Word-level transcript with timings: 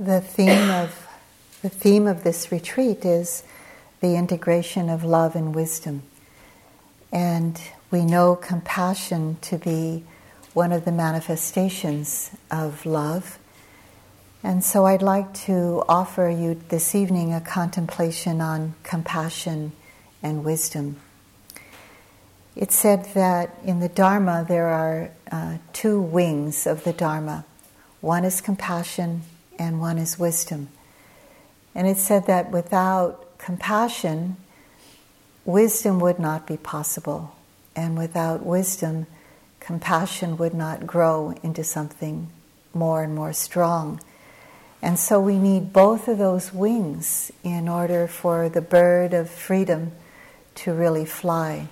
The 0.00 0.22
theme 0.22 0.70
of 0.70 1.06
the 1.60 1.68
theme 1.68 2.06
of 2.06 2.24
this 2.24 2.50
retreat 2.50 3.04
is 3.04 3.42
the 4.00 4.16
integration 4.16 4.88
of 4.88 5.04
love 5.04 5.36
and 5.36 5.54
wisdom. 5.54 6.04
And 7.12 7.60
we 7.90 8.06
know 8.06 8.34
compassion 8.34 9.36
to 9.42 9.58
be 9.58 10.04
one 10.54 10.72
of 10.72 10.86
the 10.86 10.90
manifestations 10.90 12.30
of 12.50 12.86
love. 12.86 13.38
And 14.42 14.64
so 14.64 14.86
I'd 14.86 15.02
like 15.02 15.34
to 15.44 15.84
offer 15.86 16.30
you 16.30 16.58
this 16.70 16.94
evening 16.94 17.34
a 17.34 17.42
contemplation 17.42 18.40
on 18.40 18.76
compassion 18.82 19.72
and 20.22 20.42
wisdom. 20.42 20.96
It's 22.56 22.74
said 22.74 23.04
that 23.12 23.54
in 23.66 23.80
the 23.80 23.90
Dharma 23.90 24.46
there 24.48 24.68
are 24.68 25.10
uh, 25.30 25.58
two 25.74 26.00
wings 26.00 26.66
of 26.66 26.84
the 26.84 26.94
Dharma 26.94 27.44
one 28.00 28.24
is 28.24 28.40
compassion, 28.40 29.24
and 29.60 29.78
one 29.78 29.98
is 29.98 30.18
wisdom. 30.18 30.68
And 31.74 31.86
it 31.86 31.98
said 31.98 32.26
that 32.26 32.50
without 32.50 33.38
compassion, 33.38 34.38
wisdom 35.44 36.00
would 36.00 36.18
not 36.18 36.46
be 36.46 36.56
possible. 36.56 37.36
And 37.76 37.96
without 37.96 38.44
wisdom, 38.44 39.06
compassion 39.60 40.38
would 40.38 40.54
not 40.54 40.86
grow 40.86 41.34
into 41.42 41.62
something 41.62 42.30
more 42.72 43.02
and 43.04 43.14
more 43.14 43.34
strong. 43.34 44.00
And 44.80 44.98
so 44.98 45.20
we 45.20 45.36
need 45.36 45.74
both 45.74 46.08
of 46.08 46.16
those 46.16 46.54
wings 46.54 47.30
in 47.44 47.68
order 47.68 48.08
for 48.08 48.48
the 48.48 48.62
bird 48.62 49.12
of 49.12 49.28
freedom 49.28 49.92
to 50.56 50.72
really 50.72 51.04
fly. 51.04 51.68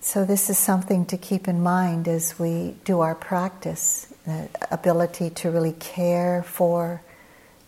So, 0.00 0.26
this 0.26 0.50
is 0.50 0.58
something 0.58 1.06
to 1.06 1.16
keep 1.16 1.48
in 1.48 1.62
mind 1.62 2.08
as 2.08 2.38
we 2.38 2.74
do 2.84 3.00
our 3.00 3.14
practice 3.14 4.13
the 4.26 4.48
ability 4.70 5.30
to 5.30 5.50
really 5.50 5.72
care 5.72 6.42
for, 6.42 7.02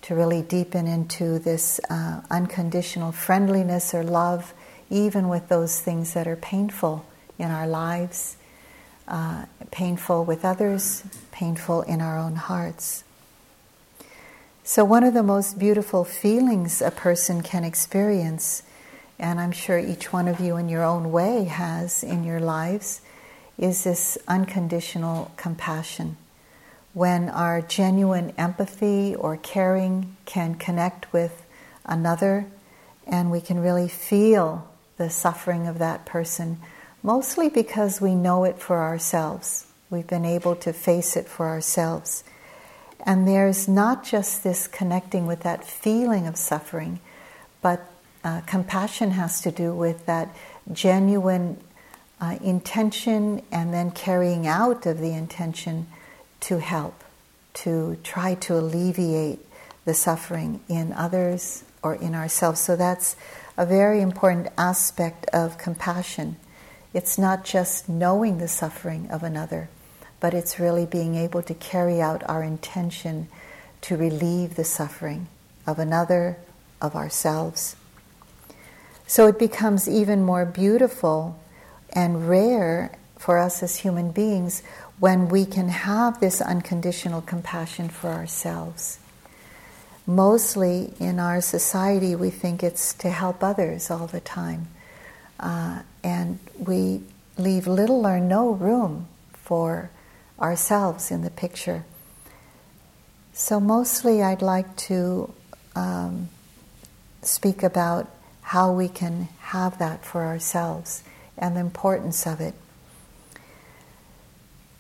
to 0.02 0.14
really 0.14 0.42
deepen 0.42 0.86
into 0.86 1.38
this 1.38 1.80
uh, 1.90 2.22
unconditional 2.30 3.12
friendliness 3.12 3.94
or 3.94 4.02
love, 4.02 4.54
even 4.88 5.28
with 5.28 5.48
those 5.48 5.80
things 5.80 6.14
that 6.14 6.26
are 6.26 6.36
painful 6.36 7.04
in 7.38 7.50
our 7.50 7.66
lives, 7.66 8.36
uh, 9.08 9.44
painful 9.70 10.24
with 10.24 10.44
others, 10.44 11.02
painful 11.30 11.82
in 11.82 12.00
our 12.00 12.18
own 12.18 12.36
hearts. 12.36 13.04
So, 14.64 14.84
one 14.84 15.04
of 15.04 15.14
the 15.14 15.22
most 15.22 15.58
beautiful 15.58 16.04
feelings 16.04 16.80
a 16.82 16.91
person 16.91 17.42
can 17.42 17.62
experience, 17.62 18.62
and 19.18 19.38
I'm 19.38 19.52
sure 19.52 19.78
each 19.78 20.12
one 20.12 20.26
of 20.26 20.41
you 20.41 20.56
in 20.56 20.68
your 20.68 20.82
own 20.82 21.12
way 21.12 21.44
has 21.44 22.02
in 22.02 22.24
your 22.24 22.41
lives, 22.41 23.00
is 23.58 23.84
this 23.84 24.18
unconditional 24.26 25.30
compassion 25.36 26.16
when 26.97 27.28
our 27.28 27.61
genuine 27.61 28.33
empathy 28.39 29.14
or 29.14 29.36
caring 29.36 30.16
can 30.25 30.55
connect 30.55 31.12
with 31.12 31.44
another 31.84 32.47
and 33.06 33.30
we 33.30 33.38
can 33.38 33.61
really 33.61 33.86
feel 33.86 34.66
the 34.97 35.11
suffering 35.11 35.66
of 35.66 35.78
that 35.78 36.06
person, 36.06 36.58
mostly 37.03 37.50
because 37.50 38.00
we 38.00 38.14
know 38.14 38.44
it 38.44 38.58
for 38.58 38.78
ourselves. 38.78 39.66
We've 39.91 40.06
been 40.06 40.25
able 40.25 40.56
to 40.56 40.72
face 40.72 41.19
it 41.19 41.28
for 41.28 41.48
ourselves. 41.48 42.25
And 43.05 43.28
there's 43.28 43.69
not 43.69 44.03
just 44.03 44.42
this 44.42 44.66
connecting 44.66 45.27
with 45.27 45.41
that 45.42 45.66
feeling 45.66 46.27
of 46.27 46.38
suffering, 46.38 47.00
but 47.60 47.92
uh, 48.25 48.41
compassion 48.47 49.10
has 49.10 49.42
to 49.42 49.50
do 49.50 49.75
with 49.75 50.06
that 50.06 50.34
genuine 50.72 51.58
uh, 52.22 52.38
intention 52.42 53.42
and 53.53 53.75
then 53.75 53.91
carrying 53.91 54.47
out 54.47 54.86
of 54.86 54.98
the 54.98 55.12
intention 55.12 55.88
to 56.40 56.58
help, 56.58 57.04
to 57.54 57.96
try 58.02 58.34
to 58.34 58.58
alleviate 58.58 59.40
the 59.84 59.94
suffering 59.94 60.60
in 60.68 60.92
others 60.92 61.64
or 61.82 61.94
in 61.94 62.14
ourselves. 62.14 62.60
So 62.60 62.76
that's 62.76 63.16
a 63.56 63.64
very 63.64 64.00
important 64.00 64.48
aspect 64.58 65.26
of 65.32 65.58
compassion. 65.58 66.36
It's 66.92 67.19
not 67.19 67.44
just 67.44 67.88
knowing 67.88 68.38
the 68.38 68.48
suffering 68.48 69.08
of 69.10 69.22
another, 69.22 69.69
but 70.20 70.34
it's 70.34 70.58
really 70.58 70.86
being 70.86 71.14
able 71.14 71.42
to 71.42 71.54
carry 71.54 72.00
out 72.00 72.22
our 72.28 72.42
intention 72.42 73.28
to 73.82 73.96
relieve 73.96 74.56
the 74.56 74.64
suffering 74.64 75.28
of 75.66 75.78
another, 75.78 76.38
of 76.80 76.94
ourselves. 76.94 77.76
So 79.06 79.26
it 79.26 79.38
becomes 79.38 79.88
even 79.88 80.25
more 80.25 80.44
beautiful 80.44 81.38
and 81.92 82.28
rare 82.28 82.96
for 83.16 83.38
us 83.38 83.62
as 83.62 83.76
human 83.76 84.10
beings 84.10 84.62
when 84.98 85.28
we 85.28 85.44
can 85.44 85.68
have 85.68 86.20
this 86.20 86.40
unconditional 86.40 87.20
compassion 87.20 87.88
for 87.88 88.10
ourselves. 88.10 88.98
Mostly 90.06 90.94
in 90.98 91.18
our 91.18 91.40
society, 91.40 92.14
we 92.14 92.30
think 92.30 92.62
it's 92.62 92.94
to 92.94 93.10
help 93.10 93.42
others 93.42 93.90
all 93.90 94.06
the 94.06 94.20
time. 94.20 94.68
Uh, 95.38 95.82
and 96.02 96.38
we 96.58 97.02
leave 97.36 97.66
little 97.66 98.06
or 98.06 98.20
no 98.20 98.50
room 98.50 99.08
for 99.32 99.90
ourselves 100.40 101.10
in 101.10 101.22
the 101.22 101.30
picture. 101.30 101.84
So, 103.32 103.60
mostly, 103.60 104.22
I'd 104.22 104.40
like 104.40 104.76
to 104.76 105.32
um, 105.74 106.30
speak 107.20 107.62
about 107.62 108.08
how 108.40 108.72
we 108.72 108.88
can 108.88 109.28
have 109.40 109.78
that 109.78 110.04
for 110.04 110.24
ourselves 110.24 111.02
and 111.36 111.56
the 111.56 111.60
importance 111.60 112.26
of 112.26 112.40
it. 112.40 112.54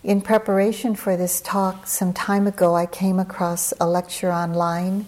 In 0.06 0.20
preparation 0.20 0.94
for 0.94 1.16
this 1.16 1.40
talk, 1.40 1.88
some 1.88 2.12
time 2.12 2.46
ago, 2.46 2.76
I 2.76 2.86
came 2.86 3.18
across 3.18 3.74
a 3.80 3.88
lecture 3.88 4.30
online, 4.30 5.04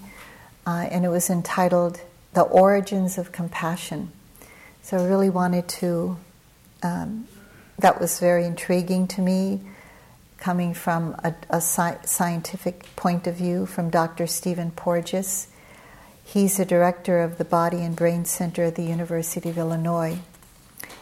uh, 0.67 0.89
and 0.91 1.05
it 1.05 1.09
was 1.09 1.31
entitled 1.31 2.01
The 2.33 2.43
Origins 2.43 3.17
of 3.17 3.31
Compassion. 3.31 4.11
So 4.83 4.97
I 4.97 5.05
really 5.05 5.31
wanted 5.31 5.69
to, 5.69 6.17
um, 6.83 7.29
that 7.79 8.01
was 8.01 8.19
very 8.19 8.45
intriguing 8.45 9.07
to 9.07 9.23
me, 9.23 9.61
coming 10.39 10.75
from 10.75 11.15
a, 11.23 11.33
a 11.49 11.59
sci- 11.59 12.05
scientific 12.05 12.85
point 12.97 13.29
of 13.29 13.37
view 13.37 13.67
from 13.67 13.91
Dr. 13.91 14.27
Stephen 14.27 14.73
Porges. 14.73 15.47
He's 16.25 16.59
a 16.59 16.65
director 16.65 17.21
of 17.21 17.39
the 17.39 17.45
Body 17.45 17.83
and 17.83 17.95
Brain 17.95 18.25
Center 18.25 18.65
at 18.65 18.75
the 18.75 18.83
University 18.83 19.49
of 19.49 19.59
Illinois. 19.59 20.19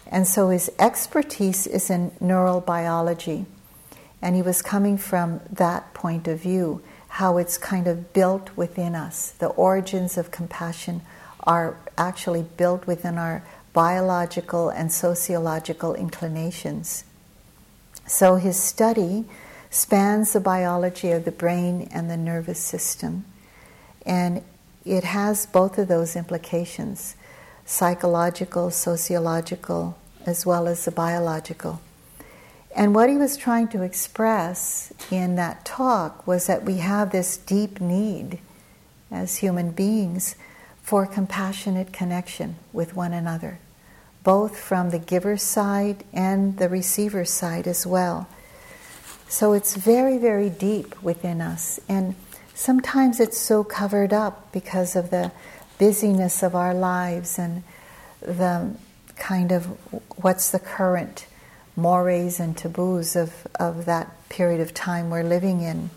And 0.06 0.28
so 0.28 0.50
his 0.50 0.70
expertise 0.78 1.66
is 1.66 1.88
in 1.88 2.10
neurobiology. 2.22 3.46
And 4.22 4.34
he 4.34 4.43
was 4.43 4.62
coming 4.62 4.99
from 4.99 5.41
that 5.50 5.94
point 5.94 6.27
of 6.27 6.41
view, 6.41 6.82
how 7.09 7.37
it's 7.37 7.59
kind 7.59 7.87
of 7.87 8.12
built 8.12 8.56
within 8.56 8.94
us. 8.94 9.31
The 9.32 9.49
origins 9.49 10.16
of 10.19 10.31
compassion 10.31 11.03
are 11.41 11.77
actually 11.97 12.43
built 12.56 12.87
within 12.87 13.19
our 13.19 13.43
biological 13.72 14.71
and 14.71 14.91
sociological 14.91 15.94
inclinations. 15.94 17.04
So 18.06 18.37
his 18.37 18.59
study 18.59 19.27
spans 19.71 20.33
the 20.33 20.41
biology 20.41 21.10
of 21.10 21.25
the 21.25 21.33
brain 21.33 21.88
and 21.93 22.10
the 22.10 22.16
nervous 22.16 22.59
system. 22.59 23.25
And 24.04 24.43
it 24.84 25.04
has 25.04 25.47
both 25.47 25.78
of 25.78 25.88
those 25.88 26.16
implications 26.16 27.16
psychological, 27.66 28.71
sociological, 28.71 29.98
as 30.25 30.47
well 30.47 30.69
as 30.69 30.84
the 30.84 30.93
biological. 30.93 31.81
And 32.76 32.94
what 32.94 33.09
he 33.09 33.16
was 33.16 33.38
trying 33.38 33.69
to 33.69 33.81
express 33.81 34.92
in 35.10 35.37
that 35.37 35.64
talk 35.64 36.26
was 36.26 36.47
that 36.47 36.64
we 36.64 36.76
have 36.76 37.10
this 37.10 37.38
deep 37.38 37.81
need 37.81 38.38
as 39.10 39.38
human 39.38 39.70
beings 39.70 40.37
for 40.82 41.06
compassionate 41.06 41.94
connection 41.94 42.56
with 42.75 42.94
one 42.94 43.15
another, 43.15 43.59
both 44.22 44.59
from 44.60 44.91
the 44.91 44.98
giver's 44.98 45.42
side 45.42 46.04
and 46.12 46.59
the 46.59 46.69
receiver's 46.69 47.31
side 47.31 47.66
as 47.66 47.86
well. 47.86 48.28
So 49.26 49.54
it's 49.54 49.75
very, 49.75 50.19
very 50.19 50.50
deep 50.50 51.03
within 51.03 51.41
us. 51.41 51.80
And 51.89 52.15
sometimes 52.54 53.21
it's 53.21 53.39
so 53.39 53.65
covered 53.65 54.12
up 54.12 54.53
because 54.53 54.95
of 54.95 55.09
the 55.09 55.33
busyness 55.78 56.42
of 56.42 56.54
our 56.54 56.74
lives 56.74 57.39
and 57.39 57.62
the 58.21 58.77
kind 59.16 59.50
of 59.50 59.65
what's 60.22 60.50
the 60.50 60.59
current 60.59 61.27
mores 61.76 62.40
and 62.40 62.56
taboos 62.56 63.14
of, 63.14 63.46
of 63.60 63.84
that 63.84 64.28
period 64.28 64.60
of 64.60 64.72
time 64.74 65.10
we're 65.10 65.22
living 65.22 65.60
in. 65.60 65.90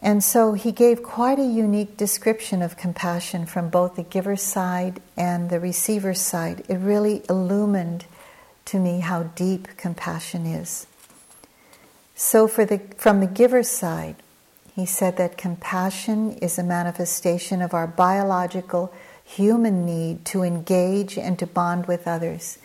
And 0.00 0.22
so 0.22 0.52
he 0.52 0.72
gave 0.72 1.02
quite 1.02 1.38
a 1.38 1.44
unique 1.44 1.96
description 1.96 2.62
of 2.62 2.76
compassion 2.76 3.46
from 3.46 3.70
both 3.70 3.96
the 3.96 4.02
giver's 4.02 4.42
side 4.42 5.00
and 5.16 5.50
the 5.50 5.58
receiver's 5.58 6.20
side. 6.20 6.64
It 6.68 6.76
really 6.76 7.22
illumined 7.28 8.04
to 8.66 8.78
me 8.78 9.00
how 9.00 9.24
deep 9.24 9.76
compassion 9.76 10.46
is. 10.46 10.86
So, 12.14 12.48
for 12.48 12.64
the, 12.64 12.78
from 12.96 13.20
the 13.20 13.26
giver's 13.26 13.68
side, 13.68 14.16
he 14.74 14.86
said 14.86 15.16
that 15.16 15.36
compassion 15.36 16.32
is 16.38 16.58
a 16.58 16.62
manifestation 16.62 17.60
of 17.62 17.74
our 17.74 17.86
biological 17.86 18.92
human 19.24 19.84
need 19.84 20.24
to 20.26 20.42
engage 20.42 21.18
and 21.18 21.38
to 21.38 21.46
bond 21.46 21.86
with 21.86 22.06
others 22.06 22.58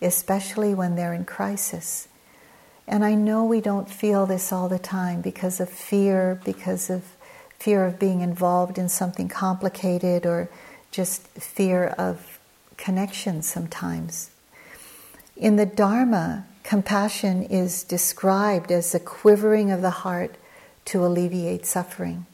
especially 0.00 0.74
when 0.74 0.96
they're 0.96 1.14
in 1.14 1.24
crisis. 1.24 2.08
And 2.86 3.04
I 3.04 3.14
know 3.14 3.44
we 3.44 3.60
don't 3.60 3.90
feel 3.90 4.26
this 4.26 4.52
all 4.52 4.68
the 4.68 4.78
time 4.78 5.20
because 5.20 5.60
of 5.60 5.68
fear, 5.68 6.40
because 6.44 6.88
of 6.88 7.04
fear 7.58 7.84
of 7.84 7.98
being 7.98 8.20
involved 8.20 8.78
in 8.78 8.88
something 8.88 9.28
complicated, 9.28 10.24
or 10.24 10.48
just 10.90 11.26
fear 11.28 11.88
of 11.98 12.38
connection 12.76 13.42
sometimes. 13.42 14.30
In 15.36 15.56
the 15.56 15.66
Dharma, 15.66 16.46
compassion 16.62 17.42
is 17.42 17.84
described 17.84 18.72
as 18.72 18.92
the 18.92 19.00
quivering 19.00 19.70
of 19.70 19.82
the 19.82 19.90
heart 19.90 20.36
to 20.86 21.04
alleviate 21.04 21.66
suffering. 21.66 22.26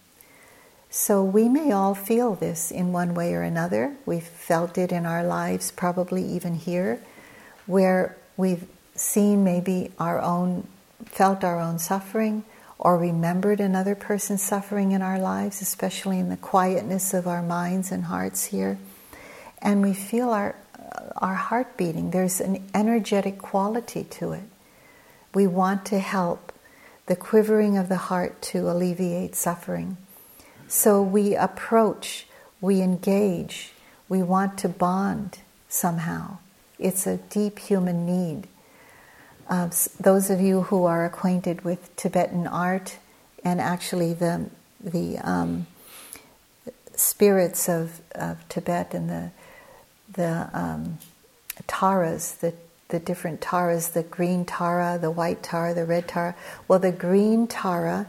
So 0.90 1.24
we 1.24 1.48
may 1.48 1.72
all 1.72 1.94
feel 1.94 2.36
this 2.36 2.70
in 2.70 2.92
one 2.92 3.14
way 3.14 3.34
or 3.34 3.42
another. 3.42 3.96
We've 4.06 4.22
felt 4.22 4.78
it 4.78 4.92
in 4.92 5.06
our 5.06 5.24
lives, 5.24 5.72
probably 5.72 6.24
even 6.24 6.54
here, 6.54 7.00
where 7.66 8.16
we've 8.36 8.66
seen 8.94 9.44
maybe 9.44 9.90
our 9.98 10.20
own, 10.20 10.66
felt 11.06 11.44
our 11.44 11.60
own 11.60 11.78
suffering, 11.78 12.44
or 12.78 12.98
remembered 12.98 13.60
another 13.60 13.94
person's 13.94 14.42
suffering 14.42 14.92
in 14.92 15.00
our 15.00 15.18
lives, 15.18 15.62
especially 15.62 16.18
in 16.18 16.28
the 16.28 16.36
quietness 16.36 17.14
of 17.14 17.26
our 17.26 17.42
minds 17.42 17.90
and 17.90 18.04
hearts 18.04 18.46
here. 18.46 18.78
And 19.62 19.80
we 19.80 19.94
feel 19.94 20.30
our, 20.30 20.54
our 21.16 21.34
heart 21.34 21.76
beating. 21.76 22.10
There's 22.10 22.40
an 22.40 22.62
energetic 22.74 23.38
quality 23.38 24.04
to 24.04 24.32
it. 24.32 24.44
We 25.32 25.46
want 25.46 25.86
to 25.86 25.98
help 25.98 26.52
the 27.06 27.16
quivering 27.16 27.76
of 27.76 27.88
the 27.88 27.96
heart 27.96 28.40
to 28.42 28.70
alleviate 28.70 29.34
suffering. 29.34 29.96
So 30.68 31.02
we 31.02 31.34
approach, 31.34 32.26
we 32.60 32.80
engage, 32.80 33.72
we 34.08 34.22
want 34.22 34.58
to 34.58 34.68
bond 34.68 35.38
somehow. 35.68 36.38
It's 36.78 37.06
a 37.06 37.16
deep 37.16 37.58
human 37.58 38.06
need. 38.06 38.48
Uh, 39.48 39.70
those 40.00 40.30
of 40.30 40.40
you 40.40 40.62
who 40.62 40.84
are 40.84 41.04
acquainted 41.04 41.64
with 41.64 41.94
Tibetan 41.96 42.46
art 42.46 42.98
and 43.44 43.60
actually 43.60 44.14
the 44.14 44.48
the 44.80 45.18
um, 45.18 45.66
spirits 46.94 47.68
of, 47.68 48.00
of 48.14 48.46
Tibet 48.48 48.94
and 48.94 49.08
the 49.08 49.30
the 50.12 50.48
um, 50.52 50.98
taras, 51.66 52.32
the 52.36 52.54
the 52.88 52.98
different 52.98 53.40
taras, 53.40 53.88
the 53.88 54.02
green 54.02 54.44
tara, 54.44 54.98
the 55.00 55.10
white 55.10 55.42
tara, 55.42 55.74
the 55.74 55.84
red 55.84 56.06
tara. 56.08 56.34
Well, 56.68 56.78
the 56.78 56.92
green 56.92 57.46
tara 57.46 58.06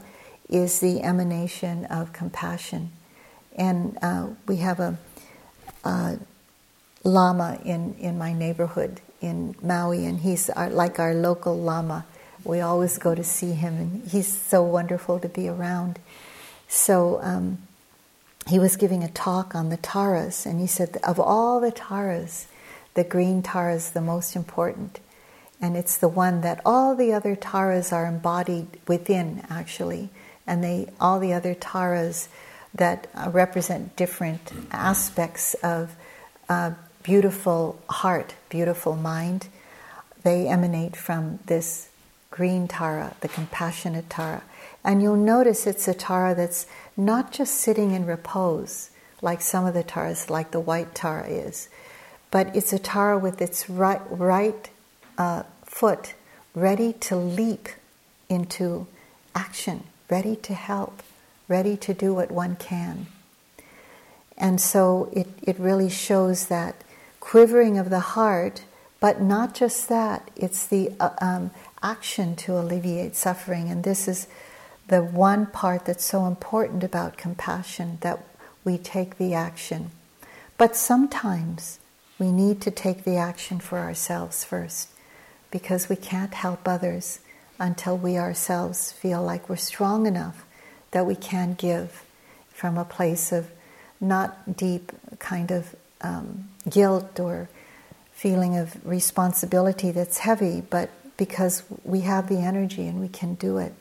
is 0.48 0.80
the 0.80 1.02
emanation 1.02 1.84
of 1.86 2.12
compassion. 2.12 2.92
And 3.56 3.98
uh, 4.02 4.28
we 4.46 4.56
have 4.58 4.80
a, 4.80 4.98
a, 5.84 6.18
lama 7.06 7.58
in, 7.64 7.94
in 7.98 8.18
my 8.18 8.32
neighborhood 8.32 9.00
in 9.20 9.56
Maui, 9.62 10.04
and 10.04 10.20
he's 10.20 10.50
our, 10.50 10.68
like 10.68 10.98
our 10.98 11.14
local 11.14 11.56
lama. 11.56 12.04
We 12.44 12.60
always 12.60 12.98
go 12.98 13.14
to 13.14 13.24
see 13.24 13.52
him, 13.52 13.76
and 13.76 14.08
he's 14.08 14.28
so 14.28 14.62
wonderful 14.62 15.18
to 15.20 15.28
be 15.28 15.48
around. 15.48 15.98
So 16.68 17.20
um, 17.22 17.58
he 18.46 18.58
was 18.58 18.76
giving 18.76 19.02
a 19.02 19.08
talk 19.08 19.54
on 19.54 19.70
the 19.70 19.76
taras, 19.78 20.46
and 20.46 20.60
he 20.60 20.66
said, 20.66 20.98
of 21.02 21.18
all 21.18 21.60
the 21.60 21.72
taras, 21.72 22.46
the 22.94 23.04
green 23.04 23.42
tara 23.42 23.74
is 23.74 23.90
the 23.90 24.00
most 24.00 24.36
important. 24.36 25.00
And 25.60 25.76
it's 25.76 25.96
the 25.96 26.08
one 26.08 26.42
that 26.42 26.60
all 26.66 26.94
the 26.94 27.12
other 27.14 27.34
taras 27.34 27.92
are 27.92 28.06
embodied 28.06 28.68
within, 28.86 29.42
actually 29.48 30.10
and 30.46 30.62
they 30.62 30.88
all 31.00 31.18
the 31.18 31.32
other 31.32 31.54
taras 31.54 32.28
that 32.74 33.08
uh, 33.14 33.30
represent 33.30 33.96
different 33.96 34.52
aspects 34.70 35.54
of 35.62 35.94
uh, 36.48 36.72
beautiful 37.06 37.78
heart, 37.88 38.34
beautiful 38.48 38.96
mind, 38.96 39.46
they 40.24 40.48
emanate 40.48 40.96
from 40.96 41.38
this 41.46 41.88
green 42.32 42.66
tara, 42.66 43.14
the 43.20 43.28
compassionate 43.28 44.10
tara. 44.10 44.42
And 44.82 45.00
you'll 45.00 45.14
notice 45.14 45.66
it's 45.68 45.86
a 45.86 45.94
tara 45.94 46.34
that's 46.34 46.66
not 46.96 47.30
just 47.30 47.54
sitting 47.54 47.92
in 47.92 48.06
repose, 48.06 48.90
like 49.22 49.40
some 49.40 49.64
of 49.64 49.74
the 49.74 49.84
taras, 49.84 50.28
like 50.28 50.50
the 50.50 50.58
white 50.58 50.96
tara 50.96 51.28
is, 51.28 51.68
but 52.32 52.54
it's 52.56 52.72
a 52.72 52.78
tara 52.78 53.16
with 53.16 53.40
its 53.40 53.70
right, 53.70 54.02
right 54.10 54.68
uh, 55.16 55.44
foot 55.64 56.14
ready 56.54 56.92
to 56.92 57.14
leap 57.14 57.68
into 58.28 58.88
action 59.32 59.84
ready 60.08 60.36
to 60.36 60.54
help, 60.54 61.02
ready 61.48 61.76
to 61.76 61.94
do 61.94 62.14
what 62.14 62.30
one 62.30 62.56
can. 62.56 63.06
And 64.38 64.60
so 64.60 65.08
it, 65.12 65.28
it 65.42 65.58
really 65.58 65.88
shows 65.88 66.46
that 66.46 66.76
quivering 67.26 67.76
of 67.76 67.90
the 67.90 68.14
heart, 68.14 68.62
but 69.00 69.20
not 69.20 69.52
just 69.52 69.88
that, 69.88 70.30
it's 70.36 70.64
the 70.64 70.92
uh, 71.00 71.10
um, 71.20 71.50
action 71.82 72.36
to 72.36 72.56
alleviate 72.56 73.16
suffering. 73.16 73.68
And 73.68 73.82
this 73.82 74.06
is 74.06 74.28
the 74.86 75.02
one 75.02 75.46
part 75.46 75.86
that's 75.86 76.04
so 76.04 76.26
important 76.26 76.84
about 76.84 77.16
compassion 77.16 77.98
that 78.02 78.24
we 78.64 78.78
take 78.78 79.18
the 79.18 79.34
action. 79.34 79.90
But 80.56 80.76
sometimes 80.76 81.80
we 82.16 82.30
need 82.30 82.60
to 82.60 82.70
take 82.70 83.02
the 83.02 83.16
action 83.16 83.58
for 83.58 83.78
ourselves 83.78 84.44
first 84.44 84.90
because 85.50 85.88
we 85.88 85.96
can't 85.96 86.32
help 86.32 86.68
others 86.68 87.18
until 87.58 87.98
we 87.98 88.16
ourselves 88.16 88.92
feel 88.92 89.20
like 89.20 89.48
we're 89.48 89.56
strong 89.56 90.06
enough 90.06 90.46
that 90.92 91.04
we 91.04 91.16
can 91.16 91.54
give 91.54 92.04
from 92.50 92.78
a 92.78 92.84
place 92.84 93.32
of 93.32 93.50
not 94.00 94.56
deep 94.56 94.92
kind 95.18 95.50
of 95.50 95.74
um, 96.02 96.50
guilt 96.68 97.20
or 97.20 97.48
feeling 98.12 98.56
of 98.56 98.76
responsibility 98.86 99.90
that's 99.90 100.18
heavy, 100.18 100.62
but 100.62 100.90
because 101.16 101.62
we 101.84 102.00
have 102.00 102.28
the 102.28 102.38
energy 102.38 102.86
and 102.86 103.00
we 103.00 103.08
can 103.08 103.34
do 103.34 103.58
it. 103.58 103.72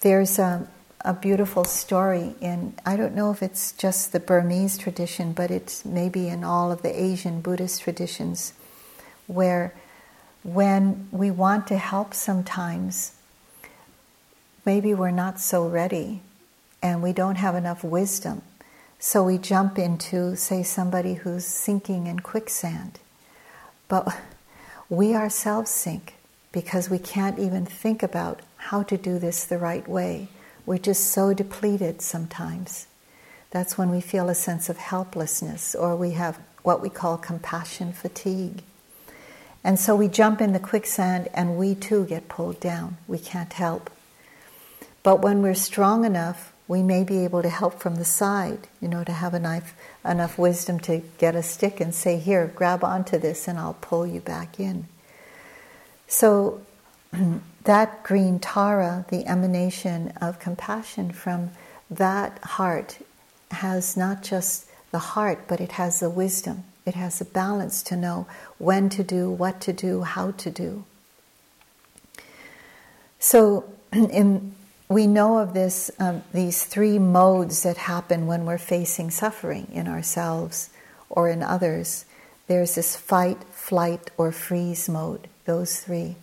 There's 0.00 0.38
a, 0.38 0.68
a 1.04 1.14
beautiful 1.14 1.64
story 1.64 2.34
in, 2.40 2.74
I 2.84 2.96
don't 2.96 3.14
know 3.14 3.30
if 3.30 3.42
it's 3.42 3.72
just 3.72 4.12
the 4.12 4.20
Burmese 4.20 4.76
tradition, 4.76 5.32
but 5.32 5.50
it's 5.50 5.84
maybe 5.84 6.28
in 6.28 6.42
all 6.42 6.72
of 6.72 6.82
the 6.82 7.00
Asian 7.00 7.40
Buddhist 7.40 7.82
traditions, 7.82 8.52
where 9.26 9.74
when 10.42 11.08
we 11.12 11.30
want 11.30 11.68
to 11.68 11.76
help 11.78 12.14
sometimes, 12.14 13.12
maybe 14.66 14.94
we're 14.94 15.10
not 15.10 15.40
so 15.40 15.68
ready 15.68 16.20
and 16.82 17.02
we 17.02 17.12
don't 17.12 17.36
have 17.36 17.54
enough 17.54 17.84
wisdom. 17.84 18.42
So 19.04 19.24
we 19.24 19.36
jump 19.36 19.80
into, 19.80 20.36
say, 20.36 20.62
somebody 20.62 21.14
who's 21.14 21.44
sinking 21.44 22.06
in 22.06 22.20
quicksand. 22.20 23.00
But 23.88 24.16
we 24.88 25.16
ourselves 25.16 25.72
sink 25.72 26.14
because 26.52 26.88
we 26.88 27.00
can't 27.00 27.36
even 27.36 27.66
think 27.66 28.04
about 28.04 28.42
how 28.58 28.84
to 28.84 28.96
do 28.96 29.18
this 29.18 29.44
the 29.44 29.58
right 29.58 29.88
way. 29.88 30.28
We're 30.64 30.78
just 30.78 31.10
so 31.10 31.34
depleted 31.34 32.00
sometimes. 32.00 32.86
That's 33.50 33.76
when 33.76 33.90
we 33.90 34.00
feel 34.00 34.28
a 34.28 34.36
sense 34.36 34.68
of 34.68 34.76
helplessness 34.76 35.74
or 35.74 35.96
we 35.96 36.12
have 36.12 36.38
what 36.62 36.80
we 36.80 36.88
call 36.88 37.18
compassion 37.18 37.92
fatigue. 37.92 38.62
And 39.64 39.80
so 39.80 39.96
we 39.96 40.06
jump 40.06 40.40
in 40.40 40.52
the 40.52 40.60
quicksand 40.60 41.28
and 41.34 41.58
we 41.58 41.74
too 41.74 42.04
get 42.04 42.28
pulled 42.28 42.60
down. 42.60 42.98
We 43.08 43.18
can't 43.18 43.52
help. 43.52 43.90
But 45.02 45.22
when 45.22 45.42
we're 45.42 45.54
strong 45.54 46.04
enough, 46.04 46.51
we 46.72 46.82
may 46.82 47.04
be 47.04 47.22
able 47.22 47.42
to 47.42 47.50
help 47.50 47.78
from 47.78 47.96
the 47.96 48.04
side, 48.04 48.66
you 48.80 48.88
know, 48.88 49.04
to 49.04 49.12
have 49.12 49.34
enough, 49.34 49.74
enough 50.06 50.38
wisdom 50.38 50.80
to 50.80 51.02
get 51.18 51.36
a 51.36 51.42
stick 51.42 51.80
and 51.80 51.94
say, 51.94 52.16
Here, 52.16 52.50
grab 52.54 52.82
onto 52.82 53.18
this 53.18 53.46
and 53.46 53.58
I'll 53.58 53.76
pull 53.82 54.06
you 54.06 54.20
back 54.20 54.58
in. 54.58 54.86
So 56.08 56.62
that 57.64 58.02
green 58.02 58.38
Tara, 58.38 59.04
the 59.10 59.26
emanation 59.26 60.14
of 60.18 60.38
compassion 60.38 61.12
from 61.12 61.50
that 61.90 62.38
heart, 62.38 62.96
has 63.50 63.94
not 63.94 64.22
just 64.22 64.66
the 64.92 64.98
heart, 64.98 65.40
but 65.46 65.60
it 65.60 65.72
has 65.72 66.00
the 66.00 66.08
wisdom. 66.08 66.64
It 66.86 66.94
has 66.94 67.20
a 67.20 67.26
balance 67.26 67.82
to 67.82 67.96
know 67.96 68.26
when 68.56 68.88
to 68.88 69.04
do, 69.04 69.28
what 69.28 69.60
to 69.60 69.74
do, 69.74 70.04
how 70.04 70.30
to 70.30 70.50
do. 70.50 70.84
So, 73.18 73.66
in, 73.92 74.54
we 74.94 75.06
know 75.06 75.38
of 75.38 75.54
this, 75.54 75.90
um, 75.98 76.22
these 76.32 76.64
three 76.64 76.98
modes 76.98 77.62
that 77.62 77.76
happen 77.76 78.26
when 78.26 78.44
we're 78.46 78.58
facing 78.58 79.10
suffering 79.10 79.68
in 79.72 79.86
ourselves 79.86 80.70
or 81.08 81.28
in 81.28 81.42
others. 81.42 82.04
There's 82.46 82.74
this 82.74 82.96
fight, 82.96 83.42
flight, 83.44 84.10
or 84.16 84.32
freeze 84.32 84.88
mode, 84.88 85.28
those 85.44 85.80
three. 85.80 86.16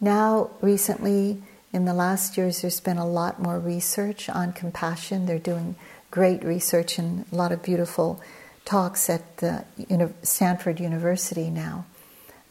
Now, 0.00 0.50
recently, 0.60 1.42
in 1.72 1.84
the 1.84 1.94
last 1.94 2.36
years, 2.36 2.62
there's 2.62 2.80
been 2.80 2.98
a 2.98 3.06
lot 3.06 3.40
more 3.40 3.58
research 3.58 4.28
on 4.28 4.52
compassion. 4.52 5.26
They're 5.26 5.38
doing 5.38 5.76
great 6.10 6.44
research 6.44 6.98
and 6.98 7.24
a 7.32 7.34
lot 7.34 7.52
of 7.52 7.62
beautiful 7.62 8.20
talks 8.64 9.08
at 9.08 9.38
the 9.38 9.64
Stanford 10.22 10.80
University 10.80 11.50
now 11.50 11.86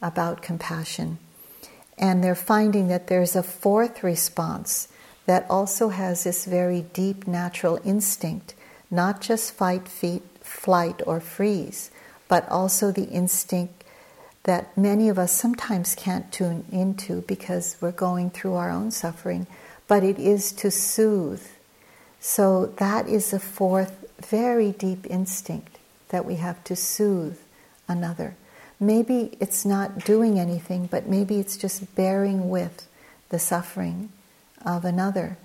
about 0.01 0.41
compassion. 0.41 1.19
And 1.97 2.23
they're 2.23 2.35
finding 2.35 2.87
that 2.87 3.07
there's 3.07 3.35
a 3.35 3.43
fourth 3.43 4.03
response 4.03 4.87
that 5.25 5.45
also 5.49 5.89
has 5.89 6.23
this 6.23 6.45
very 6.45 6.81
deep 6.93 7.27
natural 7.27 7.79
instinct, 7.83 8.53
not 8.91 9.21
just 9.21 9.53
fight, 9.53 9.87
feet, 9.87 10.23
flight, 10.41 11.01
or 11.05 11.19
freeze, 11.19 11.89
but 12.27 12.47
also 12.49 12.91
the 12.91 13.09
instinct 13.09 13.83
that 14.43 14.77
many 14.77 15.09
of 15.09 15.17
us 15.17 15.31
sometimes 15.31 15.95
can't 15.95 16.31
tune 16.31 16.63
into 16.71 17.21
because 17.21 17.77
we're 17.81 17.91
going 17.91 18.29
through 18.29 18.53
our 18.53 18.69
own 18.69 18.91
suffering, 18.91 19.47
but 19.87 20.03
it 20.03 20.19
is 20.19 20.51
to 20.51 20.69
soothe. 20.69 21.45
So 22.19 22.67
that 22.77 23.07
is 23.07 23.33
a 23.33 23.39
fourth 23.39 24.05
very 24.19 24.71
deep 24.71 25.07
instinct 25.09 25.79
that 26.09 26.25
we 26.25 26.35
have 26.35 26.63
to 26.65 26.75
soothe 26.75 27.39
another. 27.87 28.35
Maybe 28.79 29.35
it's 29.39 29.65
not 29.65 30.05
doing 30.05 30.39
anything, 30.39 30.87
but 30.87 31.07
maybe 31.07 31.39
it's 31.39 31.57
just 31.57 31.95
bearing 31.95 32.49
with 32.49 32.87
the 33.29 33.39
suffering 33.39 34.09
of 34.65 34.85
another 34.85 35.37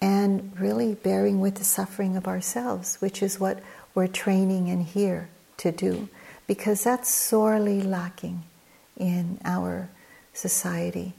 and 0.00 0.52
really 0.58 0.94
bearing 0.94 1.40
with 1.40 1.56
the 1.56 1.64
suffering 1.64 2.16
of 2.16 2.26
ourselves, 2.28 2.96
which 2.96 3.22
is 3.22 3.40
what 3.40 3.62
we're 3.94 4.06
training 4.06 4.68
in 4.68 4.80
here 4.80 5.28
to 5.56 5.72
do 5.72 6.08
because 6.46 6.84
that's 6.84 7.12
sorely 7.12 7.82
lacking 7.82 8.42
in 8.96 9.38
our 9.44 9.88
society, 10.32 11.12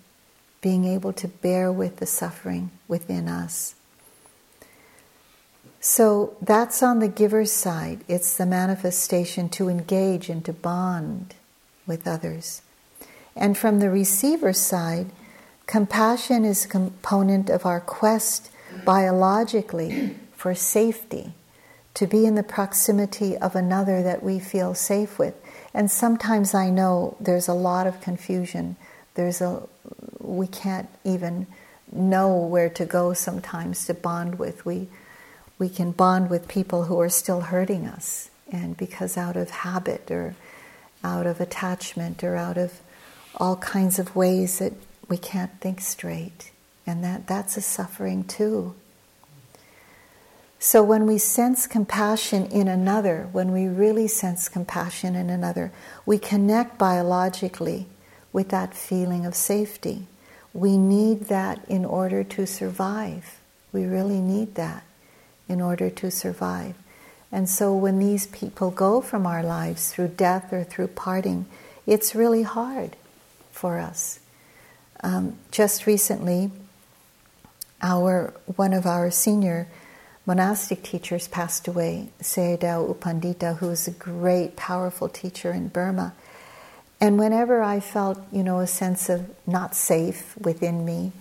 being 0.62 0.86
able 0.86 1.14
to 1.14 1.28
bear 1.28 1.72
with 1.72 1.98
the 1.98 2.06
suffering 2.06 2.72
within 2.88 3.28
us. 3.28 3.76
So 5.80 6.36
that's 6.42 6.82
on 6.82 7.00
the 7.00 7.08
giver's 7.08 7.52
side. 7.52 8.04
It's 8.08 8.36
the 8.36 8.46
manifestation 8.46 9.50
to 9.50 9.70
engage 9.70 10.30
and 10.30 10.44
to 10.46 10.54
bond 10.54 11.36
with 11.86 12.08
others. 12.08 12.62
And 13.36 13.58
from 13.58 13.80
the 13.80 13.90
receiver's 13.90 14.60
side, 14.60 15.12
compassion 15.67 16.45
is 16.45 16.65
a 16.65 16.69
component 16.69 17.50
of 17.50 17.65
our 17.65 17.79
quest 17.79 18.50
biologically 18.86 20.15
for 20.33 20.55
safety 20.55 21.33
to 21.93 22.07
be 22.07 22.25
in 22.25 22.36
the 22.36 22.43
proximity 22.43 23.36
of 23.38 23.55
another 23.55 24.01
that 24.01 24.24
we 24.24 24.39
feel 24.39 24.74
safe 24.74 25.19
with. 25.19 25.36
And 25.74 25.91
sometimes 25.91 26.53
I 26.53 26.69
know 26.69 27.17
there's 27.19 27.47
a 27.47 27.53
lot 27.53 27.86
of 27.86 28.01
confusion. 28.01 28.77
There's 29.15 29.41
a 29.41 29.62
we 30.19 30.47
can't 30.47 30.89
even 31.03 31.47
know 31.91 32.36
where 32.38 32.69
to 32.69 32.86
go 32.86 33.13
sometimes 33.13 33.86
to 33.86 33.93
bond 33.93 34.39
with. 34.39 34.65
We 34.65 34.88
we 35.59 35.69
can 35.69 35.91
bond 35.91 36.29
with 36.29 36.47
people 36.47 36.83
who 36.83 37.00
are 37.01 37.09
still 37.09 37.41
hurting 37.41 37.88
us 37.88 38.29
and 38.51 38.77
because 38.77 39.17
out 39.17 39.36
of 39.36 39.50
habit 39.50 40.12
or 40.12 40.36
out 41.03 41.25
of 41.25 41.41
attachment 41.41 42.24
or 42.24 42.36
out 42.36 42.57
of 42.57 42.79
all 43.36 43.55
kinds 43.57 43.97
of 43.97 44.15
ways 44.15 44.59
that 44.59 44.74
we 45.08 45.18
can't 45.18 45.60
think 45.60 45.82
straight. 45.82 46.52
And 46.86 47.04
that, 47.04 47.28
that's 47.28 47.58
a 47.58 47.62
suffering 47.62 48.24
too. 48.24 48.76
So 50.60 50.82
when 50.82 51.06
we 51.06 51.18
sense 51.18 51.68
compassion 51.68 52.48
in 52.48 52.68
another, 52.68 53.30
when 53.32 53.52
we 53.52 53.68
really 53.68 54.08
sense 54.08 54.50
compassion 54.50 55.16
in 55.16 55.30
another, 55.30 55.72
we 56.06 56.18
connect 56.18 56.78
biologically 56.78 57.86
with 58.34 58.50
that 58.50 58.74
feeling 58.74 59.26
of 59.26 59.36
safety. 59.36 60.08
We 60.54 60.78
need 60.78 61.26
that 61.26 61.64
in 61.68 61.86
order 61.86 62.24
to 62.24 62.48
survive. 62.48 63.40
We 63.72 63.86
really 63.86 64.20
need 64.20 64.56
that 64.56 64.84
in 65.48 65.62
order 65.62 65.90
to 65.92 66.10
survive. 66.10 66.76
And 67.32 67.48
so 67.48 67.76
when 67.76 68.00
these 68.00 68.26
people 68.28 68.72
go 68.72 69.02
from 69.02 69.28
our 69.28 69.44
lives 69.44 69.92
through 69.92 70.10
death 70.10 70.52
or 70.52 70.64
through 70.64 70.88
parting, 70.88 71.46
it's 71.86 72.16
really 72.16 72.44
hard 72.44 72.96
for 73.52 73.78
us. 73.78 74.20
Um, 75.04 75.38
just 75.51 75.86
recently, 75.86 76.51
our 77.82 78.34
one 78.56 78.74
of 78.74 78.86
our 78.86 79.12
senior 79.12 79.68
monastic 80.25 80.84
teachers 80.84 81.27
passed 81.27 81.68
away, 81.68 82.10
Sayadaw 82.22 82.88
U 82.89 82.94
Pandita, 83.00 83.58
who 83.58 83.68
was 83.68 83.88
a 83.88 83.92
great, 83.92 84.56
powerful 84.56 85.08
teacher 85.08 85.51
in 85.51 85.70
Burma. 85.70 86.13
And 87.00 87.18
whenever 87.18 87.62
I 87.62 87.80
felt, 87.80 88.20
you 88.32 88.44
know, 88.44 88.60
a 88.60 88.68
sense 88.68 89.08
of 89.10 89.30
not 89.46 89.75
safe 89.75 90.36
within 90.38 90.84
me 90.84 91.13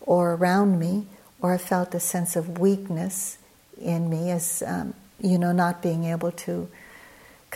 or 0.00 0.34
around 0.34 0.78
me, 0.78 1.06
or 1.40 1.52
I 1.52 1.58
felt 1.58 1.94
a 1.94 2.00
sense 2.00 2.34
of 2.34 2.58
weakness 2.58 3.38
in 3.80 4.08
me 4.10 4.30
as, 4.30 4.62
um, 4.66 4.94
you 5.20 5.38
know, 5.38 5.52
not 5.52 5.82
being 5.82 6.04
able 6.04 6.32
to 6.32 6.68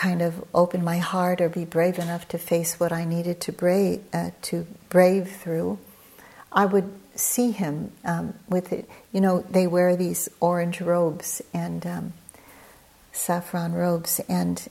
kind 0.02 0.20
of 0.20 0.44
open 0.52 0.82
my 0.82 0.98
heart 0.98 1.40
or 1.40 1.48
be 1.48 1.64
brave 1.64 1.96
enough 1.96 2.26
to 2.26 2.36
face 2.36 2.80
what 2.80 2.90
I 2.90 3.04
needed 3.04 3.40
to 3.42 3.52
brave, 3.52 4.02
uh, 4.12 4.30
to 4.42 4.66
brave 4.88 5.30
through, 5.30 5.78
I 6.50 6.66
would 6.66 6.92
see 7.14 7.52
him 7.52 7.92
um, 8.04 8.34
with 8.48 8.72
it. 8.72 8.88
You 9.12 9.20
know, 9.20 9.44
they 9.48 9.68
wear 9.68 9.94
these 9.94 10.28
orange 10.40 10.80
robes 10.80 11.40
and 11.54 11.86
um, 11.86 12.12
saffron 13.12 13.74
robes, 13.74 14.20
and 14.28 14.66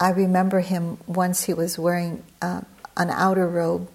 I 0.00 0.08
remember 0.08 0.60
him 0.60 0.96
once. 1.06 1.44
He 1.44 1.52
was 1.52 1.78
wearing 1.78 2.22
uh, 2.40 2.62
an 2.96 3.10
outer 3.10 3.46
robe, 3.46 3.86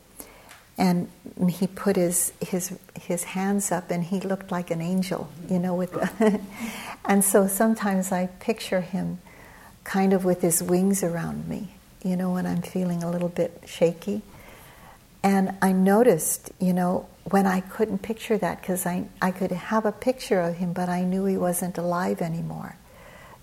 and 0.77 1.09
he 1.49 1.65
put 1.65 1.95
his 1.95 2.31
his 2.41 2.77
his 2.93 3.23
hands 3.23 3.71
up, 3.71 3.89
and 3.89 4.03
he 4.03 4.19
looked 4.19 4.51
like 4.51 4.69
an 4.69 4.81
angel. 4.81 5.31
You 5.49 5.57
know, 5.57 5.73
with 5.73 5.93
the 5.93 6.39
and 7.05 7.25
so 7.25 7.47
sometimes 7.47 8.11
I 8.11 8.27
picture 8.27 8.81
him 8.81 9.17
kind 9.87 10.11
of 10.11 10.25
with 10.25 10.41
his 10.41 10.61
wings 10.61 11.01
around 11.01 11.47
me. 11.47 11.69
You 12.03 12.17
know, 12.17 12.33
when 12.33 12.45
I'm 12.45 12.61
feeling 12.61 13.03
a 13.03 13.09
little 13.09 13.29
bit 13.29 13.63
shaky. 13.65 14.21
And 15.23 15.57
I 15.61 15.71
noticed, 15.71 16.51
you 16.59 16.73
know, 16.73 17.07
when 17.23 17.47
I 17.47 17.61
couldn't 17.61 17.99
picture 17.99 18.37
that 18.37 18.61
because 18.61 18.85
I, 18.85 19.05
I 19.21 19.31
could 19.31 19.51
have 19.51 19.85
a 19.85 19.91
picture 19.91 20.39
of 20.41 20.57
him, 20.57 20.73
but 20.73 20.89
I 20.89 21.03
knew 21.03 21.25
he 21.25 21.37
wasn't 21.37 21.77
alive 21.77 22.21
anymore. 22.21 22.75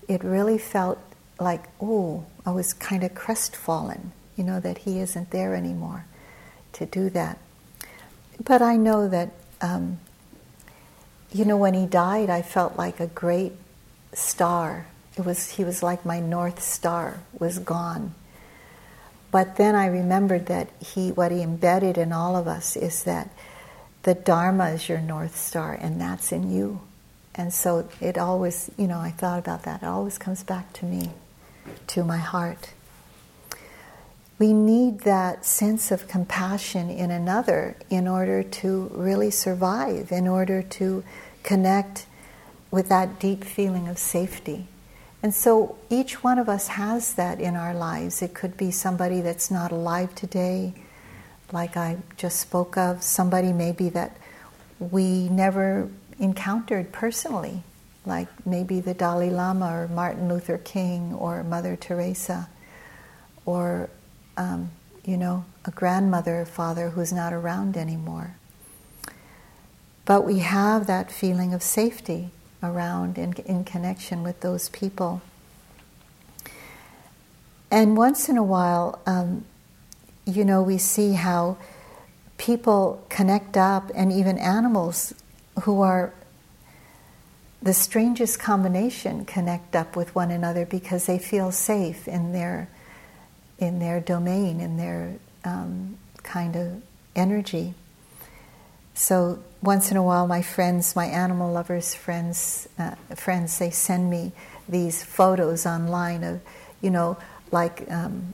It 0.07 0.23
really 0.23 0.57
felt 0.57 0.99
like, 1.39 1.65
oh, 1.81 2.25
I 2.45 2.51
was 2.51 2.73
kind 2.73 3.03
of 3.03 3.13
crestfallen, 3.13 4.11
you 4.37 4.43
know, 4.43 4.59
that 4.59 4.79
he 4.79 4.99
isn't 4.99 5.31
there 5.31 5.55
anymore 5.55 6.05
to 6.73 6.85
do 6.85 7.09
that. 7.09 7.39
But 8.43 8.61
I 8.61 8.77
know 8.77 9.09
that, 9.09 9.31
um, 9.61 9.99
you 11.31 11.43
know, 11.43 11.57
when 11.57 11.73
he 11.73 11.85
died, 11.85 12.29
I 12.29 12.41
felt 12.41 12.77
like 12.77 12.99
a 12.99 13.07
great 13.07 13.53
star. 14.13 14.87
It 15.17 15.25
was, 15.25 15.51
he 15.51 15.63
was 15.63 15.81
like 15.81 16.05
my 16.05 16.19
north 16.19 16.61
star 16.61 17.19
was 17.39 17.59
gone. 17.59 18.13
But 19.31 19.57
then 19.57 19.75
I 19.75 19.87
remembered 19.87 20.45
that 20.47 20.69
he, 20.79 21.11
what 21.11 21.31
he 21.31 21.41
embedded 21.41 21.97
in 21.97 22.13
all 22.13 22.35
of 22.35 22.47
us 22.47 22.75
is 22.75 23.03
that 23.03 23.29
the 24.03 24.13
Dharma 24.13 24.69
is 24.69 24.87
your 24.87 25.01
North 25.01 25.35
Star, 25.35 25.73
and 25.73 25.99
that's 25.99 26.31
in 26.31 26.51
you. 26.51 26.79
And 27.33 27.51
so 27.51 27.89
it 27.99 28.17
always, 28.17 28.69
you 28.77 28.87
know, 28.87 28.99
I 28.99 29.09
thought 29.09 29.39
about 29.39 29.63
that. 29.63 29.81
It 29.81 29.87
always 29.87 30.17
comes 30.17 30.43
back 30.43 30.71
to 30.73 30.85
me, 30.85 31.09
to 31.87 32.03
my 32.03 32.19
heart. 32.19 32.69
We 34.37 34.53
need 34.53 34.99
that 35.01 35.43
sense 35.43 35.91
of 35.91 36.07
compassion 36.07 36.89
in 36.89 37.09
another 37.09 37.75
in 37.89 38.07
order 38.07 38.43
to 38.43 38.91
really 38.93 39.31
survive, 39.31 40.11
in 40.11 40.27
order 40.27 40.61
to 40.61 41.03
connect 41.43 42.05
with 42.69 42.89
that 42.89 43.19
deep 43.19 43.43
feeling 43.43 43.87
of 43.87 43.97
safety. 43.97 44.67
And 45.25 45.33
so 45.33 45.75
each 45.89 46.23
one 46.23 46.37
of 46.37 46.47
us 46.47 46.67
has 46.67 47.15
that 47.15 47.39
in 47.39 47.55
our 47.55 47.73
lives. 47.73 48.21
It 48.21 48.35
could 48.35 48.55
be 48.55 48.69
somebody 48.69 49.21
that's 49.21 49.49
not 49.49 49.71
alive 49.71 50.13
today 50.13 50.75
like 51.51 51.75
I 51.75 51.97
just 52.15 52.39
spoke 52.39 52.77
of, 52.77 53.01
somebody 53.01 53.51
maybe 53.51 53.89
that 53.89 54.17
we 54.77 55.27
never 55.29 55.89
encountered 56.19 56.91
personally, 56.91 57.63
like 58.05 58.27
maybe 58.45 58.79
the 58.81 58.93
Dalai 58.93 59.31
Lama 59.31 59.65
or 59.65 59.87
Martin 59.87 60.29
Luther 60.29 60.59
King 60.59 61.15
or 61.15 61.43
Mother 61.43 61.75
Teresa, 61.75 62.47
or, 63.47 63.89
um, 64.37 64.69
you 65.05 65.17
know, 65.17 65.43
a 65.65 65.71
grandmother 65.71 66.41
or 66.41 66.45
father 66.45 66.91
who's 66.91 67.11
not 67.11 67.33
around 67.33 67.77
anymore. 67.77 68.35
But 70.05 70.23
we 70.23 70.37
have 70.41 70.85
that 70.85 71.11
feeling 71.11 71.51
of 71.51 71.63
safety 71.63 72.29
around 72.65 73.17
in, 73.17 73.33
in 73.45 73.63
connection 73.63 74.23
with 74.23 74.41
those 74.41 74.69
people. 74.69 75.21
And 77.71 77.97
once 77.97 78.29
in 78.29 78.37
a 78.37 78.43
while, 78.43 78.99
um, 79.05 79.45
you 80.25 80.45
know, 80.45 80.61
we 80.61 80.77
see 80.77 81.13
how 81.13 81.57
people 82.37 83.03
connect 83.09 83.57
up, 83.57 83.91
and 83.95 84.11
even 84.11 84.37
animals 84.37 85.13
who 85.63 85.81
are 85.81 86.13
the 87.61 87.73
strangest 87.73 88.39
combination 88.39 89.25
connect 89.25 89.75
up 89.75 89.95
with 89.95 90.13
one 90.13 90.29
another 90.29 90.65
because 90.65 91.05
they 91.05 91.17
feel 91.17 91.51
safe 91.51 92.07
in 92.07 92.31
their 92.31 92.69
in 93.57 93.79
their 93.79 93.99
domain, 94.01 94.59
in 94.59 94.77
their 94.77 95.15
um, 95.45 95.97
kind 96.23 96.55
of 96.55 96.81
energy. 97.15 97.73
So 98.93 99.39
once 99.65 99.91
in 99.91 99.97
a 99.97 100.03
while, 100.03 100.27
my 100.27 100.41
friends, 100.41 100.95
my 100.95 101.05
animal 101.05 101.51
lovers 101.51 101.95
friends, 101.95 102.67
uh, 102.77 102.95
friends, 103.15 103.57
they 103.57 103.71
send 103.71 104.09
me 104.09 104.31
these 104.69 105.03
photos 105.03 105.65
online 105.65 106.23
of, 106.23 106.39
you 106.81 106.89
know, 106.89 107.17
like 107.51 107.89
um, 107.91 108.33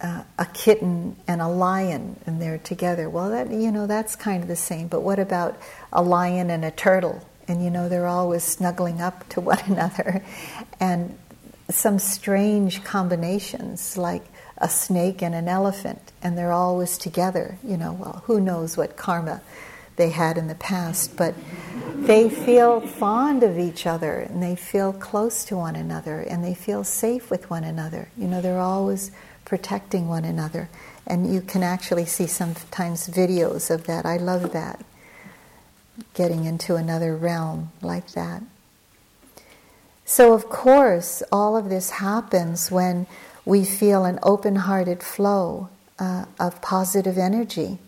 uh, 0.00 0.22
a 0.38 0.46
kitten 0.46 1.16
and 1.26 1.40
a 1.40 1.48
lion 1.48 2.16
and 2.26 2.40
they're 2.40 2.58
together. 2.58 3.10
Well, 3.10 3.30
that 3.30 3.50
you 3.50 3.72
know 3.72 3.86
that's 3.86 4.16
kind 4.16 4.42
of 4.42 4.48
the 4.48 4.56
same. 4.56 4.88
But 4.88 5.00
what 5.00 5.18
about 5.18 5.58
a 5.92 6.02
lion 6.02 6.50
and 6.50 6.64
a 6.64 6.70
turtle? 6.70 7.26
And 7.48 7.64
you 7.64 7.70
know 7.70 7.88
they're 7.88 8.06
always 8.06 8.44
snuggling 8.44 9.00
up 9.00 9.28
to 9.30 9.40
one 9.52 9.60
another, 9.66 10.22
and 10.78 11.18
some 11.70 11.98
strange 11.98 12.84
combinations 12.84 13.96
like 13.98 14.22
a 14.58 14.68
snake 14.68 15.22
and 15.22 15.34
an 15.34 15.48
elephant, 15.48 16.12
and 16.22 16.36
they're 16.36 16.52
always 16.52 16.98
together. 16.98 17.58
You 17.64 17.76
know, 17.76 17.92
well, 17.92 18.22
who 18.26 18.40
knows 18.40 18.76
what 18.76 18.96
karma 18.96 19.40
they 19.98 20.10
had 20.10 20.38
in 20.38 20.46
the 20.48 20.54
past, 20.54 21.16
but 21.16 21.34
they 21.94 22.30
feel 22.30 22.80
fond 22.80 23.42
of 23.42 23.58
each 23.58 23.86
other 23.86 24.20
and 24.20 24.42
they 24.42 24.56
feel 24.56 24.92
close 24.92 25.44
to 25.44 25.56
one 25.56 25.76
another 25.76 26.20
and 26.20 26.42
they 26.42 26.54
feel 26.54 26.84
safe 26.84 27.30
with 27.30 27.50
one 27.50 27.64
another. 27.64 28.08
You 28.16 28.28
know, 28.28 28.40
they're 28.40 28.60
always 28.60 29.10
protecting 29.44 30.08
one 30.08 30.24
another. 30.24 30.68
And 31.06 31.32
you 31.32 31.40
can 31.40 31.62
actually 31.62 32.04
see 32.04 32.26
sometimes 32.26 33.08
videos 33.08 33.70
of 33.70 33.84
that. 33.84 34.06
I 34.06 34.18
love 34.18 34.52
that. 34.52 34.84
Getting 36.14 36.44
into 36.44 36.76
another 36.76 37.16
realm 37.16 37.72
like 37.82 38.12
that. 38.12 38.42
So, 40.04 40.32
of 40.32 40.48
course, 40.48 41.22
all 41.32 41.56
of 41.56 41.68
this 41.68 41.90
happens 41.90 42.70
when 42.70 43.06
we 43.44 43.64
feel 43.64 44.04
an 44.04 44.18
open 44.22 44.56
hearted 44.56 45.02
flow 45.02 45.68
uh, 45.98 46.26
of 46.38 46.62
positive 46.62 47.18
energy. 47.18 47.78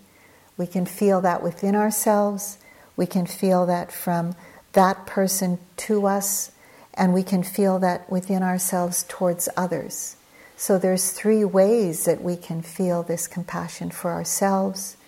We 0.60 0.66
can 0.66 0.84
feel 0.84 1.22
that 1.22 1.42
within 1.42 1.74
ourselves, 1.74 2.58
we 2.94 3.06
can 3.06 3.24
feel 3.24 3.64
that 3.64 3.90
from 3.90 4.34
that 4.74 5.06
person 5.06 5.58
to 5.88 6.06
us, 6.06 6.52
and 6.92 7.14
we 7.14 7.22
can 7.22 7.42
feel 7.42 7.78
that 7.78 8.12
within 8.12 8.42
ourselves 8.42 9.06
towards 9.08 9.48
others. 9.56 10.16
So 10.58 10.76
there's 10.76 11.12
three 11.12 11.46
ways 11.46 12.04
that 12.04 12.20
we 12.20 12.36
can 12.36 12.60
feel 12.60 13.02
this 13.02 13.26
compassion 13.26 13.88
for 13.88 14.10
ourselves, 14.10 14.98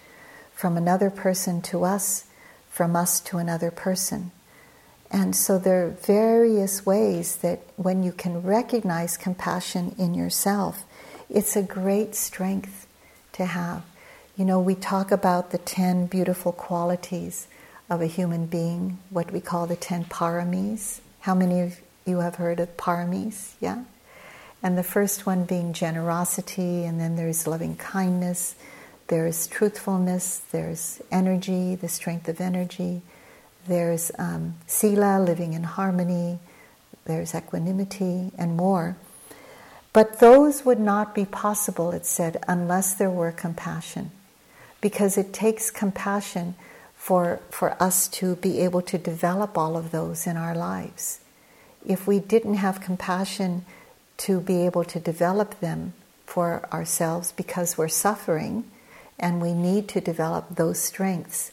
from 0.55 0.79
another 0.79 1.11
person 1.11 1.61
to 1.69 1.85
us, 1.85 2.25
from 2.71 2.97
us 2.97 3.21
to 3.21 3.37
another 3.37 3.71
person. 3.71 4.31
And 5.11 5.37
so 5.37 5.59
there 5.59 5.85
are 5.85 5.91
various 5.91 6.87
ways 6.87 7.37
that 7.45 7.61
when 7.77 8.03
you 8.03 8.13
can 8.13 8.41
recognize 8.41 9.19
compassion 9.19 9.95
in 9.99 10.15
yourself, 10.15 10.87
it's 11.29 11.57
a 11.57 11.63
great 11.63 12.15
strength 12.15 12.87
to 13.33 13.45
have. 13.45 13.85
You 14.35 14.47
know, 14.47 14.61
we 14.61 14.75
talk 14.75 15.12
about 15.12 15.51
the 15.51 15.59
10 15.59 16.07
beautiful 16.07 16.53
qualities 16.53 17.49
of 17.91 18.01
a 18.01 18.07
human 18.07 18.47
being, 18.47 18.99
what 19.11 19.31
we 19.31 19.43
call 19.43 19.67
the 19.67 19.77
10 19.77 20.07
paramis. 20.07 21.01
How 21.21 21.35
many 21.35 21.61
of 21.61 21.79
you 22.07 22.21
have 22.21 22.37
heard 22.37 22.59
of 22.59 22.75
paramis? 22.79 23.53
Yeah? 23.61 23.85
And 24.62 24.79
the 24.79 24.83
first 24.83 25.27
one 25.27 25.45
being 25.45 25.75
generosity, 25.75 26.85
and 26.85 26.99
then 26.99 27.17
there's 27.17 27.47
loving 27.47 27.77
kindness, 27.77 28.55
there's 29.09 29.47
truthfulness, 29.49 30.41
there's 30.51 31.03
energy, 31.11 31.75
the 31.75 31.89
strength 31.89 32.27
of 32.27 32.41
energy, 32.41 33.03
there's 33.67 34.11
um, 34.19 34.55
sila, 34.67 35.21
living 35.21 35.53
in 35.53 35.65
harmony, 35.65 36.39
there's 37.05 37.35
equanimity, 37.35 38.33
and 38.39 38.57
more. 38.57 38.97
But 39.93 40.21
those 40.21 40.65
would 40.65 40.81
not 40.81 41.15
be 41.15 41.27
possible, 41.27 41.91
it 41.91 42.07
said, 42.07 42.43
unless 42.49 42.95
there 42.95 43.11
were 43.11 43.31
compassion. 43.31 44.11
Because 44.83 45.17
it 45.17 45.33
takes 45.33 45.71
compassion 45.71 46.55
for, 46.95 47.41
for 47.49 47.83
us 47.83 48.07
to 48.09 48.37
be 48.37 48.61
able 48.61 48.83
to 48.83 48.99
develop 48.99 49.57
all 49.57 49.79
of 49.79 49.91
those 49.93 50.27
in 50.27 50.37
our 50.37 50.55
lives. 50.55 51.21
If 51.87 52.07
we 52.07 52.19
didn't 52.19 52.57
have 52.57 52.83
compassion, 52.83 53.65
to 54.19 54.41
be 54.41 54.65
able 54.65 54.85
to 54.85 55.01
develop 55.01 55.59
them 55.59 55.95
for 56.27 56.69
ourselves 56.73 57.33
because 57.33 57.77
we're 57.77 57.89
suffering 57.89 58.65
and 59.19 59.43
we 59.43 59.53
need 59.53 59.89
to 59.89 60.01
develop 60.01 60.47
those 60.55 60.79
strengths. 60.79 61.51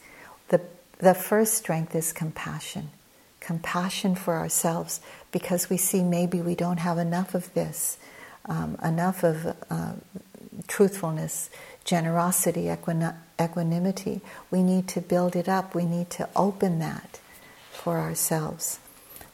The, 0.49 0.61
the 0.99 1.15
first 1.15 1.55
strength 1.55 1.95
is 1.95 2.13
compassion. 2.13 2.91
Compassion 3.39 4.13
for 4.13 4.35
ourselves 4.35 5.01
because 5.31 5.69
we 5.69 5.77
see 5.77 6.03
maybe 6.03 6.41
we 6.41 6.53
don't 6.53 6.77
have 6.77 6.99
enough 6.99 7.33
of 7.33 7.51
this, 7.55 7.97
um, 8.45 8.77
enough 8.83 9.23
of 9.23 9.55
uh, 9.71 9.93
truthfulness, 10.67 11.49
generosity, 11.83 12.69
equanimity. 12.69 14.21
We 14.51 14.63
need 14.63 14.87
to 14.89 15.01
build 15.01 15.35
it 15.35 15.49
up, 15.49 15.73
we 15.73 15.85
need 15.85 16.09
to 16.11 16.29
open 16.35 16.79
that 16.79 17.19
for 17.71 17.99
ourselves. 17.99 18.79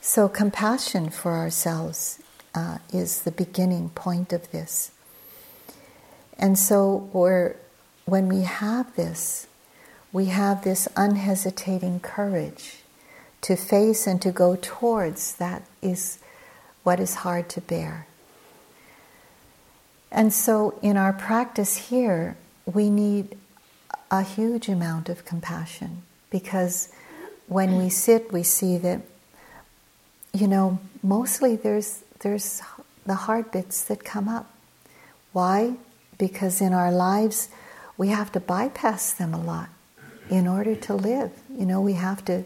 So, 0.02 0.30
compassion 0.30 1.10
for 1.10 1.34
ourselves 1.34 2.20
uh, 2.54 2.78
is 2.94 3.22
the 3.22 3.32
beginning 3.32 3.90
point 3.90 4.32
of 4.32 4.52
this. 4.52 4.92
And 6.38 6.58
so, 6.58 7.10
we're, 7.12 7.56
when 8.06 8.28
we 8.28 8.42
have 8.42 8.96
this, 8.96 9.48
we 10.12 10.26
have 10.26 10.64
this 10.64 10.88
unhesitating 10.96 12.00
courage 12.00 12.78
to 13.42 13.56
face 13.56 14.08
and 14.08 14.22
to 14.22 14.32
go 14.32 14.58
towards 14.62 15.36
that 15.36 15.64
is 15.82 16.20
what 16.84 17.00
is 17.00 17.16
hard 17.16 17.50
to 17.50 17.62
bear. 17.62 18.08
And 20.16 20.34
so, 20.34 20.80
in 20.82 20.96
our 20.96 21.12
practice 21.12 21.90
here, 21.90 22.38
we 22.66 22.90
need 22.90 23.38
a 24.10 24.24
huge 24.24 24.70
amount 24.70 25.10
of 25.10 25.26
compassion 25.26 26.04
because 26.30 26.88
when 27.48 27.78
we 27.78 27.90
sit, 27.90 28.32
we 28.32 28.42
see 28.42 28.78
that, 28.78 29.02
you 30.34 30.48
know, 30.48 30.80
mostly 31.04 31.58
there's 31.58 32.02
there's 32.22 32.62
the 33.06 33.14
hard 33.14 33.52
bits 33.52 33.84
that 33.84 34.06
come 34.06 34.30
up. 34.30 34.50
Why? 35.34 35.76
Because 36.18 36.62
in 36.62 36.72
our 36.72 36.94
lives, 36.94 37.50
we 37.98 38.08
have 38.08 38.32
to 38.32 38.40
bypass 38.40 39.12
them 39.12 39.34
a 39.34 39.44
lot 39.44 39.68
in 40.30 40.48
order 40.48 40.78
to 40.78 40.94
live. 40.94 41.32
You 41.50 41.66
know, 41.66 41.82
we 41.82 41.94
have 41.94 42.24
to 42.26 42.46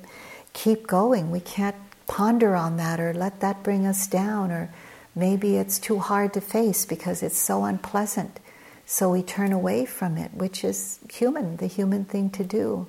keep 0.54 0.88
going. 0.88 1.30
We 1.30 1.40
can't 1.40 1.76
ponder 2.08 2.56
on 2.56 2.78
that 2.78 3.00
or 3.00 3.14
let 3.14 3.42
that 3.42 3.62
bring 3.62 3.86
us 3.86 4.08
down, 4.08 4.52
or 4.52 4.74
maybe 5.20 5.58
it's 5.58 5.78
too 5.78 6.00
hard 6.00 6.34
to 6.34 6.42
face 6.42 6.86
because 6.86 7.22
it's 7.22 7.38
so 7.38 7.66
unpleasant. 7.66 8.40
So 8.86 9.12
we 9.12 9.22
turn 9.22 9.52
away 9.52 9.86
from 9.86 10.18
it, 10.18 10.34
which 10.34 10.64
is 10.64 11.00
human, 11.12 11.58
the 11.58 11.68
human 11.68 12.06
thing 12.06 12.30
to 12.32 12.44
do. 12.44 12.88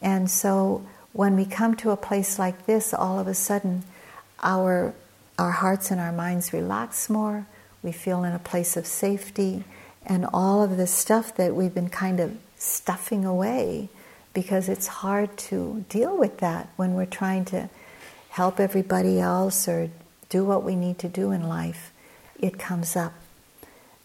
And 0.00 0.30
so 0.30 0.86
when 1.12 1.34
we 1.34 1.44
come 1.44 1.74
to 1.76 1.90
a 1.90 1.96
place 1.96 2.38
like 2.38 2.66
this, 2.66 2.94
all 2.94 3.18
of 3.18 3.26
a 3.26 3.34
sudden, 3.34 3.82
our 4.42 4.94
our 5.38 5.50
hearts 5.52 5.92
and 5.92 6.00
our 6.00 6.12
minds 6.12 6.52
relax 6.52 7.08
more, 7.08 7.46
we 7.82 7.92
feel 7.92 8.24
in 8.24 8.32
a 8.32 8.40
place 8.40 8.76
of 8.76 8.86
safety, 8.86 9.62
and 10.04 10.26
all 10.32 10.62
of 10.62 10.76
the 10.76 10.86
stuff 10.86 11.36
that 11.36 11.54
we've 11.54 11.74
been 11.74 11.88
kind 11.88 12.18
of 12.18 12.36
stuffing 12.56 13.24
away 13.24 13.88
because 14.34 14.68
it's 14.68 14.86
hard 14.86 15.36
to 15.36 15.84
deal 15.88 16.16
with 16.16 16.38
that 16.38 16.68
when 16.76 16.94
we're 16.94 17.06
trying 17.06 17.44
to 17.44 17.68
help 18.30 18.60
everybody 18.60 19.18
else 19.18 19.68
or 19.68 19.90
do 20.28 20.44
what 20.44 20.62
we 20.62 20.76
need 20.76 20.98
to 21.00 21.08
do 21.08 21.30
in 21.30 21.48
life. 21.48 21.92
It 22.38 22.58
comes 22.58 22.96
up. 22.96 23.14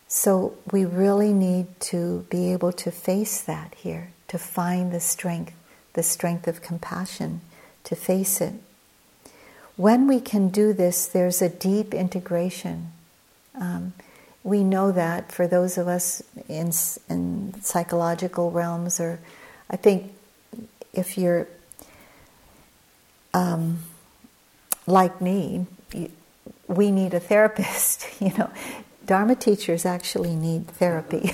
So 0.08 0.56
we 0.72 0.86
really 0.86 1.34
need 1.34 1.80
to 1.82 2.26
be 2.30 2.54
able 2.54 2.72
to 2.74 2.92
face 2.92 3.42
that 3.42 3.74
here, 3.76 4.12
to 4.28 4.38
find 4.38 4.92
the 4.92 5.00
strength, 5.00 5.54
the 5.94 6.04
strength 6.04 6.48
of 6.48 6.62
compassion, 6.62 7.42
to 7.86 7.96
face 7.96 8.40
it. 8.40 8.54
When 9.76 10.08
we 10.08 10.20
can 10.20 10.50
do 10.50 10.72
this, 10.72 11.08
there's 11.08 11.42
a 11.42 11.50
deep 11.50 11.94
integration. 11.94 12.92
Um, 13.60 13.94
we 14.44 14.64
know 14.64 14.92
that 14.92 15.32
for 15.32 15.48
those 15.48 15.78
of 15.78 15.88
us 15.88 16.22
in, 16.48 16.72
in 17.10 17.56
psychological 17.62 18.52
realms, 18.52 19.00
or 19.00 19.20
I 19.70 19.78
think 19.78 20.14
if 20.94 21.18
you're 21.18 21.48
um, 23.34 23.80
like 24.86 25.22
me, 25.22 25.66
we 26.68 26.92
need 26.92 27.14
a 27.14 27.20
therapist. 27.20 28.08
You 28.22 28.32
know, 28.38 28.50
Dharma 29.06 29.36
teachers 29.36 29.86
actually 29.86 30.34
need 30.36 30.68
therapy. 30.68 31.22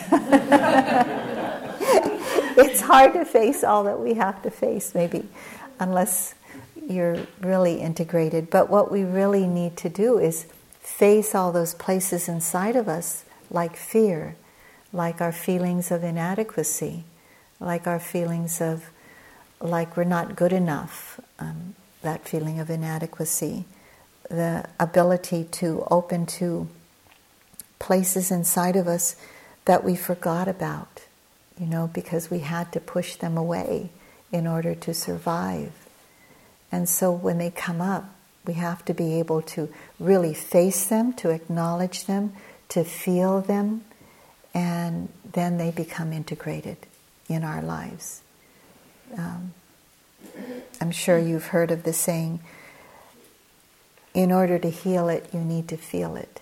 it's 2.58 2.82
hard 2.82 3.14
to 3.14 3.26
face 3.26 3.64
all 3.64 3.84
that 3.84 4.00
we 4.00 4.16
have 4.16 4.42
to 4.42 4.50
face, 4.50 4.96
maybe, 4.96 5.28
unless 5.80 6.34
you're 6.90 7.28
really 7.42 7.76
integrated. 7.76 8.50
But 8.50 8.72
what 8.72 8.92
we 8.92 9.04
really 9.04 9.46
need 9.46 9.78
to 9.78 9.90
do 9.90 10.18
is 10.18 10.48
face 10.80 11.36
all 11.36 11.52
those 11.52 11.76
places 11.76 12.28
inside 12.28 12.76
of 12.76 12.88
us, 12.88 13.24
like 13.52 13.76
fear, 13.76 14.36
like 14.92 15.22
our 15.22 15.32
feelings 15.32 15.92
of 15.92 16.04
inadequacy, 16.04 17.04
like 17.60 17.86
our 17.86 18.00
feelings 18.00 18.60
of 18.62 18.90
like 19.62 19.96
we're 19.96 20.04
not 20.06 20.36
good 20.36 20.54
enough, 20.54 21.20
um, 21.38 21.76
that 22.02 22.28
feeling 22.28 22.60
of 22.60 22.70
inadequacy, 22.70 23.66
the 24.30 24.66
ability 24.80 25.44
to 25.52 25.86
open 25.92 26.26
to 26.26 26.68
places 27.80 28.32
inside 28.32 28.76
of 28.76 28.88
us 28.88 29.16
that 29.66 29.84
we 29.84 29.96
forgot 29.96 30.48
about, 30.48 31.02
you 31.60 31.66
know, 31.66 31.90
because 31.94 32.30
we 32.30 32.40
had 32.40 32.72
to 32.72 32.80
push 32.80 33.16
them 33.16 33.38
away 33.38 33.90
in 34.32 34.48
order 34.48 34.76
to 34.76 34.94
survive. 34.94 35.72
And 36.72 36.88
so 36.88 37.12
when 37.12 37.38
they 37.38 37.50
come 37.50 37.82
up, 37.82 38.06
we 38.46 38.54
have 38.54 38.86
to 38.86 38.94
be 38.94 39.20
able 39.20 39.42
to 39.42 39.70
really 40.00 40.34
face 40.34 40.88
them, 40.88 41.14
to 41.14 41.30
acknowledge 41.30 42.06
them, 42.06 42.34
to 42.70 42.84
feel 42.84 43.42
them, 43.42 43.84
and 44.54 45.10
then 45.34 45.58
they 45.58 45.72
become 45.72 46.14
integrated 46.14 46.78
in 47.28 47.44
our 47.44 47.62
lives. 47.62 48.22
Um, 49.18 49.54
I'm 50.82 50.92
sure 50.92 51.18
you've 51.18 51.48
heard 51.48 51.72
of 51.72 51.84
the 51.84 51.94
saying, 51.94 52.40
in 54.20 54.34
order 54.34 54.60
to 54.60 54.70
heal 54.70 55.08
it, 55.08 55.30
you 55.34 55.40
need 55.40 55.70
to 55.70 55.78
feel 55.78 56.18
it. 56.18 56.42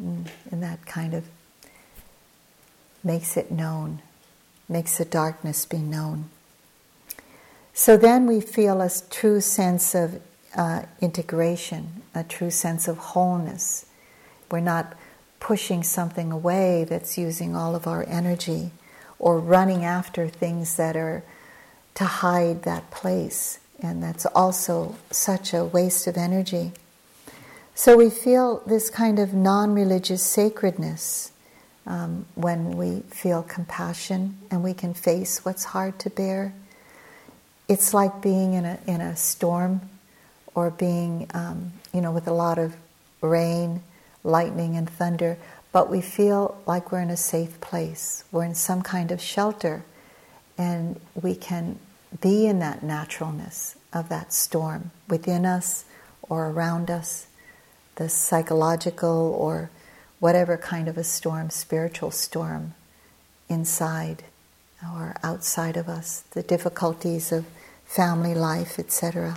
Mm, 0.00 0.26
and 0.50 0.60
that 0.64 0.84
kind 0.84 1.14
of 1.14 1.24
makes 3.04 3.36
it 3.36 3.52
known, 3.52 4.02
makes 4.68 4.98
the 4.98 5.04
darkness 5.04 5.64
be 5.64 5.78
known. 5.78 6.28
So 7.72 7.96
then 7.96 8.26
we 8.26 8.40
feel 8.40 8.80
a 8.80 8.90
true 9.10 9.40
sense 9.40 9.94
of 9.94 10.20
uh, 10.56 10.82
integration, 11.00 12.02
a 12.16 12.24
true 12.24 12.50
sense 12.50 12.88
of 12.88 12.98
wholeness. 12.98 13.86
We're 14.50 14.58
not 14.58 14.96
pushing 15.38 15.84
something 15.84 16.32
away 16.32 16.82
that's 16.82 17.16
using 17.16 17.54
all 17.54 17.76
of 17.76 17.86
our 17.86 18.04
energy 18.08 18.72
or 19.20 19.38
running 19.38 19.84
after 19.84 20.26
things 20.26 20.76
that 20.76 20.96
are 20.96 21.22
to 21.94 22.04
hide 22.04 22.64
that 22.64 22.90
place. 22.90 23.60
And 23.78 24.02
that's 24.02 24.26
also 24.26 24.96
such 25.12 25.54
a 25.54 25.64
waste 25.64 26.08
of 26.08 26.16
energy. 26.16 26.72
So 27.78 27.96
we 27.96 28.10
feel 28.10 28.60
this 28.66 28.90
kind 28.90 29.20
of 29.20 29.34
non 29.34 29.72
religious 29.72 30.20
sacredness 30.20 31.30
um, 31.86 32.26
when 32.34 32.76
we 32.76 33.02
feel 33.02 33.44
compassion 33.44 34.36
and 34.50 34.64
we 34.64 34.74
can 34.74 34.94
face 34.94 35.44
what's 35.44 35.62
hard 35.62 35.96
to 36.00 36.10
bear. 36.10 36.52
It's 37.68 37.94
like 37.94 38.20
being 38.20 38.54
in 38.54 38.64
a, 38.64 38.80
in 38.88 39.00
a 39.00 39.14
storm 39.14 39.82
or 40.56 40.72
being, 40.72 41.30
um, 41.32 41.72
you 41.94 42.00
know, 42.00 42.10
with 42.10 42.26
a 42.26 42.32
lot 42.32 42.58
of 42.58 42.74
rain, 43.20 43.80
lightning, 44.24 44.76
and 44.76 44.90
thunder, 44.90 45.38
but 45.70 45.88
we 45.88 46.00
feel 46.00 46.60
like 46.66 46.90
we're 46.90 47.02
in 47.02 47.10
a 47.10 47.16
safe 47.16 47.60
place. 47.60 48.24
We're 48.32 48.44
in 48.44 48.56
some 48.56 48.82
kind 48.82 49.12
of 49.12 49.20
shelter, 49.20 49.84
and 50.58 51.00
we 51.14 51.36
can 51.36 51.78
be 52.20 52.44
in 52.48 52.58
that 52.58 52.82
naturalness 52.82 53.76
of 53.92 54.08
that 54.08 54.32
storm 54.32 54.90
within 55.08 55.46
us 55.46 55.84
or 56.22 56.48
around 56.48 56.90
us, 56.90 57.27
the 57.98 58.08
psychological 58.08 59.34
or 59.38 59.70
whatever 60.20 60.56
kind 60.56 60.88
of 60.88 60.96
a 60.96 61.04
storm, 61.04 61.50
spiritual 61.50 62.10
storm, 62.10 62.74
inside 63.48 64.22
or 64.94 65.16
outside 65.22 65.76
of 65.76 65.88
us, 65.88 66.22
the 66.30 66.42
difficulties 66.42 67.32
of 67.32 67.44
family 67.84 68.34
life, 68.34 68.78
etc. 68.78 69.36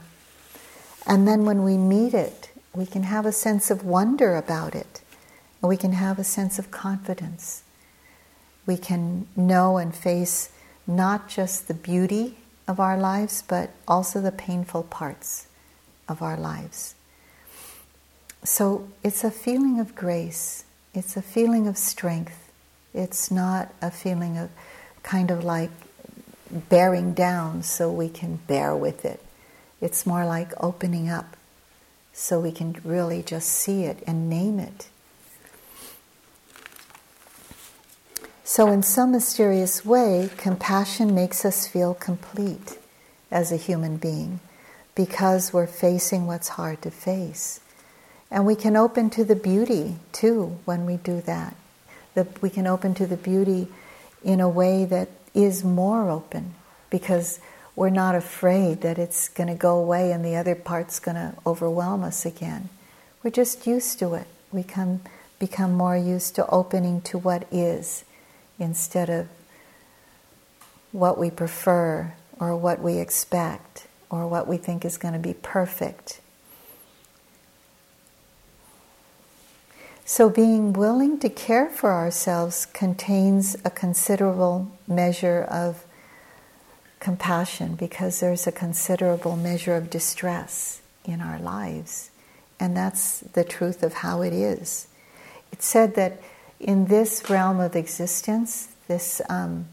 And 1.08 1.28
then 1.28 1.46
when 1.46 1.64
we 1.64 1.76
meet 1.76 2.14
it, 2.14 2.52
we 2.74 2.86
can 2.86 3.04
have 3.04 3.26
a 3.26 3.32
sense 3.32 3.72
of 3.72 3.84
wonder 3.84 4.36
about 4.36 4.76
it, 4.76 5.02
and 5.62 5.70
we 5.70 5.78
can 5.78 5.94
have 5.94 6.20
a 6.20 6.24
sense 6.24 6.60
of 6.60 6.70
confidence. 6.70 7.64
We 8.68 8.78
can 8.78 9.28
know 9.36 9.78
and 9.78 9.94
face 9.94 10.52
not 10.86 11.28
just 11.28 11.68
the 11.68 11.74
beauty 11.74 12.38
of 12.68 12.80
our 12.80 12.98
lives, 12.98 13.44
but 13.48 13.72
also 13.88 14.22
the 14.22 14.32
painful 14.32 14.84
parts 14.84 15.48
of 16.08 16.22
our 16.22 16.38
lives. 16.38 16.94
So 18.44 18.88
it's 19.04 19.24
a 19.24 19.32
feeling 19.32 19.80
of 19.80 19.96
grace, 19.96 20.66
it's 20.94 21.16
a 21.16 21.22
feeling 21.22 21.68
of 21.68 21.78
strength. 21.78 22.52
It's 22.94 23.32
not 23.32 23.74
a 23.82 23.90
feeling 23.90 24.38
of 24.38 24.50
kind 25.04 25.32
of 25.32 25.44
like 25.44 25.72
bearing 26.52 27.14
down 27.14 27.64
so 27.64 27.90
we 27.90 28.10
can 28.10 28.38
bear 28.48 28.76
with 28.76 29.06
it. 29.06 29.24
It's 29.80 30.06
more 30.06 30.26
like 30.26 30.52
opening 30.62 31.10
up 31.10 31.38
so 32.14 32.40
we 32.40 32.52
can 32.52 32.76
really 32.84 33.24
just 33.24 33.50
see 33.50 33.84
it 33.84 34.04
and 34.06 34.30
name 34.30 34.60
it. 34.60 34.90
So, 38.44 38.68
in 38.68 38.84
some 38.84 39.14
mysterious 39.14 39.86
way, 39.86 40.30
compassion 40.36 41.16
makes 41.16 41.46
us 41.46 41.68
feel 41.68 41.94
complete 41.94 42.78
as 43.32 43.52
a 43.52 43.56
human 43.56 43.96
being 43.96 44.42
because 44.94 45.54
we're 45.54 45.68
facing 45.68 46.28
what's 46.28 46.50
hard 46.50 46.82
to 46.82 46.92
face. 46.92 47.62
And 48.32 48.46
we 48.46 48.56
can 48.56 48.78
open 48.78 49.10
to 49.12 49.26
the 49.26 49.36
beauty 49.36 49.98
too 50.14 50.58
when 50.64 50.86
we 50.86 50.96
do 50.96 51.20
that. 51.22 51.56
That 52.16 52.42
we 52.42 52.50
can 52.50 52.66
open 52.66 52.96
to 52.96 53.06
the 53.06 53.18
beauty 53.18 53.68
in 54.24 54.40
a 54.40 54.50
way 54.50 54.86
that 54.86 55.10
is 55.34 55.64
more 55.64 56.10
open 56.10 56.56
because 56.90 57.40
we're 57.76 57.90
not 57.90 58.16
afraid 58.16 58.82
that 58.82 58.98
it's 58.98 59.28
going 59.30 59.48
to 59.48 59.56
go 59.56 59.78
away 59.78 60.12
and 60.12 60.24
the 60.24 60.36
other 60.36 60.56
part's 60.56 61.00
going 61.00 61.16
to 61.16 61.34
overwhelm 61.46 62.04
us 62.04 62.26
again. 62.26 62.70
We're 63.24 63.32
just 63.32 63.68
used 63.68 64.00
to 64.00 64.14
it. 64.16 64.28
We 64.52 64.64
come, 64.64 65.02
become 65.40 65.74
more 65.74 65.98
used 65.98 66.36
to 66.36 66.48
opening 66.48 67.02
to 67.02 67.18
what 67.18 67.48
is 67.52 68.04
instead 68.60 69.10
of 69.10 69.28
what 70.92 71.18
we 71.18 71.32
prefer 71.32 72.14
or 72.40 72.56
what 72.56 72.82
we 72.82 72.98
expect 72.98 73.88
or 74.10 74.28
what 74.28 74.48
we 74.48 74.58
think 74.58 74.84
is 74.84 74.98
going 74.98 75.14
to 75.14 75.20
be 75.20 75.34
perfect. 75.34 76.20
So, 80.12 80.30
being 80.30 80.74
willing 80.74 81.20
to 81.20 81.30
care 81.30 81.70
for 81.70 81.94
ourselves 81.94 82.66
contains 82.66 83.56
a 83.64 83.70
considerable 83.70 84.70
measure 84.86 85.42
of 85.50 85.86
compassion 87.00 87.76
because 87.76 88.20
there's 88.20 88.46
a 88.46 88.52
considerable 88.52 89.38
measure 89.38 89.78
of 89.78 89.90
distress 89.90 90.82
in 91.06 91.22
our 91.22 91.40
lives. 91.40 92.10
And 92.60 92.76
that's 92.76 93.22
the 93.22 93.46
truth 93.46 93.84
of 93.84 93.94
how 93.94 94.22
it 94.22 94.34
is. 94.34 94.90
It's 95.54 95.66
said 95.66 95.96
that 95.96 96.22
in 96.60 96.88
this 96.88 97.30
realm 97.30 97.62
of 97.62 97.78
existence, 97.78 98.68
this, 98.90 99.22
um, 99.30 99.68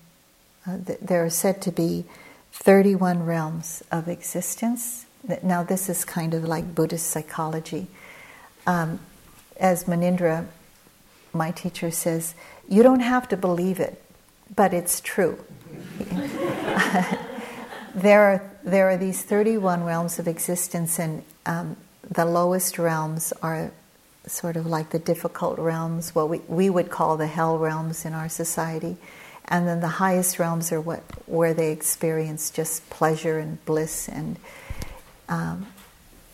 uh, 0.64 0.78
th- 0.86 1.00
there 1.02 1.24
are 1.24 1.30
said 1.30 1.60
to 1.62 1.72
be 1.72 2.04
31 2.52 3.26
realms 3.26 3.82
of 3.90 4.06
existence. 4.06 5.04
Now, 5.42 5.64
this 5.64 5.88
is 5.88 6.04
kind 6.04 6.32
of 6.32 6.44
like 6.44 6.76
Buddhist 6.76 7.08
psychology. 7.08 7.88
Um, 8.68 9.00
as 9.58 9.84
Munindra, 9.84 10.46
my 11.32 11.50
teacher, 11.50 11.90
says, 11.90 12.34
you 12.68 12.82
don't 12.82 13.00
have 13.00 13.28
to 13.28 13.36
believe 13.36 13.80
it, 13.80 14.02
but 14.54 14.72
it's 14.74 15.00
true. 15.00 15.38
there 17.94 18.22
are 18.22 18.50
there 18.64 18.90
are 18.90 18.96
these 18.96 19.22
31 19.22 19.84
realms 19.84 20.18
of 20.18 20.28
existence, 20.28 20.98
and 20.98 21.22
um, 21.46 21.76
the 22.10 22.24
lowest 22.24 22.78
realms 22.78 23.32
are 23.42 23.70
sort 24.26 24.56
of 24.56 24.66
like 24.66 24.90
the 24.90 24.98
difficult 24.98 25.58
realms, 25.58 26.14
what 26.14 26.28
we, 26.28 26.38
we 26.48 26.68
would 26.68 26.90
call 26.90 27.16
the 27.16 27.26
hell 27.26 27.58
realms 27.58 28.04
in 28.04 28.12
our 28.12 28.28
society. 28.28 28.96
And 29.46 29.66
then 29.66 29.80
the 29.80 29.88
highest 29.88 30.38
realms 30.38 30.70
are 30.72 30.80
what 30.80 31.02
where 31.26 31.54
they 31.54 31.72
experience 31.72 32.50
just 32.50 32.88
pleasure 32.90 33.38
and 33.38 33.64
bliss. 33.64 34.08
And 34.08 34.36
um, 35.28 35.66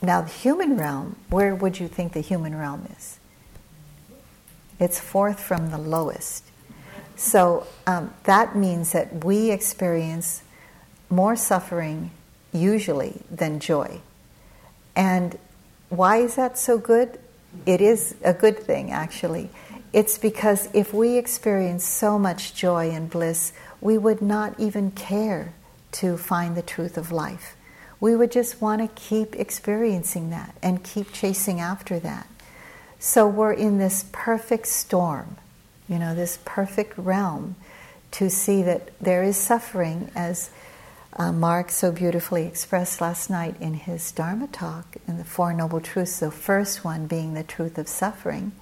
now 0.05 0.23
the 0.23 0.31
human 0.31 0.77
realm, 0.77 1.17
where 1.31 1.55
would 1.55 1.79
you 1.81 1.89
think 1.89 2.13
the 2.13 2.21
human 2.21 2.57
realm 2.57 2.89
is? 2.97 3.19
It's 4.79 4.99
fourth 4.99 5.41
from 5.41 5.71
the 5.71 5.79
lowest. 5.79 6.45
So 7.17 7.67
um, 7.87 8.13
that 8.25 8.57
means 8.57 8.93
that 8.93 9.25
we 9.25 9.51
experience 9.51 10.43
more 11.11 11.37
suffering 11.37 12.11
usually 12.53 13.23
than 13.31 13.61
joy. 13.61 14.01
And 14.97 15.39
why 15.91 16.19
is 16.19 16.35
that 16.37 16.59
so 16.59 16.79
good? 16.79 17.19
It 17.67 17.81
is 17.81 18.17
a 18.25 18.35
good 18.35 18.59
thing, 18.59 18.91
actually. 18.91 19.51
It's 19.93 20.19
because 20.19 20.69
if 20.75 20.93
we 20.93 21.19
experience 21.19 21.85
so 21.85 22.19
much 22.19 22.55
joy 22.55 22.91
and 22.91 23.09
bliss, 23.09 23.53
we 23.81 23.97
would 23.97 24.21
not 24.21 24.59
even 24.59 24.91
care 24.91 25.55
to 25.93 26.17
find 26.17 26.57
the 26.57 26.63
truth 26.63 26.97
of 26.97 27.13
life. 27.13 27.55
We 28.05 28.15
would 28.15 28.31
just 28.31 28.61
want 28.61 28.83
to 28.83 29.03
keep 29.03 29.35
experiencing 29.35 30.29
that 30.29 30.55
and 30.63 30.85
keep 30.85 31.11
chasing 31.11 31.59
after 31.59 31.99
that. 32.01 32.27
So 32.99 33.27
we're 33.27 33.55
in 33.55 33.79
this 33.79 34.05
perfect 34.13 34.67
storm 34.67 35.39
you 35.89 35.99
know, 35.99 36.15
this 36.15 36.39
perfect 36.45 36.99
realm 36.99 37.57
to 38.11 38.29
see 38.29 38.63
that 38.63 38.91
there 39.01 39.23
is 39.23 39.39
suffering, 39.39 40.11
as 40.15 40.51
uh, 41.15 41.33
Mark 41.33 41.71
so 41.71 41.93
beautifully 41.93 42.47
expressed 42.47 43.01
last 43.01 43.31
night 43.31 43.57
in 43.59 43.73
his 43.73 44.13
Dharma 44.13 44.49
talk 44.49 44.97
in 45.07 45.17
the 45.17 45.25
Four 45.25 45.55
Noble 45.55 45.81
Truths, 45.81 46.21
the 46.21 46.31
first 46.31 46.85
one 46.85 47.07
being 47.07 47.33
the 47.33 47.43
truth 47.43 47.79
of 47.79 47.89
suffering. 47.89 48.53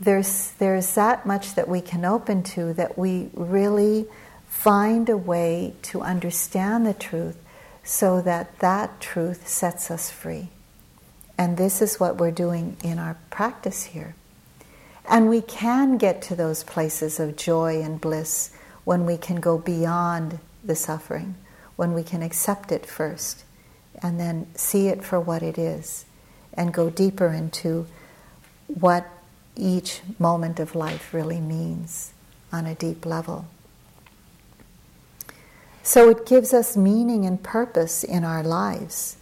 There's, 0.00 0.50
there's 0.58 0.94
that 0.96 1.24
much 1.24 1.54
that 1.54 1.68
we 1.68 1.80
can 1.80 2.04
open 2.04 2.42
to 2.54 2.72
that 2.74 2.98
we 2.98 3.30
really 3.32 4.06
find 4.48 5.08
a 5.08 5.16
way 5.16 5.74
to 5.82 6.00
understand 6.00 6.84
the 6.84 6.94
truth 6.94 7.36
so 7.84 8.20
that 8.22 8.58
that 8.60 9.00
truth 9.00 9.46
sets 9.46 9.90
us 9.90 10.10
free. 10.10 10.48
And 11.36 11.56
this 11.56 11.82
is 11.82 12.00
what 12.00 12.16
we're 12.16 12.30
doing 12.30 12.76
in 12.82 12.98
our 12.98 13.16
practice 13.30 13.84
here. 13.84 14.14
And 15.08 15.28
we 15.28 15.42
can 15.42 15.98
get 15.98 16.22
to 16.22 16.34
those 16.34 16.64
places 16.64 17.20
of 17.20 17.36
joy 17.36 17.82
and 17.82 18.00
bliss 18.00 18.50
when 18.84 19.04
we 19.04 19.16
can 19.18 19.36
go 19.36 19.58
beyond 19.58 20.38
the 20.64 20.74
suffering, 20.74 21.34
when 21.76 21.92
we 21.92 22.02
can 22.02 22.22
accept 22.22 22.72
it 22.72 22.86
first, 22.86 23.44
and 24.02 24.18
then 24.18 24.46
see 24.54 24.88
it 24.88 25.04
for 25.04 25.20
what 25.20 25.42
it 25.42 25.58
is, 25.58 26.06
and 26.54 26.72
go 26.72 26.88
deeper 26.88 27.28
into 27.28 27.86
what 28.66 29.06
each 29.56 30.00
moment 30.18 30.58
of 30.58 30.74
life 30.74 31.12
really 31.12 31.40
means 31.40 32.12
on 32.50 32.64
a 32.64 32.74
deep 32.74 33.04
level. 33.04 33.46
So 35.86 36.08
it 36.08 36.24
gives 36.24 36.54
us 36.54 36.78
meaning 36.78 37.26
and 37.26 37.42
purpose 37.42 38.04
in 38.04 38.24
our 38.24 38.42
lives 38.42 39.18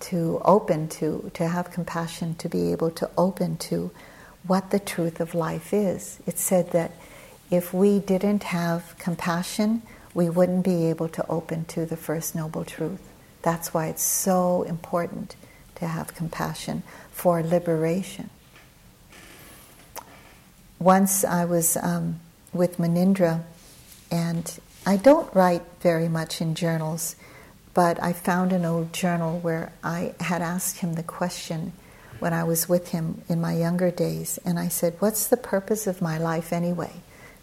to 0.00 0.40
open 0.42 0.88
to, 0.88 1.30
to 1.34 1.46
have 1.46 1.70
compassion, 1.70 2.34
to 2.36 2.48
be 2.48 2.72
able 2.72 2.90
to 2.92 3.10
open 3.18 3.58
to 3.58 3.90
what 4.46 4.70
the 4.70 4.78
truth 4.78 5.20
of 5.20 5.34
life 5.34 5.74
is. 5.74 6.18
It 6.26 6.38
said 6.38 6.70
that 6.70 6.92
if 7.50 7.74
we 7.74 7.98
didn't 7.98 8.44
have 8.44 8.94
compassion, 8.98 9.82
we 10.14 10.30
wouldn't 10.30 10.64
be 10.64 10.86
able 10.86 11.10
to 11.10 11.26
open 11.28 11.66
to 11.66 11.84
the 11.84 11.96
First 11.96 12.34
Noble 12.34 12.64
Truth. 12.64 13.06
That's 13.42 13.74
why 13.74 13.88
it's 13.88 14.02
so 14.02 14.62
important 14.62 15.36
to 15.74 15.86
have 15.86 16.14
compassion 16.14 16.84
for 17.10 17.42
liberation. 17.42 18.30
Once 20.78 21.22
I 21.22 21.44
was 21.44 21.76
um, 21.76 22.20
with 22.54 22.78
Munindra, 22.78 23.42
and 24.10 24.58
I 24.86 24.96
don't 24.96 25.32
write 25.34 25.62
very 25.80 26.08
much 26.08 26.40
in 26.40 26.54
journals, 26.54 27.16
but 27.74 28.02
I 28.02 28.12
found 28.12 28.52
an 28.52 28.64
old 28.64 28.92
journal 28.92 29.38
where 29.40 29.72
I 29.84 30.14
had 30.20 30.42
asked 30.42 30.78
him 30.78 30.94
the 30.94 31.02
question 31.02 31.72
when 32.18 32.32
I 32.32 32.44
was 32.44 32.68
with 32.68 32.88
him 32.88 33.22
in 33.28 33.40
my 33.40 33.52
younger 33.52 33.90
days, 33.90 34.38
and 34.44 34.58
I 34.58 34.68
said, 34.68 34.96
What's 34.98 35.26
the 35.26 35.36
purpose 35.36 35.86
of 35.86 36.02
my 36.02 36.18
life 36.18 36.52
anyway? 36.52 36.92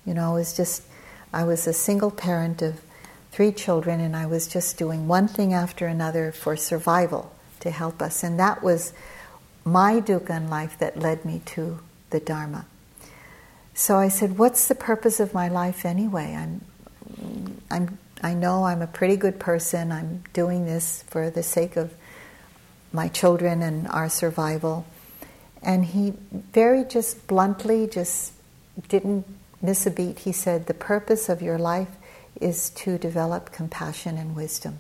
You 0.06 0.14
know, 0.14 0.36
it 0.36 0.40
was 0.40 0.58
just, 0.58 0.84
I 1.32 1.44
was 1.44 1.66
a 1.68 1.74
single 1.74 2.12
parent 2.12 2.62
of 2.62 2.82
three 3.32 3.52
children, 3.52 4.00
and 4.00 4.16
I 4.16 4.26
was 4.26 4.48
just 4.48 4.78
doing 4.78 5.08
one 5.08 5.28
thing 5.28 5.54
after 5.54 5.88
another 5.88 6.32
for 6.32 6.58
survival 6.58 7.32
to 7.62 7.72
help 7.72 8.02
us. 8.02 8.24
And 8.24 8.40
that 8.40 8.62
was 8.64 8.92
my 9.64 10.02
dukkha 10.02 10.38
in 10.38 10.50
life 10.50 10.78
that 10.80 11.00
led 11.00 11.26
me 11.26 11.42
to 11.46 11.80
the 12.10 12.20
Dharma. 12.20 12.66
So 13.74 13.98
I 13.98 14.10
said, 14.10 14.38
What's 14.38 14.68
the 14.68 14.76
purpose 14.76 15.20
of 15.20 15.34
my 15.34 15.48
life 15.48 15.86
anyway? 15.86 16.36
I'm, 16.36 16.62
I'm, 17.70 17.98
I 18.22 18.34
know 18.34 18.64
I'm 18.66 18.82
a 18.82 18.88
pretty 18.88 19.16
good 19.16 19.40
person. 19.40 19.92
I'm 19.92 20.24
doing 20.34 20.66
this 20.66 21.04
for 21.08 21.30
the 21.30 21.44
sake 21.44 21.76
of 21.76 21.94
my 22.92 23.08
children 23.08 23.62
and 23.62 23.88
our 23.88 24.10
survival. 24.10 24.86
And 25.62 25.86
he 25.86 26.14
very 26.32 26.84
just 26.84 27.28
bluntly, 27.28 27.88
just 27.88 28.34
didn't 28.88 29.26
miss 29.62 29.86
a 29.86 29.92
beat. 29.92 30.20
He 30.20 30.32
said, 30.32 30.68
The 30.68 30.74
purpose 30.74 31.30
of 31.30 31.42
your 31.42 31.58
life 31.58 31.90
is 32.40 32.70
to 32.72 32.98
develop 32.98 33.52
compassion 33.52 34.18
and 34.18 34.36
wisdom. 34.36 34.80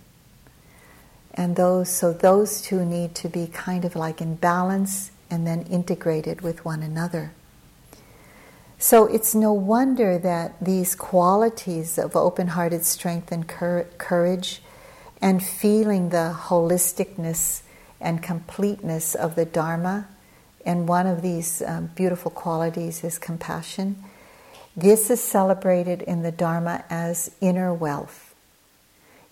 And 1.33 1.55
those, 1.55 1.89
so 1.89 2.13
those 2.13 2.61
two 2.61 2.85
need 2.85 3.15
to 3.15 3.29
be 3.29 3.47
kind 3.47 3.83
of 3.83 3.95
like 3.95 4.21
in 4.21 4.35
balance 4.35 5.11
and 5.29 5.45
then 5.45 5.63
integrated 5.63 6.41
with 6.41 6.63
one 6.63 6.81
another. 6.81 7.33
So 8.77 9.05
it's 9.05 9.33
no 9.33 9.53
wonder 9.53 10.17
that 10.19 10.55
these 10.61 10.95
qualities 10.95 11.97
of 11.97 12.15
open 12.15 12.49
hearted 12.49 12.83
strength 12.85 13.31
and 13.31 13.47
courage 13.47 14.61
and 15.21 15.43
feeling 15.43 16.09
the 16.09 16.35
holisticness 16.37 17.61
and 18.01 18.21
completeness 18.21 19.15
of 19.15 19.35
the 19.35 19.45
Dharma, 19.45 20.07
and 20.65 20.87
one 20.87 21.07
of 21.07 21.21
these 21.21 21.61
um, 21.61 21.89
beautiful 21.95 22.31
qualities 22.31 23.03
is 23.03 23.17
compassion. 23.17 24.03
This 24.75 25.09
is 25.09 25.21
celebrated 25.21 26.01
in 26.01 26.21
the 26.21 26.31
Dharma 26.31 26.83
as 26.89 27.31
inner 27.39 27.73
wealth. 27.73 28.35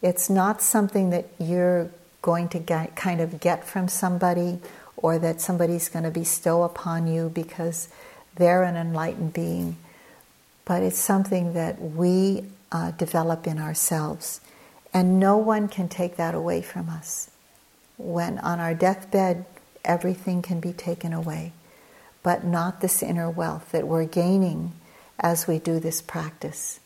It's 0.01 0.29
not 0.29 0.61
something 0.61 1.09
that 1.09 1.27
you're 1.37 1.89
going 2.21 2.47
to 2.49 2.59
get, 2.59 2.95
kind 2.95 3.19
of 3.19 3.39
get 3.39 3.65
from 3.65 3.87
somebody 3.87 4.59
or 4.95 5.19
that 5.19 5.41
somebody's 5.41 5.89
going 5.89 6.03
to 6.03 6.11
bestow 6.11 6.63
upon 6.63 7.07
you 7.07 7.29
because 7.29 7.89
they're 8.35 8.63
an 8.63 8.75
enlightened 8.75 9.33
being, 9.33 9.77
but 10.65 10.83
it's 10.83 10.99
something 10.99 11.53
that 11.53 11.81
we 11.81 12.43
uh, 12.71 12.91
develop 12.91 13.47
in 13.47 13.59
ourselves. 13.59 14.41
And 14.93 15.19
no 15.19 15.37
one 15.37 15.67
can 15.67 15.89
take 15.89 16.17
that 16.17 16.35
away 16.35 16.61
from 16.61 16.89
us. 16.89 17.29
When 17.97 18.39
on 18.39 18.59
our 18.59 18.73
deathbed, 18.73 19.45
everything 19.83 20.41
can 20.41 20.59
be 20.59 20.73
taken 20.73 21.13
away, 21.13 21.51
but 22.21 22.43
not 22.43 22.81
this 22.81 23.03
inner 23.03 23.29
wealth 23.29 23.71
that 23.71 23.87
we're 23.87 24.05
gaining 24.05 24.73
as 25.19 25.47
we 25.47 25.59
do 25.59 25.79
this 25.79 26.01
practice. 26.01 26.79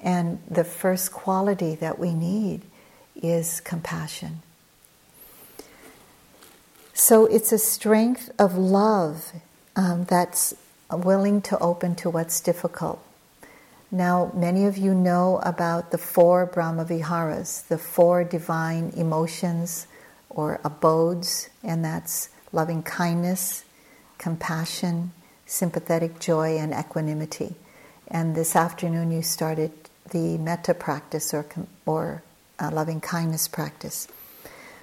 And 0.00 0.40
the 0.48 0.64
first 0.64 1.12
quality 1.12 1.74
that 1.76 1.98
we 1.98 2.14
need 2.14 2.62
is 3.20 3.60
compassion. 3.60 4.42
So 6.94 7.26
it's 7.26 7.52
a 7.52 7.58
strength 7.58 8.30
of 8.38 8.56
love 8.56 9.32
um, 9.78 10.04
that's 10.04 10.54
willing 10.90 11.40
to 11.40 11.58
open 11.60 11.94
to 11.94 12.10
what's 12.10 12.40
difficult. 12.40 13.02
Now, 13.90 14.30
many 14.34 14.66
of 14.66 14.76
you 14.76 14.92
know 14.92 15.40
about 15.44 15.92
the 15.92 15.98
four 15.98 16.46
Brahmaviharas, 16.46 17.66
the 17.68 17.78
four 17.78 18.24
divine 18.24 18.92
emotions 18.96 19.86
or 20.28 20.60
abodes, 20.64 21.48
and 21.62 21.84
that's 21.84 22.28
loving 22.52 22.82
kindness, 22.82 23.64
compassion, 24.18 25.12
sympathetic 25.46 26.18
joy, 26.18 26.58
and 26.58 26.74
equanimity. 26.74 27.54
And 28.08 28.34
this 28.34 28.56
afternoon, 28.56 29.12
you 29.12 29.22
started 29.22 29.70
the 30.10 30.38
metta 30.38 30.74
practice 30.74 31.32
or, 31.32 31.46
or 31.86 32.22
uh, 32.58 32.70
loving 32.72 33.00
kindness 33.00 33.46
practice. 33.46 34.08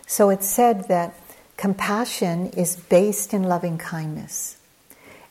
So 0.07 0.29
it's 0.29 0.47
said 0.47 0.87
that 0.87 1.15
compassion 1.57 2.47
is 2.51 2.75
based 2.75 3.33
in 3.33 3.43
loving 3.43 3.77
kindness. 3.77 4.54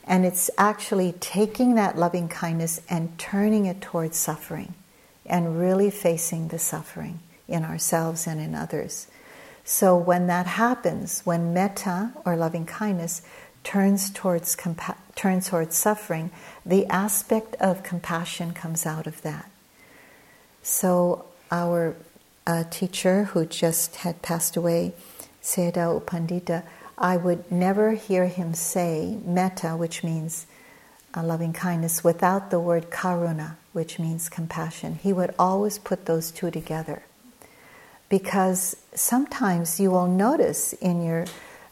And 0.06 0.26
it's 0.26 0.50
actually 0.58 1.12
taking 1.12 1.74
that 1.76 1.96
loving 1.96 2.28
kindness 2.28 2.80
and 2.88 3.18
turning 3.18 3.66
it 3.66 3.80
towards 3.80 4.18
suffering 4.18 4.74
and 5.26 5.58
really 5.58 5.90
facing 5.90 6.48
the 6.48 6.58
suffering 6.58 7.20
in 7.48 7.64
ourselves 7.64 8.26
and 8.26 8.40
in 8.40 8.54
others. 8.54 9.06
So 9.64 9.96
when 9.96 10.26
that 10.26 10.46
happens, 10.46 11.22
when 11.24 11.54
metta 11.54 12.12
or 12.26 12.36
loving 12.36 12.66
kindness 12.66 13.22
turns 13.62 14.10
towards 14.10 14.54
compa- 14.54 14.96
turns 15.14 15.48
towards 15.48 15.74
suffering, 15.74 16.30
the 16.66 16.84
aspect 16.86 17.56
of 17.60 17.82
compassion 17.82 18.52
comes 18.52 18.84
out 18.84 19.06
of 19.06 19.22
that. 19.22 19.50
So 20.62 21.24
our 21.50 21.96
uh, 22.46 22.64
teacher 22.70 23.24
who 23.24 23.46
just 23.46 23.96
had 23.96 24.20
passed 24.20 24.56
away, 24.56 24.92
Sayadaw 25.42 25.94
U 25.94 26.00
Pandita, 26.00 26.62
I 26.96 27.16
would 27.16 27.50
never 27.50 27.92
hear 27.92 28.26
him 28.26 28.54
say 28.54 29.18
metta, 29.24 29.76
which 29.76 30.04
means 30.04 30.46
uh, 31.16 31.22
loving 31.22 31.52
kindness, 31.52 32.04
without 32.04 32.50
the 32.50 32.60
word 32.60 32.90
karuna, 32.90 33.56
which 33.72 33.98
means 33.98 34.28
compassion. 34.28 34.98
He 35.02 35.12
would 35.12 35.34
always 35.38 35.78
put 35.78 36.06
those 36.06 36.30
two 36.30 36.50
together. 36.50 37.02
Because 38.08 38.76
sometimes 38.94 39.80
you 39.80 39.90
will 39.90 40.06
notice 40.06 40.72
in 40.74 41.04
your 41.04 41.26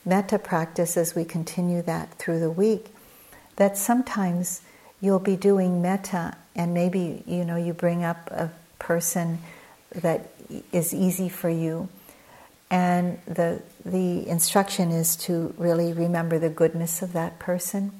metta 0.04 0.38
practice 0.38 0.96
as 0.96 1.14
we 1.14 1.24
continue 1.24 1.82
that 1.82 2.12
through 2.14 2.40
the 2.40 2.50
week 2.50 2.86
that 3.56 3.76
sometimes 3.76 4.62
you'll 5.00 5.18
be 5.18 5.36
doing 5.36 5.82
metta 5.82 6.36
and 6.56 6.74
maybe 6.74 7.22
you 7.26 7.44
know 7.44 7.56
you 7.56 7.72
bring 7.72 8.02
up 8.02 8.28
a 8.30 8.50
person 8.78 9.38
that 9.94 10.28
is 10.72 10.92
easy 10.92 11.28
for 11.28 11.48
you 11.48 11.88
and 12.72 13.18
the, 13.26 13.60
the 13.84 14.26
instruction 14.26 14.90
is 14.90 15.14
to 15.16 15.54
really 15.58 15.92
remember 15.92 16.38
the 16.38 16.48
goodness 16.48 17.02
of 17.02 17.12
that 17.12 17.38
person. 17.38 17.92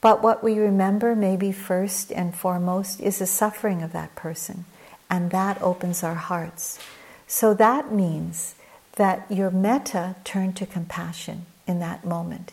But 0.00 0.22
what 0.22 0.44
we 0.44 0.60
remember, 0.60 1.16
maybe 1.16 1.50
first 1.50 2.12
and 2.12 2.32
foremost, 2.32 3.00
is 3.00 3.18
the 3.18 3.26
suffering 3.26 3.82
of 3.82 3.92
that 3.92 4.14
person. 4.14 4.64
And 5.10 5.32
that 5.32 5.60
opens 5.60 6.04
our 6.04 6.14
hearts. 6.14 6.78
So 7.26 7.52
that 7.54 7.92
means 7.92 8.54
that 8.94 9.26
your 9.28 9.50
metta 9.50 10.14
turned 10.22 10.56
to 10.58 10.66
compassion 10.66 11.46
in 11.66 11.80
that 11.80 12.04
moment. 12.04 12.52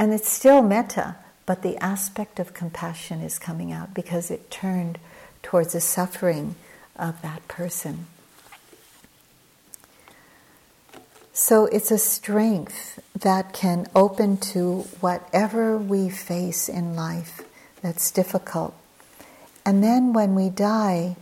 And 0.00 0.12
it's 0.12 0.28
still 0.28 0.60
metta, 0.60 1.16
but 1.46 1.62
the 1.62 1.76
aspect 1.76 2.40
of 2.40 2.52
compassion 2.52 3.20
is 3.20 3.38
coming 3.38 3.70
out 3.70 3.94
because 3.94 4.28
it 4.28 4.50
turned 4.50 4.98
towards 5.44 5.72
the 5.72 5.80
suffering 5.80 6.56
of 6.96 7.22
that 7.22 7.46
person. 7.46 8.06
So 11.38 11.66
it's 11.66 11.90
a 11.90 11.98
strength 11.98 12.98
that 13.14 13.52
can 13.52 13.88
open 13.94 14.38
to 14.56 14.86
whatever 15.00 15.76
we 15.76 16.08
face 16.08 16.66
in 16.66 16.96
life 16.96 17.42
that's 17.82 18.10
difficult. 18.10 18.72
And 19.62 19.84
then 19.84 20.14
when 20.14 20.34
we 20.34 20.48
die, 20.48 21.16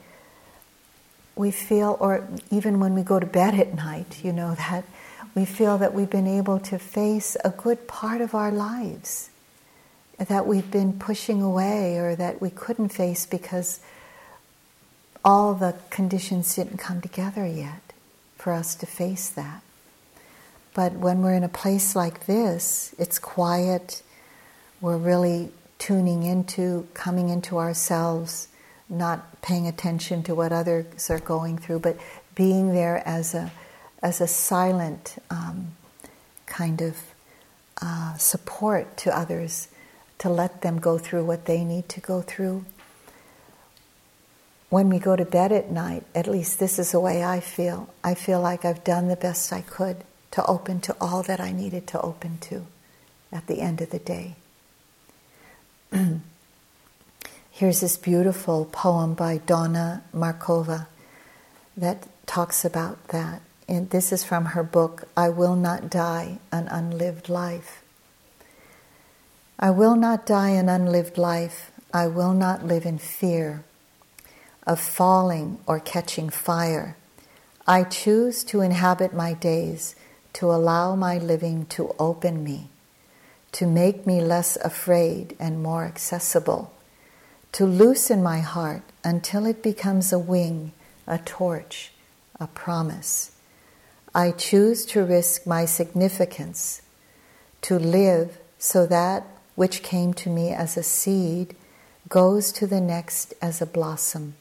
we 1.34 1.50
feel, 1.50 1.96
or 1.98 2.28
even 2.48 2.78
when 2.78 2.94
we 2.94 3.02
go 3.02 3.18
to 3.18 3.26
bed 3.26 3.54
at 3.58 3.74
night, 3.74 4.24
you 4.24 4.32
know, 4.32 4.54
that 4.68 4.84
we 5.34 5.44
feel 5.44 5.78
that 5.78 5.92
we've 5.92 6.10
been 6.10 6.28
able 6.28 6.60
to 6.60 6.78
face 6.78 7.36
a 7.44 7.50
good 7.50 7.88
part 7.88 8.20
of 8.20 8.36
our 8.36 8.52
lives 8.52 9.30
that 10.18 10.46
we've 10.46 10.70
been 10.70 10.92
pushing 10.96 11.42
away 11.42 11.96
or 11.96 12.14
that 12.14 12.40
we 12.40 12.50
couldn't 12.50 12.90
face 12.90 13.26
because 13.26 13.80
all 15.24 15.54
the 15.54 15.74
conditions 15.90 16.54
didn't 16.54 16.78
come 16.78 17.00
together 17.00 17.44
yet 17.44 17.92
for 18.36 18.52
us 18.52 18.76
to 18.76 18.86
face 18.86 19.28
that. 19.30 19.60
But 20.74 20.94
when 20.94 21.22
we're 21.22 21.34
in 21.34 21.44
a 21.44 21.48
place 21.48 21.94
like 21.96 22.26
this, 22.26 22.94
it's 22.98 23.18
quiet, 23.18 24.02
we're 24.80 24.98
really 24.98 25.50
tuning 25.78 26.24
into, 26.24 26.88
coming 26.94 27.28
into 27.28 27.58
ourselves, 27.58 28.48
not 28.88 29.40
paying 29.40 29.68
attention 29.68 30.24
to 30.24 30.34
what 30.34 30.52
others 30.52 31.10
are 31.10 31.20
going 31.20 31.58
through, 31.58 31.78
but 31.78 31.96
being 32.34 32.74
there 32.74 33.02
as 33.06 33.34
a, 33.34 33.52
as 34.02 34.20
a 34.20 34.26
silent 34.26 35.16
um, 35.30 35.68
kind 36.46 36.82
of 36.82 36.98
uh, 37.80 38.16
support 38.16 38.96
to 38.96 39.16
others 39.16 39.68
to 40.18 40.28
let 40.28 40.62
them 40.62 40.78
go 40.80 40.98
through 40.98 41.24
what 41.24 41.46
they 41.46 41.64
need 41.64 41.88
to 41.88 42.00
go 42.00 42.20
through. 42.22 42.64
when 44.70 44.88
we 44.88 44.98
go 44.98 45.14
to 45.14 45.24
bed 45.24 45.52
at 45.52 45.70
night, 45.70 46.02
at 46.16 46.26
least 46.26 46.58
this 46.58 46.80
is 46.80 46.90
the 46.92 46.98
way 47.00 47.22
I 47.22 47.38
feel. 47.38 47.88
I 48.02 48.14
feel 48.14 48.40
like 48.40 48.64
I've 48.64 48.82
done 48.82 49.06
the 49.06 49.16
best 49.16 49.52
I 49.52 49.60
could 49.60 49.98
to 50.34 50.44
open 50.46 50.80
to 50.80 50.96
all 51.00 51.22
that 51.22 51.40
I 51.40 51.52
needed 51.52 51.86
to 51.88 52.00
open 52.00 52.38
to 52.42 52.66
at 53.32 53.46
the 53.46 53.60
end 53.60 53.80
of 53.80 53.90
the 53.90 54.00
day. 54.00 54.34
Here's 57.52 57.80
this 57.80 57.96
beautiful 57.96 58.64
poem 58.64 59.14
by 59.14 59.38
Dawna 59.38 60.02
Markova 60.12 60.88
that 61.76 62.08
talks 62.26 62.64
about 62.64 63.08
that. 63.08 63.42
And 63.68 63.90
this 63.90 64.12
is 64.12 64.24
from 64.24 64.46
her 64.46 64.64
book, 64.64 65.08
I 65.16 65.28
Will 65.28 65.54
Not 65.54 65.88
Die 65.88 66.38
An 66.50 66.66
Unlived 66.66 67.28
Life. 67.28 67.84
I 69.56 69.70
will 69.70 69.94
not 69.94 70.26
die 70.26 70.50
an 70.50 70.68
unlived 70.68 71.16
life. 71.16 71.70
I 71.92 72.08
will 72.08 72.32
not 72.32 72.66
live 72.66 72.84
in 72.84 72.98
fear 72.98 73.62
of 74.66 74.80
falling 74.80 75.60
or 75.66 75.78
catching 75.78 76.28
fire. 76.28 76.96
I 77.66 77.84
choose 77.84 78.42
to 78.44 78.62
inhabit 78.62 79.14
my 79.14 79.32
days, 79.32 79.94
to 80.34 80.50
allow 80.50 80.94
my 80.94 81.18
living 81.18 81.66
to 81.66 81.94
open 81.98 82.44
me, 82.44 82.68
to 83.52 83.66
make 83.66 84.06
me 84.06 84.20
less 84.20 84.56
afraid 84.56 85.36
and 85.40 85.62
more 85.62 85.84
accessible, 85.84 86.72
to 87.52 87.64
loosen 87.64 88.22
my 88.22 88.40
heart 88.40 88.82
until 89.04 89.46
it 89.46 89.62
becomes 89.62 90.12
a 90.12 90.18
wing, 90.18 90.72
a 91.06 91.18
torch, 91.18 91.92
a 92.40 92.46
promise. 92.48 93.32
I 94.14 94.32
choose 94.32 94.84
to 94.86 95.04
risk 95.04 95.46
my 95.46 95.64
significance, 95.64 96.82
to 97.62 97.78
live 97.78 98.38
so 98.58 98.86
that 98.86 99.24
which 99.54 99.82
came 99.82 100.12
to 100.14 100.28
me 100.28 100.50
as 100.50 100.76
a 100.76 100.82
seed 100.82 101.54
goes 102.08 102.52
to 102.52 102.66
the 102.66 102.80
next 102.80 103.34
as 103.40 103.62
a 103.62 103.66
blossom, 103.66 104.34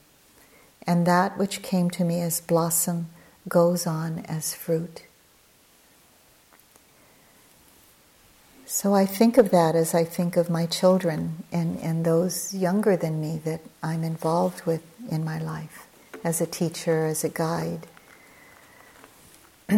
and 0.88 1.06
that 1.06 1.38
which 1.38 1.62
came 1.62 1.90
to 1.92 2.04
me 2.04 2.20
as 2.22 2.42
blossom 2.42 3.10
goes 3.48 3.86
on 3.86 4.20
as 4.28 4.56
fruit. 4.56 5.04
So 8.74 8.96
I 8.96 9.06
think 9.06 9.38
of 9.38 9.52
that 9.52 9.76
as 9.76 9.94
I 9.94 10.04
think 10.04 10.36
of 10.36 10.50
my 10.50 10.66
children 10.66 11.44
and, 11.52 11.78
and 11.82 12.04
those 12.04 12.56
younger 12.56 12.98
than 12.98 13.22
me 13.22 13.40
that 13.46 13.62
I'm 13.84 14.04
involved 14.04 14.66
with 14.66 14.82
in 15.12 15.24
my 15.24 15.38
life 15.38 15.86
as 16.24 16.42
a 16.42 16.48
teacher, 16.48 17.06
as 17.06 17.24
a 17.24 17.30
guide. 17.30 17.86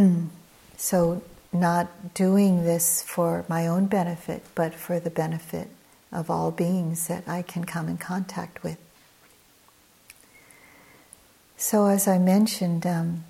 so 0.77 1.21
not 1.51 2.13
doing 2.13 2.63
this 2.63 3.01
for 3.01 3.43
my 3.49 3.67
own 3.67 3.87
benefit, 3.87 4.45
but 4.55 4.73
for 4.73 4.97
the 4.97 5.09
benefit 5.09 5.67
of 6.13 6.29
all 6.29 6.49
beings 6.49 7.09
that 7.09 7.27
I 7.27 7.41
can 7.41 7.65
come 7.65 7.89
in 7.89 7.97
contact 7.97 8.63
with. 8.63 8.77
So, 11.57 11.87
as 11.87 12.07
I 12.07 12.17
mentioned 12.17 12.87
um, 12.87 13.25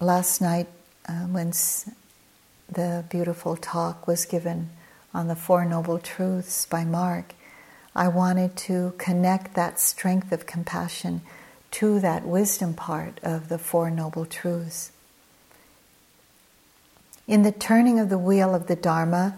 last 0.00 0.40
night, 0.40 0.68
uh, 1.06 1.26
when 1.26 1.52
the 2.66 3.04
beautiful 3.10 3.56
talk 3.56 4.06
was 4.06 4.24
given 4.24 4.70
on 5.14 5.28
the 5.28 5.36
Four 5.36 5.64
Noble 5.64 5.98
Truths 5.98 6.66
by 6.66 6.84
Mark, 6.84 7.34
I 7.94 8.08
wanted 8.08 8.56
to 8.56 8.94
connect 8.96 9.54
that 9.54 9.78
strength 9.78 10.32
of 10.32 10.46
compassion 10.46 11.20
to 11.72 12.00
that 12.00 12.24
wisdom 12.24 12.74
part 12.74 13.18
of 13.22 13.48
the 13.48 13.58
Four 13.58 13.90
Noble 13.90 14.24
Truths. 14.24 14.92
In 17.26 17.42
the 17.42 17.52
turning 17.52 17.98
of 17.98 18.08
the 18.08 18.18
wheel 18.18 18.54
of 18.54 18.66
the 18.66 18.76
Dharma, 18.76 19.36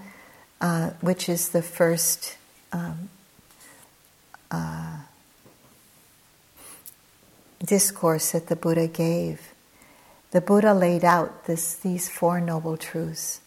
uh, 0.61 0.91
which 1.01 1.29
is 1.29 1.51
the 1.51 1.63
first 1.63 2.37
um, 2.73 3.11
uh, 4.51 4.99
discourse 7.65 8.33
that 8.33 8.47
the 8.47 8.57
Buddha 8.57 8.87
gave, 8.87 9.53
the 10.31 10.41
Buddha 10.41 10.75
laid 10.75 11.05
out 11.05 11.45
this, 11.47 11.77
these 11.77 12.09
four 12.09 12.41
noble 12.41 12.77
truths. 12.77 13.41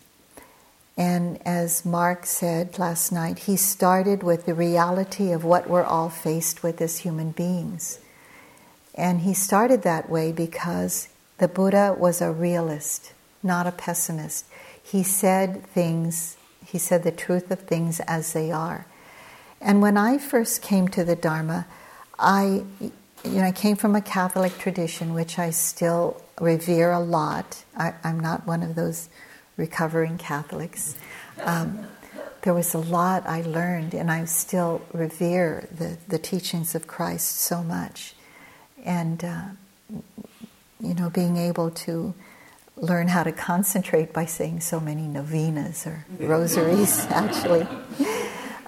And 0.97 1.39
as 1.45 1.85
Mark 1.85 2.25
said 2.25 2.79
last 2.79 3.11
night, 3.11 3.39
he 3.39 3.55
started 3.55 4.23
with 4.23 4.45
the 4.45 4.55
reality 4.55 5.31
of 5.31 5.43
what 5.43 5.69
we're 5.69 5.83
all 5.83 6.09
faced 6.09 6.63
with 6.63 6.81
as 6.81 6.99
human 6.99 7.31
beings. 7.31 7.99
And 8.95 9.21
he 9.21 9.35
started 9.35 9.83
that 9.83 10.09
way 10.09 10.31
because 10.31 11.07
the 11.37 11.47
Buddha 11.47 11.95
was 11.97 12.19
a 12.19 12.31
realist 12.31 13.13
not 13.43 13.67
a 13.67 13.71
pessimist. 13.71 14.45
He 14.83 15.03
said 15.03 15.63
things, 15.67 16.37
he 16.65 16.77
said 16.77 17.03
the 17.03 17.11
truth 17.11 17.51
of 17.51 17.59
things 17.61 17.99
as 18.01 18.33
they 18.33 18.51
are. 18.51 18.85
And 19.59 19.81
when 19.81 19.97
I 19.97 20.17
first 20.17 20.61
came 20.61 20.87
to 20.89 21.03
the 21.03 21.15
Dharma, 21.15 21.65
I, 22.19 22.63
you 22.79 22.91
know, 23.23 23.43
I 23.43 23.51
came 23.51 23.75
from 23.75 23.95
a 23.95 24.01
Catholic 24.01 24.57
tradition, 24.57 25.13
which 25.13 25.39
I 25.39 25.49
still 25.49 26.21
revere 26.39 26.91
a 26.91 26.99
lot. 26.99 27.63
I, 27.75 27.93
am 28.03 28.19
not 28.19 28.45
one 28.45 28.61
of 28.61 28.75
those 28.75 29.09
recovering 29.57 30.17
Catholics. 30.17 30.95
Um, 31.41 31.87
there 32.43 32.53
was 32.53 32.73
a 32.73 32.79
lot 32.79 33.27
I 33.27 33.41
learned, 33.41 33.93
and 33.93 34.09
I 34.09 34.23
still 34.25 34.81
revere 34.93 35.67
the, 35.75 35.97
the 36.07 36.19
teachings 36.19 36.75
of 36.75 36.87
Christ 36.87 37.37
so 37.37 37.63
much. 37.63 38.13
And, 38.85 39.23
uh, 39.23 39.41
you 40.79 40.93
know, 40.93 41.09
being 41.09 41.35
able 41.35 41.71
to 41.71 42.13
learn 42.77 43.07
how 43.07 43.23
to 43.23 43.31
concentrate 43.31 44.13
by 44.13 44.25
saying 44.25 44.61
so 44.61 44.79
many 44.79 45.07
novenas 45.07 45.87
or 45.87 46.05
rosaries, 46.19 47.05
actually. 47.09 47.67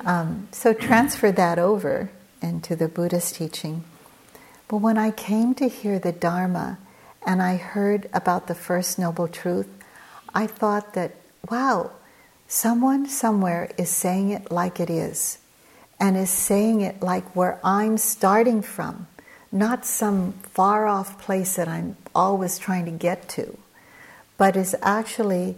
Um, 0.03 0.47
so 0.51 0.73
transfer 0.73 1.31
that 1.31 1.59
over 1.59 2.09
into 2.41 2.75
the 2.75 2.87
Buddhist 2.87 3.35
teaching. 3.35 3.83
But 4.67 4.77
when 4.77 4.97
I 4.97 5.11
came 5.11 5.53
to 5.55 5.67
hear 5.67 5.99
the 5.99 6.11
Dharma 6.11 6.79
and 7.25 7.41
I 7.41 7.57
heard 7.57 8.09
about 8.13 8.47
the 8.47 8.55
First 8.55 8.97
Noble 8.97 9.27
Truth, 9.27 9.67
I 10.33 10.47
thought 10.47 10.93
that, 10.93 11.15
wow, 11.49 11.91
someone 12.47 13.07
somewhere 13.07 13.71
is 13.77 13.89
saying 13.89 14.31
it 14.31 14.51
like 14.51 14.79
it 14.79 14.89
is, 14.89 15.37
and 15.99 16.15
is 16.15 16.29
saying 16.29 16.81
it 16.81 17.01
like 17.01 17.35
where 17.35 17.59
I'm 17.63 17.97
starting 17.97 18.61
from, 18.61 19.07
not 19.51 19.85
some 19.85 20.33
far 20.43 20.87
off 20.87 21.19
place 21.21 21.55
that 21.55 21.67
I'm 21.67 21.97
always 22.13 22.57
trying 22.57 22.85
to 22.85 22.91
get 22.91 23.27
to 23.29 23.57
but 24.39 24.55
is 24.55 24.73
actually 24.81 25.55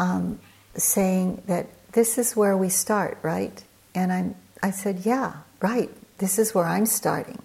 um, 0.00 0.40
saying 0.74 1.42
that 1.46 1.66
this 1.92 2.18
is 2.18 2.34
where 2.34 2.56
we 2.56 2.70
start, 2.70 3.18
right? 3.22 3.62
And 3.94 4.10
I'm, 4.12 4.34
I 4.62 4.72
said, 4.72 5.00
yeah, 5.04 5.34
right. 5.60 5.90
This 6.18 6.38
is 6.38 6.54
where 6.54 6.64
I'm 6.64 6.86
starting. 6.86 7.40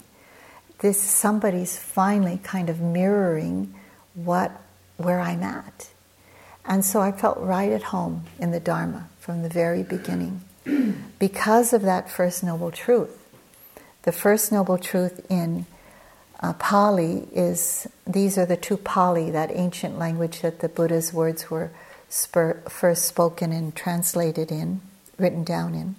This 0.79 0.99
somebody's 0.99 1.77
finally 1.77 2.39
kind 2.43 2.69
of 2.69 2.79
mirroring 2.79 3.75
what 4.15 4.51
where 4.95 5.19
I'm 5.19 5.43
at. 5.43 5.89
And 6.69 6.85
so 6.85 7.01
I 7.01 7.11
felt 7.11 7.39
right 7.39 7.71
at 7.71 7.81
home 7.81 8.25
in 8.37 8.51
the 8.51 8.59
Dharma 8.59 9.09
from 9.19 9.41
the 9.41 9.49
very 9.49 9.81
beginning 9.81 10.41
because 11.19 11.73
of 11.73 11.81
that 11.81 12.11
first 12.11 12.43
noble 12.43 12.69
truth. 12.69 13.17
The 14.03 14.11
first 14.11 14.51
noble 14.51 14.77
truth 14.77 15.25
in 15.31 15.65
uh, 16.39 16.53
Pali 16.53 17.27
is, 17.33 17.87
these 18.05 18.37
are 18.37 18.45
the 18.45 18.55
two 18.55 18.77
Pali, 18.77 19.31
that 19.31 19.49
ancient 19.51 19.97
language 19.97 20.41
that 20.41 20.59
the 20.59 20.69
Buddha's 20.69 21.11
words 21.11 21.49
were 21.49 21.71
spur, 22.07 22.61
first 22.69 23.05
spoken 23.05 23.51
and 23.51 23.75
translated 23.75 24.51
in, 24.51 24.81
written 25.17 25.43
down 25.43 25.73
in. 25.73 25.95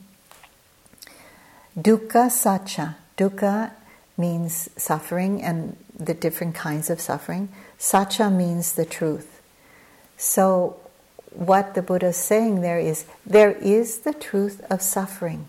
Dukkha 1.77 2.31
Sacca. 2.31 2.95
Dukkha 3.19 3.73
means 4.17 4.71
suffering 4.77 5.43
and 5.43 5.77
the 5.99 6.15
different 6.15 6.55
kinds 6.55 6.91
of 6.91 7.01
suffering. 7.01 7.49
Sacca 7.77 8.35
means 8.35 8.73
the 8.73 8.85
truth. 8.85 9.40
So, 10.21 10.77
what 11.31 11.75
the 11.75 11.81
Buddha 11.81 12.09
is 12.09 12.17
saying 12.19 12.61
there 12.61 12.79
is 12.79 13.07
there 13.25 13.53
is 13.53 14.01
the 14.01 14.13
truth 14.13 14.61
of 14.71 14.83
suffering. 14.83 15.49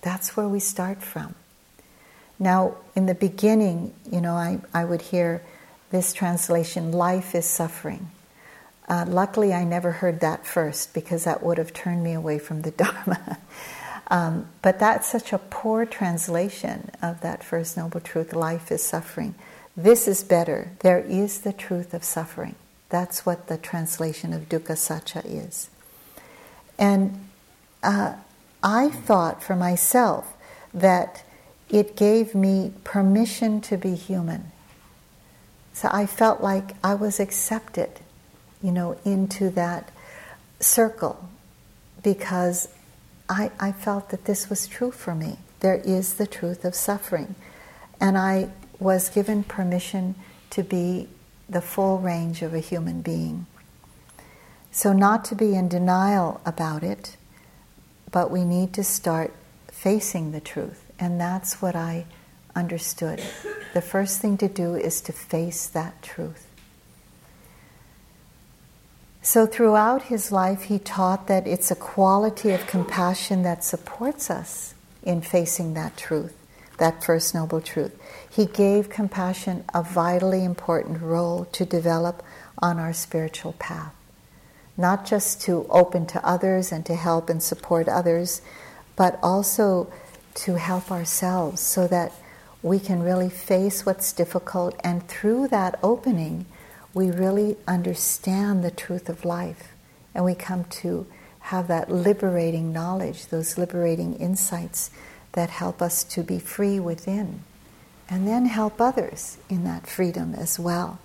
That's 0.00 0.38
where 0.38 0.48
we 0.48 0.58
start 0.58 1.02
from. 1.02 1.34
Now, 2.38 2.76
in 2.94 3.04
the 3.04 3.14
beginning, 3.14 3.92
you 4.10 4.22
know, 4.22 4.32
I, 4.32 4.60
I 4.72 4.86
would 4.86 5.02
hear 5.02 5.42
this 5.90 6.14
translation 6.14 6.92
life 6.92 7.34
is 7.34 7.44
suffering. 7.44 8.10
Uh, 8.88 9.04
luckily, 9.06 9.52
I 9.52 9.64
never 9.64 9.92
heard 9.92 10.20
that 10.20 10.46
first 10.46 10.94
because 10.94 11.24
that 11.24 11.42
would 11.42 11.58
have 11.58 11.74
turned 11.74 12.02
me 12.02 12.14
away 12.14 12.38
from 12.38 12.62
the 12.62 12.70
Dharma. 12.82 13.38
um, 14.06 14.46
but 14.62 14.78
that's 14.78 15.06
such 15.06 15.34
a 15.34 15.38
poor 15.38 15.84
translation 15.84 16.90
of 17.02 17.20
that 17.20 17.44
First 17.44 17.76
Noble 17.76 18.00
Truth 18.00 18.32
life 18.32 18.72
is 18.72 18.82
suffering. 18.82 19.34
This 19.76 20.08
is 20.08 20.24
better. 20.24 20.70
There 20.80 21.00
is 21.00 21.40
the 21.40 21.52
truth 21.52 21.92
of 21.92 22.02
suffering. 22.02 22.54
That's 22.88 23.26
what 23.26 23.48
the 23.48 23.58
translation 23.58 24.32
of 24.32 24.48
Dukkha 24.48 24.76
Sacca 24.76 25.22
is. 25.24 25.70
And 26.78 27.28
uh, 27.82 28.14
I 28.62 28.90
thought 28.90 29.42
for 29.42 29.56
myself 29.56 30.32
that 30.72 31.24
it 31.68 31.96
gave 31.96 32.34
me 32.34 32.72
permission 32.84 33.60
to 33.62 33.76
be 33.76 33.94
human. 33.94 34.52
So 35.72 35.88
I 35.92 36.06
felt 36.06 36.40
like 36.40 36.76
I 36.82 36.94
was 36.94 37.18
accepted, 37.20 38.00
you 38.62 38.72
know, 38.72 38.98
into 39.04 39.50
that 39.50 39.90
circle 40.60 41.28
because 42.02 42.68
I, 43.28 43.50
I 43.58 43.72
felt 43.72 44.10
that 44.10 44.24
this 44.24 44.48
was 44.48 44.66
true 44.66 44.90
for 44.90 45.14
me. 45.14 45.38
There 45.60 45.76
is 45.76 46.14
the 46.14 46.26
truth 46.26 46.64
of 46.64 46.74
suffering. 46.74 47.34
And 48.00 48.16
I 48.16 48.50
was 48.78 49.08
given 49.08 49.42
permission 49.42 50.14
to 50.50 50.62
be 50.62 51.08
the 51.48 51.60
full 51.60 51.98
range 51.98 52.42
of 52.42 52.54
a 52.54 52.60
human 52.60 53.02
being. 53.02 53.46
So, 54.70 54.92
not 54.92 55.24
to 55.26 55.34
be 55.34 55.54
in 55.54 55.68
denial 55.68 56.40
about 56.44 56.82
it, 56.82 57.16
but 58.10 58.30
we 58.30 58.44
need 58.44 58.72
to 58.74 58.84
start 58.84 59.32
facing 59.68 60.32
the 60.32 60.40
truth. 60.40 60.82
And 60.98 61.20
that's 61.20 61.62
what 61.62 61.74
I 61.74 62.06
understood. 62.54 63.22
The 63.74 63.82
first 63.82 64.20
thing 64.20 64.36
to 64.38 64.48
do 64.48 64.74
is 64.74 65.00
to 65.02 65.12
face 65.12 65.66
that 65.68 66.02
truth. 66.02 66.46
So, 69.22 69.44
throughout 69.44 70.02
his 70.02 70.30
life, 70.30 70.62
he 70.62 70.78
taught 70.78 71.26
that 71.26 71.46
it's 71.46 71.70
a 71.70 71.76
quality 71.76 72.52
of 72.52 72.66
compassion 72.66 73.42
that 73.42 73.64
supports 73.64 74.30
us 74.30 74.74
in 75.02 75.20
facing 75.20 75.74
that 75.74 75.96
truth, 75.96 76.34
that 76.78 77.02
First 77.02 77.34
Noble 77.34 77.60
Truth. 77.60 77.98
He 78.36 78.44
gave 78.44 78.90
compassion 78.90 79.64
a 79.72 79.82
vitally 79.82 80.44
important 80.44 81.00
role 81.00 81.46
to 81.52 81.64
develop 81.64 82.22
on 82.58 82.78
our 82.78 82.92
spiritual 82.92 83.54
path. 83.54 83.94
Not 84.76 85.06
just 85.06 85.40
to 85.44 85.64
open 85.70 86.04
to 86.08 86.22
others 86.22 86.70
and 86.70 86.84
to 86.84 86.96
help 86.96 87.30
and 87.30 87.42
support 87.42 87.88
others, 87.88 88.42
but 88.94 89.18
also 89.22 89.90
to 90.34 90.58
help 90.58 90.90
ourselves 90.90 91.62
so 91.62 91.86
that 91.86 92.12
we 92.62 92.78
can 92.78 93.02
really 93.02 93.30
face 93.30 93.86
what's 93.86 94.12
difficult. 94.12 94.78
And 94.84 95.08
through 95.08 95.48
that 95.48 95.78
opening 95.82 96.44
we 96.92 97.10
really 97.10 97.56
understand 97.66 98.62
the 98.62 98.70
truth 98.70 99.08
of 99.08 99.24
life. 99.24 99.72
And 100.14 100.26
we 100.26 100.34
come 100.34 100.64
to 100.82 101.06
have 101.40 101.68
that 101.68 101.90
liberating 101.90 102.70
knowledge, 102.70 103.28
those 103.28 103.56
liberating 103.56 104.14
insights 104.16 104.90
that 105.32 105.48
help 105.48 105.80
us 105.80 106.04
to 106.04 106.22
be 106.22 106.38
free 106.38 106.78
within 106.78 107.42
and 108.08 108.26
then 108.26 108.46
help 108.46 108.80
others 108.80 109.38
in 109.48 109.64
that 109.64 109.86
freedom 109.86 110.34
as 110.34 110.58
well. 110.58 110.98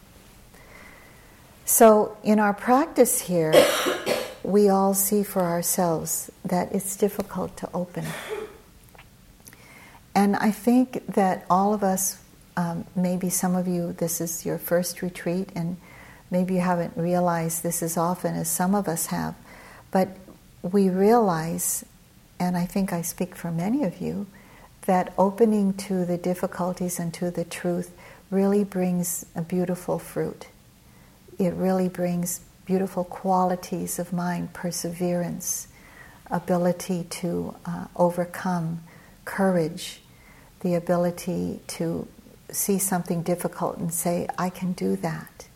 So, 1.65 2.17
in 2.23 2.39
our 2.39 2.53
practice 2.53 3.21
here, 3.21 3.53
we 4.43 4.69
all 4.69 4.93
see 4.93 5.23
for 5.23 5.41
ourselves 5.41 6.29
that 6.43 6.73
it's 6.73 6.95
difficult 6.95 7.55
to 7.57 7.69
open. 7.73 8.05
And 10.13 10.35
I 10.35 10.51
think 10.51 11.05
that 11.13 11.45
all 11.49 11.73
of 11.73 11.83
us, 11.83 12.17
um, 12.57 12.85
maybe 12.95 13.29
some 13.29 13.55
of 13.55 13.67
you, 13.67 13.93
this 13.93 14.19
is 14.19 14.45
your 14.45 14.57
first 14.57 15.01
retreat, 15.01 15.49
and 15.55 15.77
maybe 16.29 16.55
you 16.55 16.61
haven't 16.61 16.97
realized 16.97 17.63
this 17.63 17.81
as 17.81 17.97
often 17.97 18.35
as 18.35 18.49
some 18.49 18.75
of 18.75 18.87
us 18.87 19.07
have, 19.07 19.35
but 19.91 20.09
we 20.61 20.89
realize, 20.89 21.85
and 22.39 22.57
I 22.57 22.65
think 22.65 22.91
I 22.91 23.01
speak 23.01 23.35
for 23.35 23.51
many 23.51 23.83
of 23.83 24.01
you, 24.01 24.27
that 24.91 25.13
opening 25.17 25.73
to 25.73 26.03
the 26.05 26.17
difficulties 26.17 26.99
and 26.99 27.13
to 27.13 27.31
the 27.31 27.45
truth 27.45 27.91
really 28.29 28.63
brings 28.63 29.25
a 29.35 29.41
beautiful 29.41 29.97
fruit 29.97 30.47
it 31.41 31.55
really 31.55 31.89
brings 31.89 32.41
beautiful 32.65 33.03
qualities 33.03 33.97
of 33.97 34.13
mind 34.13 34.53
perseverance, 34.53 35.67
ability 36.29 37.03
to 37.09 37.55
uh, 37.65 37.85
overcome, 37.95 38.83
courage, 39.25 40.01
the 40.59 40.75
ability 40.75 41.59
to 41.65 42.07
see 42.51 42.77
something 42.77 43.23
difficult 43.23 43.77
and 43.77 43.91
say, 43.91 44.27
I 44.37 44.51
can 44.51 44.73
do 44.73 44.95
that. 44.97 45.47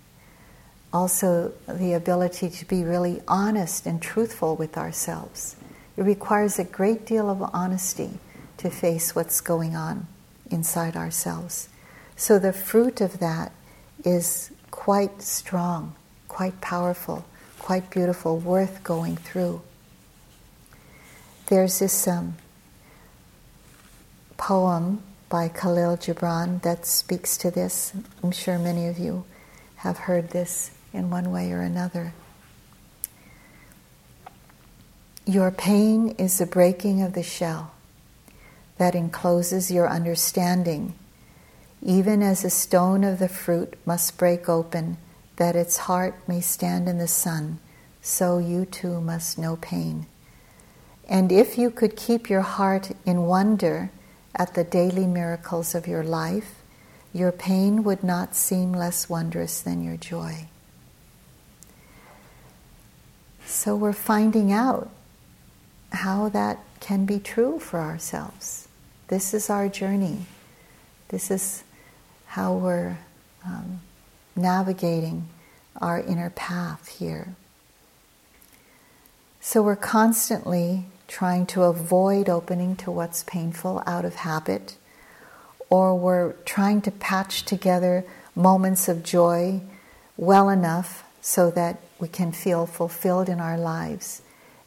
Also, 0.91 1.53
the 1.67 1.93
ability 1.93 2.49
to 2.49 2.65
be 2.65 2.83
really 2.83 3.21
honest 3.27 3.85
and 3.85 4.01
truthful 4.01 4.55
with 4.55 4.77
ourselves. 4.77 5.55
It 5.97 6.01
requires 6.01 6.57
a 6.57 6.63
great 6.63 7.05
deal 7.05 7.29
of 7.29 7.43
honesty 7.53 8.17
to 8.65 8.71
face 8.71 9.13
what's 9.13 9.41
going 9.41 9.75
on 9.75 10.07
inside 10.49 10.95
ourselves. 10.95 11.69
So, 12.15 12.39
the 12.39 12.51
fruit 12.51 12.99
of 12.99 13.19
that 13.19 13.51
is 14.03 14.51
quite 14.71 15.21
strong, 15.21 15.95
quite 16.27 16.59
powerful, 16.61 17.25
quite 17.59 17.91
beautiful, 17.91 18.39
worth 18.39 18.83
going 18.83 19.17
through. 19.17 19.61
There's 21.45 21.77
this 21.77 22.07
um, 22.07 22.37
poem 24.35 25.03
by 25.29 25.49
Kahlil 25.49 25.97
Gibran 25.97 26.63
that 26.63 26.87
speaks 26.87 27.37
to 27.37 27.51
this. 27.51 27.93
I'm 28.23 28.31
sure 28.31 28.57
many 28.57 28.87
of 28.87 28.97
you 28.97 29.25
have 29.77 29.97
heard 29.99 30.31
this 30.31 30.71
in 30.91 31.11
one 31.11 31.31
way 31.31 31.51
or 31.51 31.61
another. 31.61 32.13
Your 35.27 35.51
pain 35.51 36.15
is 36.17 36.39
the 36.39 36.47
breaking 36.47 37.03
of 37.03 37.13
the 37.13 37.23
shell 37.23 37.74
that 38.77 38.95
encloses 38.95 39.71
your 39.71 39.89
understanding 39.89 40.93
even 41.85 42.23
as 42.23 42.43
a 42.43 42.49
stone 42.49 43.03
of 43.03 43.19
the 43.19 43.29
fruit 43.29 43.75
must 43.85 44.17
break 44.17 44.49
open 44.49 44.97
that 45.35 45.55
its 45.55 45.77
heart 45.77 46.15
may 46.27 46.41
stand 46.41 46.89
in 46.89 46.97
the 46.97 47.07
sun, 47.07 47.59
so 48.01 48.39
you 48.39 48.65
too 48.65 48.99
must 48.99 49.37
know 49.37 49.55
pain. 49.57 50.07
And 51.07 51.31
if 51.31 51.59
you 51.59 51.69
could 51.69 51.95
keep 51.95 52.27
your 52.27 52.41
heart 52.41 52.91
in 53.05 53.27
wonder 53.27 53.91
at 54.33 54.55
the 54.55 54.63
daily 54.63 55.05
miracles 55.05 55.75
of 55.75 55.87
your 55.87 56.03
life, 56.03 56.55
your 57.13 57.31
pain 57.31 57.83
would 57.83 58.03
not 58.03 58.35
seem 58.35 58.73
less 58.73 59.07
wondrous 59.07 59.61
than 59.61 59.83
your 59.83 59.97
joy. 59.97 60.47
So 63.45 63.75
we're 63.75 63.93
finding 63.93 64.51
out 64.51 64.89
how 65.91 66.29
that 66.29 66.57
can 66.79 67.05
be 67.05 67.19
true 67.19 67.59
for 67.59 67.79
ourselves. 67.79 68.64
This 69.07 69.33
is 69.33 69.49
our 69.49 69.69
journey. 69.69 70.25
This 71.09 71.29
is 71.29 71.63
how 72.25 72.53
we're 72.53 72.97
um, 73.45 73.81
navigating 74.35 75.27
our 75.79 75.99
inner 75.99 76.31
path 76.31 76.87
here. 76.97 77.35
So 79.39 79.61
we're 79.61 79.75
constantly 79.75 80.85
trying 81.07 81.45
to 81.47 81.63
avoid 81.63 82.29
opening 82.29 82.75
to 82.77 82.89
what's 82.89 83.23
painful 83.23 83.83
out 83.85 84.05
of 84.05 84.15
habit, 84.15 84.75
or 85.69 85.95
we're 85.95 86.33
trying 86.45 86.81
to 86.81 86.91
patch 86.91 87.43
together 87.43 88.03
moments 88.33 88.89
of 88.89 89.03
joy 89.03 89.61
well 90.17 90.49
enough 90.49 91.03
so 91.21 91.51
that 91.51 91.79
we 91.99 92.07
can 92.07 92.31
feel 92.31 92.65
fulfilled 92.65 93.29
in 93.29 93.39
our 93.39 93.57
lives. 93.57 94.23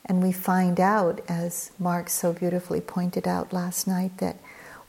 And 0.09 0.23
we 0.23 0.33
find 0.33 0.81
out, 0.81 1.21
as 1.29 1.71
Mark 1.79 2.09
so 2.09 2.33
beautifully 2.33 2.81
pointed 2.81 3.29
out 3.29 3.53
last 3.53 3.87
night, 3.87 4.19
that 4.19 4.37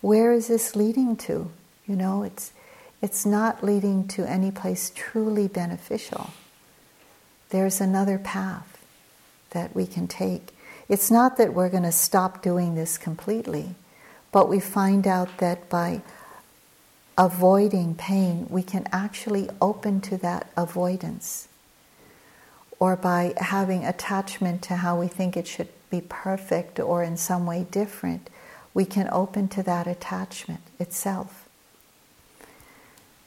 where 0.02 0.32
is 0.32 0.48
this 0.48 0.76
leading 0.76 1.18
to? 1.18 1.52
You 1.86 1.96
know, 1.96 2.24
it's 2.24 2.54
it's 3.02 3.26
not 3.26 3.64
leading 3.64 4.08
to 4.10 4.30
any 4.30 4.52
place 4.52 4.92
truly 4.96 5.48
beneficial. 5.48 6.32
There's 7.50 7.82
another 7.82 8.18
path 8.18 8.78
that 9.52 9.76
we 9.76 9.86
can 9.88 10.08
take. 10.08 10.56
It's 10.88 11.12
not 11.12 11.38
that 11.38 11.54
we're 11.54 11.70
going 11.70 11.84
to 11.84 11.92
stop 11.92 12.42
doing 12.42 12.76
this 12.76 12.98
completely, 12.98 13.76
but 14.32 14.50
we 14.50 14.60
find 14.60 15.08
out 15.08 15.38
that 15.40 15.70
by 15.70 16.02
avoiding 17.18 17.96
pain, 17.96 18.48
we 18.50 18.64
can 18.64 18.88
actually 18.92 19.50
open 19.62 20.00
to 20.02 20.18
that 20.18 20.50
avoidance. 20.56 21.49
Or 22.80 22.96
by 22.96 23.34
having 23.38 23.86
attachment 23.86 24.62
to 24.64 24.78
how 24.78 25.00
we 25.00 25.08
think 25.08 25.36
it 25.36 25.48
should 25.48 25.68
be 25.90 26.02
perfect 26.02 26.80
or 26.80 27.04
in 27.04 27.18
some 27.18 27.46
way 27.46 27.68
different, 27.70 28.30
we 28.74 28.86
can 28.86 29.10
open 29.12 29.48
to 29.50 29.64
that 29.64 29.88
attachment 29.88 30.62
itself. 30.80 31.48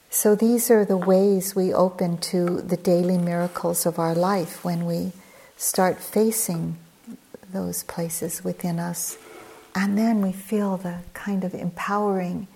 So 0.08 0.34
these 0.34 0.70
are 0.70 0.84
the 0.84 0.96
ways 0.96 1.54
we 1.54 1.72
open 1.72 2.18
to 2.18 2.60
the 2.60 2.76
daily 2.76 3.18
miracles 3.18 3.86
of 3.86 3.98
our 3.98 4.14
life 4.14 4.64
when 4.64 4.84
we 4.84 5.12
start 5.56 6.00
facing 6.00 6.76
those 7.50 7.82
places 7.84 8.44
within 8.44 8.78
us. 8.78 9.16
And 9.74 9.96
then 9.96 10.20
we 10.20 10.32
feel 10.32 10.76
the 10.76 10.98
kind 11.14 11.44
of 11.44 11.54
empowering 11.54 12.46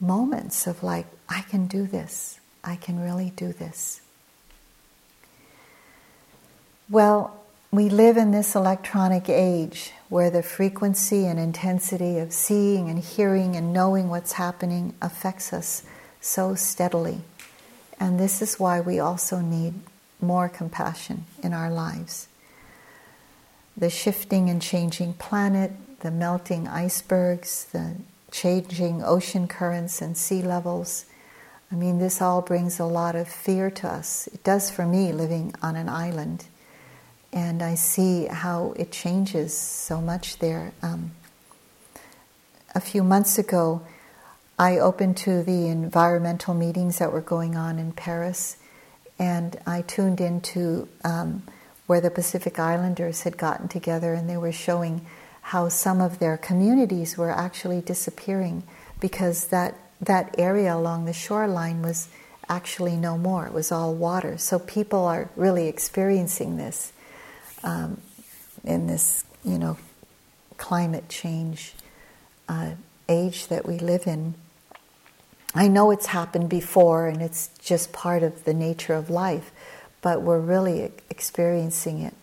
moments 0.00 0.66
of 0.66 0.82
like, 0.82 1.06
I 1.28 1.42
can 1.42 1.66
do 1.66 1.86
this. 1.86 2.40
I 2.62 2.76
can 2.76 3.00
really 3.00 3.32
do 3.36 3.52
this. 3.52 4.00
Well, 6.88 7.42
we 7.72 7.88
live 7.88 8.16
in 8.16 8.30
this 8.30 8.54
electronic 8.54 9.28
age 9.28 9.90
where 10.08 10.30
the 10.30 10.44
frequency 10.44 11.26
and 11.26 11.36
intensity 11.36 12.18
of 12.18 12.32
seeing 12.32 12.88
and 12.88 13.00
hearing 13.00 13.56
and 13.56 13.72
knowing 13.72 14.08
what's 14.08 14.34
happening 14.34 14.94
affects 15.02 15.52
us 15.52 15.82
so 16.20 16.54
steadily. 16.54 17.22
And 17.98 18.20
this 18.20 18.40
is 18.40 18.60
why 18.60 18.80
we 18.80 19.00
also 19.00 19.40
need 19.40 19.74
more 20.20 20.48
compassion 20.48 21.24
in 21.42 21.52
our 21.52 21.72
lives. 21.72 22.28
The 23.76 23.90
shifting 23.90 24.48
and 24.48 24.62
changing 24.62 25.14
planet, 25.14 25.72
the 26.00 26.12
melting 26.12 26.68
icebergs, 26.68 27.64
the 27.72 27.96
changing 28.30 29.02
ocean 29.02 29.48
currents 29.48 30.00
and 30.00 30.16
sea 30.16 30.40
levels. 30.40 31.06
I 31.72 31.74
mean, 31.74 31.98
this 31.98 32.22
all 32.22 32.42
brings 32.42 32.78
a 32.78 32.84
lot 32.84 33.16
of 33.16 33.26
fear 33.26 33.72
to 33.72 33.88
us. 33.88 34.28
It 34.28 34.44
does 34.44 34.70
for 34.70 34.86
me 34.86 35.10
living 35.10 35.52
on 35.60 35.74
an 35.74 35.88
island. 35.88 36.44
And 37.32 37.62
I 37.62 37.74
see 37.74 38.26
how 38.26 38.74
it 38.76 38.92
changes 38.92 39.56
so 39.56 40.00
much 40.00 40.38
there. 40.38 40.72
Um, 40.82 41.12
a 42.74 42.80
few 42.80 43.02
months 43.02 43.38
ago, 43.38 43.82
I 44.58 44.78
opened 44.78 45.16
to 45.18 45.42
the 45.42 45.66
environmental 45.66 46.54
meetings 46.54 46.98
that 46.98 47.12
were 47.12 47.20
going 47.20 47.56
on 47.56 47.78
in 47.78 47.92
Paris, 47.92 48.56
and 49.18 49.58
I 49.66 49.82
tuned 49.82 50.20
into 50.20 50.88
um, 51.04 51.42
where 51.86 52.00
the 52.00 52.10
Pacific 52.10 52.58
Islanders 52.58 53.22
had 53.22 53.36
gotten 53.36 53.68
together, 53.68 54.14
and 54.14 54.28
they 54.28 54.36
were 54.36 54.52
showing 54.52 55.06
how 55.42 55.68
some 55.68 56.00
of 56.00 56.18
their 56.18 56.36
communities 56.36 57.16
were 57.16 57.30
actually 57.30 57.80
disappearing 57.80 58.62
because 58.98 59.48
that 59.48 59.74
that 60.00 60.34
area 60.38 60.74
along 60.74 61.04
the 61.04 61.12
shoreline 61.12 61.82
was 61.82 62.08
actually 62.48 62.96
no 62.96 63.16
more. 63.16 63.46
It 63.46 63.52
was 63.52 63.72
all 63.72 63.94
water. 63.94 64.38
So 64.38 64.58
people 64.58 65.04
are 65.04 65.30
really 65.36 65.68
experiencing 65.68 66.56
this 66.56 66.92
um, 67.62 68.00
in 68.64 68.86
this, 68.86 69.24
you 69.44 69.58
know, 69.58 69.76
climate 70.56 71.08
change 71.08 71.74
uh, 72.48 72.70
age 73.08 73.48
that 73.48 73.66
we 73.66 73.78
live 73.78 74.06
in. 74.06 74.34
I 75.54 75.68
know 75.68 75.90
it's 75.90 76.06
happened 76.06 76.48
before 76.48 77.06
and 77.06 77.22
it's 77.22 77.48
just 77.62 77.92
part 77.92 78.22
of 78.22 78.44
the 78.44 78.54
nature 78.54 78.94
of 78.94 79.08
life, 79.08 79.50
but 80.02 80.22
we're 80.22 80.40
really 80.40 80.92
experiencing 81.08 82.02
it 82.02 82.14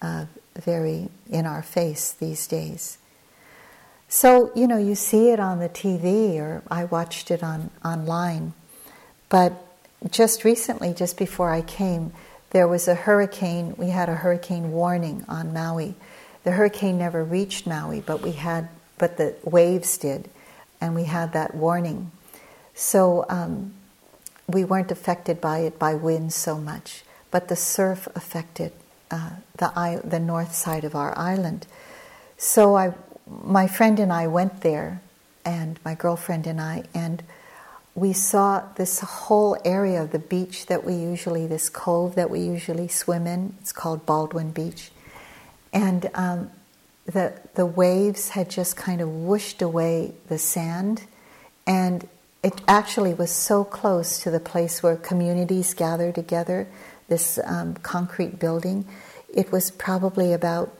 uh, 0.00 0.26
very 0.56 1.08
in 1.28 1.46
our 1.46 1.62
face 1.62 2.12
these 2.12 2.46
days. 2.46 2.98
So, 4.08 4.50
you 4.56 4.66
know, 4.66 4.78
you 4.78 4.94
see 4.94 5.30
it 5.30 5.38
on 5.38 5.60
the 5.60 5.68
TV 5.68 6.36
or 6.36 6.62
I 6.70 6.84
watched 6.84 7.30
it 7.30 7.42
on 7.42 7.70
online. 7.84 8.54
But 9.28 9.52
just 10.10 10.44
recently, 10.44 10.92
just 10.92 11.16
before 11.16 11.50
I 11.52 11.62
came, 11.62 12.12
there 12.50 12.68
was 12.68 12.88
a 12.88 12.94
hurricane. 12.94 13.74
We 13.76 13.90
had 13.90 14.08
a 14.08 14.14
hurricane 14.14 14.72
warning 14.72 15.24
on 15.28 15.52
Maui. 15.52 15.94
The 16.44 16.52
hurricane 16.52 16.98
never 16.98 17.22
reached 17.22 17.66
Maui, 17.66 18.00
but 18.00 18.22
we 18.22 18.32
had, 18.32 18.68
but 18.98 19.16
the 19.16 19.34
waves 19.44 19.98
did, 19.98 20.28
and 20.80 20.94
we 20.94 21.04
had 21.04 21.32
that 21.32 21.54
warning. 21.54 22.10
So 22.74 23.26
um, 23.28 23.74
we 24.48 24.64
weren't 24.64 24.90
affected 24.90 25.40
by 25.40 25.58
it 25.60 25.78
by 25.78 25.94
winds 25.94 26.34
so 26.34 26.58
much, 26.58 27.04
but 27.30 27.48
the 27.48 27.56
surf 27.56 28.08
affected 28.14 28.72
uh, 29.10 29.30
the 29.56 30.00
the 30.02 30.20
north 30.20 30.54
side 30.54 30.84
of 30.84 30.94
our 30.94 31.16
island. 31.16 31.66
So 32.36 32.76
I, 32.76 32.94
my 33.26 33.66
friend 33.66 34.00
and 34.00 34.12
I 34.12 34.26
went 34.26 34.62
there, 34.62 35.02
and 35.44 35.78
my 35.84 35.94
girlfriend 35.94 36.46
and 36.46 36.60
I, 36.60 36.84
and 36.94 37.22
we 37.94 38.12
saw 38.12 38.62
this 38.76 39.00
whole 39.00 39.56
area 39.64 40.02
of 40.02 40.12
the 40.12 40.18
beach 40.18 40.66
that 40.66 40.84
we 40.84 40.94
usually, 40.94 41.46
this 41.46 41.68
cove 41.68 42.14
that 42.14 42.30
we 42.30 42.40
usually 42.40 42.88
swim 42.88 43.26
in. 43.26 43.54
It's 43.60 43.72
called 43.72 44.06
Baldwin 44.06 44.52
Beach. 44.52 44.90
And 45.72 46.10
um, 46.14 46.50
the, 47.06 47.32
the 47.54 47.66
waves 47.66 48.30
had 48.30 48.48
just 48.48 48.76
kind 48.76 49.00
of 49.00 49.08
whooshed 49.08 49.60
away 49.60 50.14
the 50.28 50.38
sand. 50.38 51.04
And 51.66 52.08
it 52.42 52.60
actually 52.66 53.12
was 53.12 53.30
so 53.30 53.64
close 53.64 54.22
to 54.22 54.30
the 54.30 54.40
place 54.40 54.82
where 54.82 54.96
communities 54.96 55.74
gather 55.74 56.12
together, 56.12 56.68
this 57.08 57.38
um, 57.44 57.74
concrete 57.74 58.38
building. 58.38 58.86
It 59.32 59.52
was 59.52 59.70
probably 59.70 60.32
about 60.32 60.72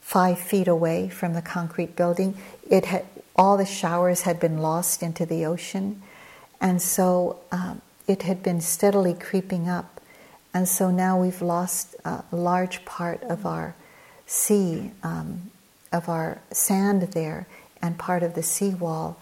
five 0.00 0.38
feet 0.38 0.66
away 0.66 1.08
from 1.08 1.34
the 1.34 1.42
concrete 1.42 1.94
building. 1.94 2.36
It 2.68 2.86
had, 2.86 3.04
all 3.40 3.56
the 3.56 3.64
showers 3.64 4.20
had 4.20 4.38
been 4.38 4.58
lost 4.58 5.02
into 5.02 5.24
the 5.24 5.46
ocean, 5.46 6.02
and 6.60 6.82
so 6.82 7.40
um, 7.50 7.80
it 8.06 8.20
had 8.24 8.42
been 8.42 8.60
steadily 8.60 9.14
creeping 9.14 9.66
up. 9.66 9.98
And 10.52 10.68
so 10.68 10.90
now 10.90 11.18
we've 11.18 11.40
lost 11.40 11.96
a 12.04 12.22
large 12.32 12.84
part 12.84 13.22
of 13.22 13.46
our 13.46 13.74
sea, 14.26 14.90
um, 15.02 15.50
of 15.90 16.06
our 16.06 16.42
sand 16.50 17.00
there, 17.12 17.46
and 17.80 17.96
part 17.96 18.22
of 18.22 18.34
the 18.34 18.42
seawall. 18.42 19.16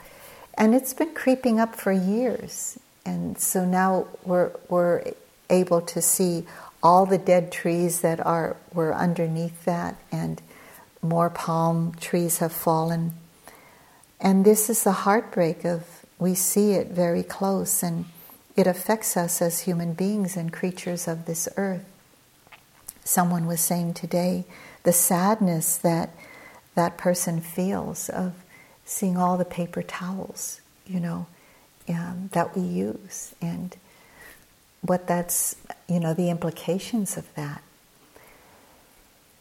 And 0.54 0.74
it's 0.74 0.94
been 0.94 1.14
creeping 1.14 1.60
up 1.60 1.76
for 1.76 1.92
years. 1.92 2.76
And 3.06 3.38
so 3.38 3.64
now 3.64 4.08
we're, 4.24 4.50
we're 4.68 5.12
able 5.48 5.80
to 5.82 6.02
see 6.02 6.44
all 6.82 7.06
the 7.06 7.18
dead 7.18 7.52
trees 7.52 8.00
that 8.00 8.18
are 8.26 8.56
were 8.74 8.92
underneath 8.92 9.64
that, 9.64 9.94
and 10.10 10.42
more 11.02 11.30
palm 11.30 11.94
trees 12.00 12.38
have 12.38 12.52
fallen 12.52 13.12
and 14.20 14.44
this 14.44 14.68
is 14.68 14.84
the 14.84 14.92
heartbreak 14.92 15.64
of, 15.64 16.04
we 16.18 16.34
see 16.34 16.72
it 16.72 16.88
very 16.88 17.22
close 17.22 17.82
and 17.82 18.06
it 18.56 18.66
affects 18.66 19.16
us 19.16 19.40
as 19.40 19.60
human 19.60 19.94
beings 19.94 20.36
and 20.36 20.52
creatures 20.52 21.06
of 21.06 21.26
this 21.26 21.48
earth. 21.56 21.84
Someone 23.04 23.46
was 23.46 23.60
saying 23.60 23.94
today 23.94 24.44
the 24.82 24.92
sadness 24.92 25.76
that 25.76 26.10
that 26.74 26.98
person 26.98 27.40
feels 27.40 28.08
of 28.08 28.34
seeing 28.84 29.16
all 29.16 29.36
the 29.36 29.44
paper 29.44 29.82
towels, 29.82 30.60
you 30.86 30.98
know, 30.98 31.26
um, 31.88 32.30
that 32.32 32.56
we 32.56 32.62
use 32.62 33.34
and 33.40 33.76
what 34.80 35.06
that's, 35.06 35.56
you 35.88 36.00
know, 36.00 36.14
the 36.14 36.30
implications 36.30 37.16
of 37.16 37.32
that. 37.34 37.62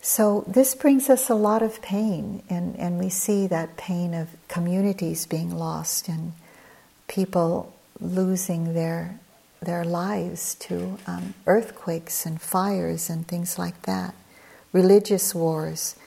So 0.08 0.46
this 0.48 0.74
brings 0.74 1.10
us 1.10 1.30
a 1.30 1.36
lot 1.36 1.62
of 1.62 1.82
pain, 1.82 2.42
and, 2.50 2.78
and 2.80 2.98
we 2.98 3.10
see 3.10 3.46
that 3.48 3.76
pain 3.76 4.14
of 4.14 4.30
communities 4.48 5.26
being 5.26 5.54
lost 5.54 6.08
and 6.08 6.32
people 7.10 7.74
losing 8.00 8.74
their 8.74 9.20
their 9.62 9.84
lives 9.84 10.56
to 10.56 10.98
um, 11.08 11.34
earthquakes 11.46 12.26
and 12.26 12.42
fires 12.42 13.10
and 13.10 13.28
things 13.28 13.60
like 13.60 13.82
that, 13.82 14.16
religious 14.72 15.36
wars. 15.36 15.98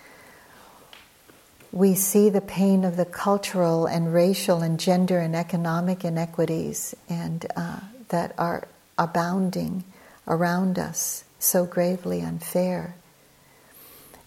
We 1.70 1.94
see 1.94 2.30
the 2.30 2.40
pain 2.40 2.86
of 2.86 2.96
the 2.96 3.05
cultural 3.05 3.84
and 3.84 4.14
racial 4.14 4.62
and 4.62 4.80
gender 4.80 5.18
and 5.18 5.36
economic 5.36 6.07
inequities 6.07 6.94
and 7.07 7.44
uh, 7.55 7.80
that 8.09 8.34
are 8.38 8.66
abounding 8.96 9.84
around 10.26 10.78
us, 10.78 11.24
so 11.38 11.66
gravely 11.66 12.22
unfair. 12.22 12.94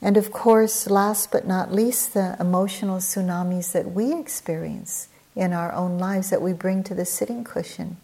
And 0.04 0.18
of 0.18 0.34
course, 0.34 0.90
last 0.90 1.32
but 1.32 1.48
not 1.48 1.72
least, 1.72 2.14
the 2.14 2.36
emotional 2.38 2.98
tsunamis 2.98 3.72
that 3.72 3.92
we 3.94 4.14
experience 4.14 5.08
in 5.34 5.54
our 5.54 5.72
own 5.72 5.98
lives 5.98 6.30
that 6.30 6.42
we 6.42 6.52
bring 6.52 6.84
to 6.84 6.94
the 6.94 7.06
sitting 7.06 7.46
cushion. 7.46 7.96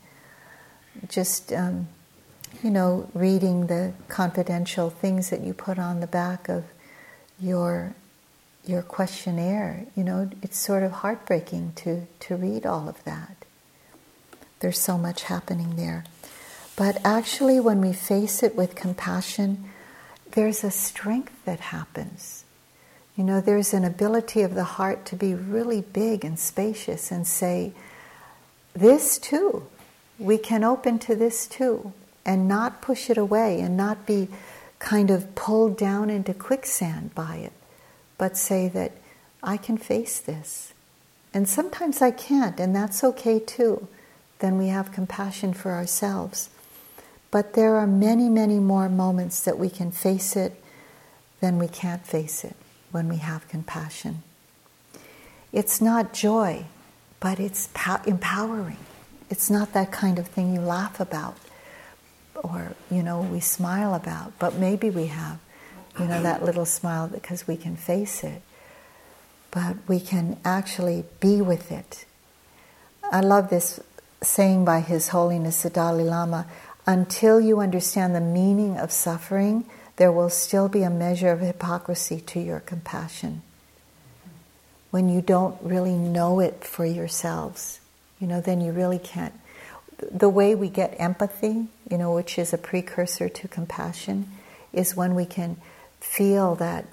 Just, 1.10 1.52
um, 1.52 1.90
you 2.64 2.72
know, 2.72 3.10
reading 3.14 3.68
the 3.68 3.92
confidential 4.08 4.90
things 4.90 5.30
that 5.30 5.42
you 5.42 5.54
put 5.54 5.78
on 5.78 6.00
the 6.00 6.08
back 6.08 6.48
of 6.48 6.64
your 7.40 7.94
your 8.66 8.82
questionnaire, 8.82 9.86
you 9.96 10.04
know, 10.04 10.30
it's 10.44 10.58
sort 10.58 10.84
of 10.84 10.92
heartbreaking 10.92 11.74
to, 11.74 12.06
to 12.20 12.36
read 12.36 12.66
all 12.66 12.88
of 12.88 13.04
that. 13.04 13.36
There's 14.60 14.80
so 14.80 14.98
much 14.98 15.24
happening 15.24 15.76
there. 15.76 16.04
But 16.76 17.00
actually, 17.04 17.60
when 17.60 17.82
we 17.82 17.94
face 17.94 18.44
it 18.44 18.56
with 18.56 18.76
compassion, 18.76 19.69
there's 20.40 20.64
a 20.64 20.72
strength 20.72 21.34
that 21.44 21.60
happens. 21.60 22.46
You 23.18 23.26
know, 23.26 23.42
there's 23.42 23.74
an 23.74 23.84
ability 23.84 24.42
of 24.42 24.56
the 24.56 24.64
heart 24.64 25.06
to 25.08 25.18
be 25.18 25.34
really 25.34 25.82
big 25.82 26.24
and 26.24 26.40
spacious 26.40 27.12
and 27.12 27.28
say, 27.28 27.74
this 28.74 29.18
too, 29.18 29.68
we 30.18 30.38
can 30.38 30.64
open 30.64 30.98
to 31.00 31.14
this 31.14 31.46
too, 31.46 31.92
and 32.26 32.48
not 32.48 32.82
push 32.82 33.10
it 33.10 33.18
away 33.18 33.60
and 33.60 33.76
not 33.76 34.06
be 34.06 34.30
kind 34.80 35.12
of 35.12 35.36
pulled 35.36 35.78
down 35.78 36.10
into 36.10 36.34
quicksand 36.34 37.14
by 37.14 37.36
it, 37.36 37.52
but 38.18 38.38
say 38.38 38.70
that 38.70 38.94
I 39.44 39.58
can 39.58 39.78
face 39.78 40.22
this. 40.22 40.74
And 41.34 41.50
sometimes 41.50 42.02
I 42.02 42.12
can't, 42.12 42.62
and 42.62 42.74
that's 42.74 43.04
okay 43.04 43.40
too. 43.40 43.90
Then 44.40 44.58
we 44.58 44.70
have 44.70 44.94
compassion 44.94 45.54
for 45.54 45.72
ourselves. 45.72 46.50
But 47.32 47.54
there 47.54 47.76
are 47.76 47.88
many, 47.88 48.30
many 48.30 48.60
more 48.60 48.90
moments 48.90 49.42
that 49.42 49.60
we 49.60 49.70
can 49.70 49.92
face 49.92 50.36
it 50.36 50.62
than 51.42 51.60
we 51.60 51.68
can't 51.68 52.06
face 52.06 52.44
it 52.44 52.56
when 52.92 53.08
we 53.08 53.18
have 53.18 53.48
compassion. 53.48 54.24
It's 55.52 55.82
not 55.82 56.14
joy, 56.14 56.66
but 57.20 57.40
it's 57.40 57.70
empowering. 58.06 58.78
It's 59.30 59.50
not 59.50 59.74
that 59.74 59.92
kind 59.92 60.18
of 60.18 60.28
thing 60.28 60.54
you 60.54 60.62
laugh 60.62 61.00
about 61.00 61.38
or, 62.44 62.74
you 62.90 63.04
know, 63.04 63.22
we 63.22 63.40
smile 63.40 63.94
about, 63.94 64.38
but 64.40 64.56
maybe 64.56 64.90
we 64.90 65.08
have, 65.08 65.40
you 66.00 66.06
know, 66.06 66.22
that 66.24 66.44
little 66.44 66.66
smile 66.66 67.08
because 67.08 67.48
we 67.48 67.58
can 67.58 67.76
face 67.76 68.24
it. 68.24 68.42
But 69.52 69.78
we 69.88 70.00
can 70.00 70.38
actually 70.46 71.06
be 71.20 71.42
with 71.42 71.72
it. 71.72 72.06
I 73.12 73.22
love 73.22 73.50
this 73.50 73.80
saying 74.22 74.66
by 74.66 74.82
His 74.82 75.10
Holiness 75.10 75.64
the 75.64 75.70
Dalai 75.70 76.04
Lama 76.04 76.46
until 76.90 77.40
you 77.40 77.60
understand 77.60 78.16
the 78.16 78.20
meaning 78.20 78.76
of 78.76 78.92
suffering, 78.92 79.64
there 79.98 80.12
will 80.12 80.32
still 80.32 80.68
be 80.68 80.82
a 80.82 80.90
measure 80.90 81.30
of 81.30 81.40
hypocrisy 81.40 82.20
to 82.20 82.40
your 82.40 82.60
compassion. 82.60 83.44
When 84.90 85.08
you 85.08 85.22
don't 85.22 85.56
really 85.62 85.94
know 85.94 86.40
it 86.40 86.64
for 86.64 86.84
yourselves, 86.84 87.80
you 88.20 88.26
know, 88.26 88.42
then 88.42 88.60
you 88.60 88.72
really 88.72 88.98
can't. 88.98 89.36
The 90.12 90.30
way 90.30 90.56
we 90.56 90.68
get 90.68 90.96
empathy, 90.98 91.68
you 91.92 91.98
know, 92.00 92.16
which 92.16 92.40
is 92.40 92.54
a 92.54 92.58
precursor 92.58 93.30
to 93.30 93.48
compassion, 93.48 94.28
is 94.74 94.96
when 94.96 95.14
we 95.14 95.28
can 95.28 95.58
feel 96.00 96.56
that, 96.56 96.86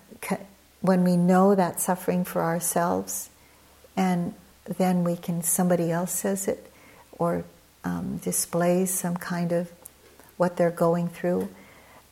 when 0.82 1.04
we 1.04 1.16
know 1.16 1.54
that 1.54 1.80
suffering 1.80 2.22
for 2.22 2.42
ourselves, 2.42 3.30
and 3.96 4.34
then 4.76 5.04
we 5.04 5.16
can, 5.16 5.42
somebody 5.42 5.90
else 5.90 6.12
says 6.12 6.48
it 6.48 6.70
or 7.12 7.44
um, 7.82 8.18
displays 8.18 8.92
some 8.92 9.16
kind 9.16 9.52
of 9.52 9.70
what 10.36 10.56
they're 10.56 10.70
going 10.70 11.08
through. 11.08 11.48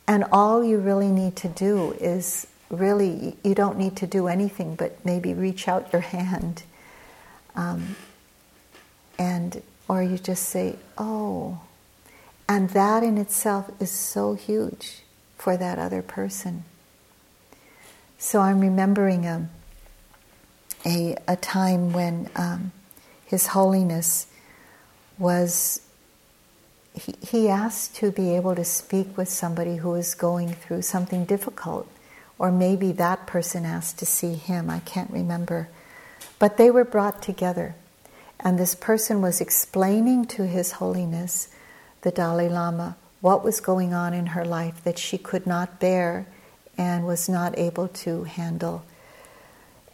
And 0.07 0.23
all 0.31 0.63
you 0.63 0.77
really 0.77 1.09
need 1.09 1.35
to 1.37 1.47
do 1.47 1.93
is 1.99 2.47
really, 2.69 3.35
you 3.43 3.55
don't 3.55 3.77
need 3.77 3.95
to 3.97 4.07
do 4.07 4.27
anything 4.27 4.75
but 4.75 5.03
maybe 5.05 5.33
reach 5.33 5.67
out 5.67 5.91
your 5.93 6.01
hand. 6.01 6.63
Um, 7.55 7.95
and, 9.17 9.61
or 9.87 10.03
you 10.03 10.17
just 10.17 10.49
say, 10.49 10.75
oh. 10.97 11.61
And 12.47 12.69
that 12.71 13.03
in 13.03 13.17
itself 13.17 13.71
is 13.79 13.91
so 13.91 14.33
huge 14.35 15.03
for 15.37 15.57
that 15.57 15.79
other 15.79 16.01
person. 16.01 16.63
So 18.17 18.41
I'm 18.41 18.59
remembering 18.59 19.25
a, 19.25 19.49
a, 20.85 21.15
a 21.27 21.35
time 21.35 21.93
when 21.93 22.29
um, 22.35 22.71
His 23.25 23.47
Holiness 23.47 24.27
was, 25.17 25.81
he, 26.95 27.15
he 27.21 27.49
asked 27.49 27.95
to 27.97 28.11
be 28.11 28.35
able 28.35 28.55
to 28.55 28.65
speak 28.65 29.17
with 29.17 29.29
somebody 29.29 29.77
who 29.77 29.89
was 29.89 30.15
going 30.15 30.53
through 30.53 30.81
something 30.81 31.25
difficult. 31.25 31.87
Or 32.37 32.51
maybe 32.51 32.91
that 32.93 33.27
person 33.27 33.65
asked 33.65 33.99
to 33.99 34.05
see 34.05 34.33
him, 34.33 34.69
I 34.69 34.79
can't 34.79 35.11
remember. 35.11 35.69
But 36.39 36.57
they 36.57 36.69
were 36.69 36.83
brought 36.83 37.21
together. 37.21 37.75
And 38.39 38.59
this 38.59 38.75
person 38.75 39.21
was 39.21 39.41
explaining 39.41 40.25
to 40.25 40.45
His 40.45 40.73
Holiness, 40.73 41.47
the 42.01 42.11
Dalai 42.11 42.49
Lama, 42.49 42.97
what 43.21 43.43
was 43.43 43.59
going 43.59 43.93
on 43.93 44.13
in 44.13 44.27
her 44.27 44.45
life 44.45 44.83
that 44.83 44.99
she 44.99 45.17
could 45.17 45.47
not 45.47 45.79
bear 45.79 46.27
and 46.77 47.05
was 47.05 47.29
not 47.29 47.57
able 47.57 47.87
to 47.87 48.23
handle. 48.23 48.83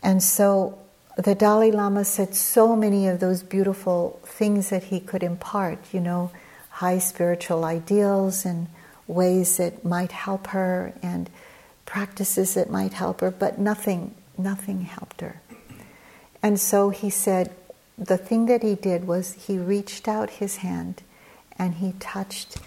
And 0.01 0.21
so 0.23 0.79
the 1.17 1.35
Dalai 1.35 1.71
Lama 1.71 2.03
said 2.03 2.33
so 2.35 2.75
many 2.75 3.07
of 3.07 3.19
those 3.19 3.43
beautiful 3.43 4.19
things 4.25 4.69
that 4.69 4.85
he 4.85 4.99
could 4.99 5.23
impart, 5.23 5.93
you 5.93 5.99
know, 5.99 6.31
high 6.81 6.97
spiritual 6.97 7.63
ideals 7.63 8.43
and 8.43 8.65
ways 9.05 9.57
that 9.57 9.85
might 9.85 10.11
help 10.11 10.47
her 10.47 10.91
and 11.03 11.29
practices 11.85 12.55
that 12.55 12.71
might 12.71 12.93
help 12.93 13.21
her, 13.21 13.29
but 13.29 13.59
nothing, 13.59 14.15
nothing 14.35 14.81
helped 14.81 15.21
her. 15.21 15.39
And 16.41 16.59
so 16.59 16.89
he 16.89 17.11
said, 17.11 17.53
the 17.99 18.17
thing 18.17 18.47
that 18.47 18.63
he 18.63 18.73
did 18.73 19.05
was 19.05 19.33
he 19.45 19.59
reached 19.59 20.07
out 20.07 20.41
his 20.41 20.57
hand 20.57 21.03
and 21.55 21.75
he 21.75 21.93
touched 21.99 22.57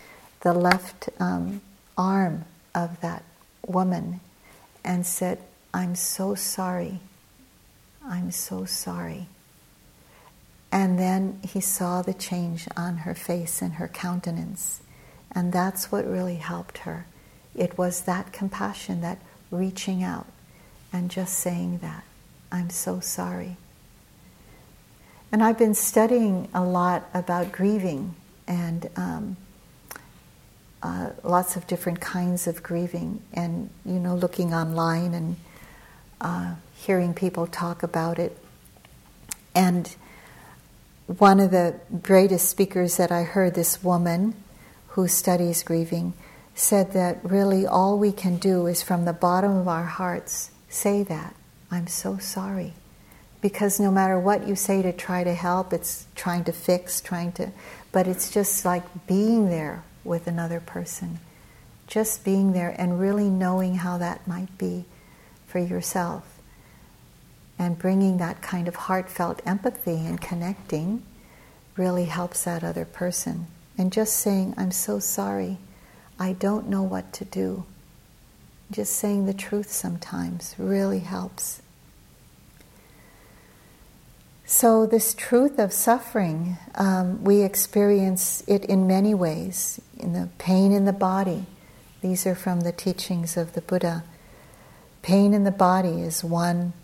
the 0.43 0.53
left 0.53 1.09
um, 1.19 1.61
arm 1.99 2.45
of 2.73 3.01
that 3.01 3.25
woman 3.67 4.21
and 4.85 5.05
said, 5.05 5.41
I'm 5.73 5.97
so 5.97 6.37
sorry. 6.37 7.01
I'm 8.07 8.31
so 8.31 8.65
sorry. 8.65 9.27
And 10.75 10.99
then 10.99 11.39
he 11.49 11.61
saw 11.61 12.03
the 12.03 12.13
change 12.13 12.67
on 12.77 12.97
her 12.97 13.15
face 13.15 13.63
and 13.63 13.75
her 13.75 13.87
countenance. 13.87 14.83
And 15.31 15.53
that's 15.53 15.93
what 15.93 16.05
really 16.05 16.35
helped 16.35 16.79
her. 16.79 17.07
It 17.55 17.79
was 17.79 18.03
that 18.03 18.33
compassion, 18.33 19.01
that 19.01 19.19
reaching 19.53 20.03
out 20.03 20.27
and 20.93 21.13
just 21.13 21.35
saying 21.35 21.79
that, 21.79 22.03
I'm 22.51 22.71
so 22.71 22.99
sorry. 22.99 23.57
And 25.31 25.45
I've 25.45 25.59
been 25.59 25.75
studying 25.75 26.49
a 26.53 26.65
lot 26.65 27.09
about 27.15 27.53
grieving 27.53 28.17
and 28.49 28.91
um, 28.97 29.37
uh, 30.83 31.11
lots 31.23 31.55
of 31.55 31.69
different 31.69 32.01
kinds 32.01 32.49
of 32.49 32.65
grieving, 32.65 33.23
and 33.33 33.71
you 33.87 33.99
know, 34.01 34.15
looking 34.15 34.53
online 34.53 35.15
and 35.15 35.37
uh, 36.21 36.55
hearing 36.75 37.15
people 37.15 37.47
talk 37.47 37.83
about 37.85 38.19
it. 38.19 38.37
And 39.55 39.95
one 41.07 41.41
of 41.41 41.51
the 41.51 41.79
greatest 42.03 42.49
speakers 42.49 42.97
that 42.97 43.13
I 43.13 43.23
heard, 43.23 43.55
this 43.55 43.83
woman 43.83 44.35
who 44.89 45.07
studies 45.09 45.63
grieving, 45.63 46.15
said 46.55 46.93
that 46.93 47.19
really 47.25 47.67
all 47.67 47.99
we 47.99 48.13
can 48.13 48.37
do 48.37 48.67
is 48.67 48.83
from 48.83 49.05
the 49.05 49.13
bottom 49.13 49.57
of 49.57 49.69
our 49.69 49.85
hearts 49.85 50.51
say 50.69 51.03
that 51.03 51.35
I'm 51.71 51.87
so 51.87 52.19
sorry. 52.19 52.73
Because 53.41 53.79
no 53.79 53.91
matter 53.91 54.19
what 54.19 54.47
you 54.47 54.57
say 54.57 54.81
to 54.81 54.93
try 54.93 55.25
to 55.25 55.35
help, 55.35 55.73
it's 55.73 56.07
trying 56.15 56.45
to 56.45 56.53
fix, 56.53 57.01
trying 57.01 57.33
to, 57.33 57.51
but 57.93 58.07
it's 58.07 58.31
just 58.31 58.65
like 58.65 58.85
being 59.07 59.51
there 59.51 59.83
with 60.05 60.27
another 60.27 60.61
person. 60.61 61.19
Just 61.87 62.25
being 62.25 62.53
there 62.53 62.75
and 62.79 62.99
really 62.99 63.29
knowing 63.29 63.77
how 63.77 63.99
that 63.99 64.27
might 64.27 64.57
be 64.57 64.87
for 65.47 65.59
yourself. 65.59 66.34
And 67.59 67.79
bringing 67.79 68.19
that 68.19 68.43
kind 68.43 68.69
of 68.69 68.75
heartfelt 68.75 69.41
empathy 69.47 70.05
and 70.07 70.21
connecting 70.21 71.03
really 71.77 72.07
helps 72.07 72.45
that 72.45 72.65
other 72.65 72.85
person. 72.85 73.47
And 73.77 73.93
just 73.93 74.17
saying, 74.17 74.55
I'm 74.57 74.71
so 74.71 74.99
sorry, 74.99 75.59
I 76.19 76.33
don't 76.33 76.69
know 76.69 76.83
what 76.83 77.13
to 77.15 77.25
do. 77.25 77.65
Just 78.71 78.97
saying 78.97 79.27
the 79.27 79.35
truth 79.35 79.71
sometimes 79.71 80.55
really 80.59 81.01
helps. 81.01 81.61
So, 84.47 84.85
this 84.87 85.15
truth 85.15 85.59
of 85.59 85.73
suffering, 85.73 86.59
um, 86.75 87.25
we 87.25 87.43
experience 87.43 88.43
it 88.47 88.65
in 88.67 88.87
many 88.87 89.15
ways. 89.15 89.81
In 89.99 90.13
the 90.13 90.29
pain 90.39 90.71
in 90.71 90.85
the 90.85 90.93
body, 90.93 91.47
these 92.03 92.27
are 92.27 92.35
from 92.35 92.61
the 92.61 92.73
teachings 92.73 93.37
of 93.37 93.55
the 93.55 93.63
Buddha. 93.63 94.05
Pain 95.01 95.33
in 95.33 95.45
the 95.45 95.51
body 95.51 96.03
is 96.03 96.23
one 96.23 96.75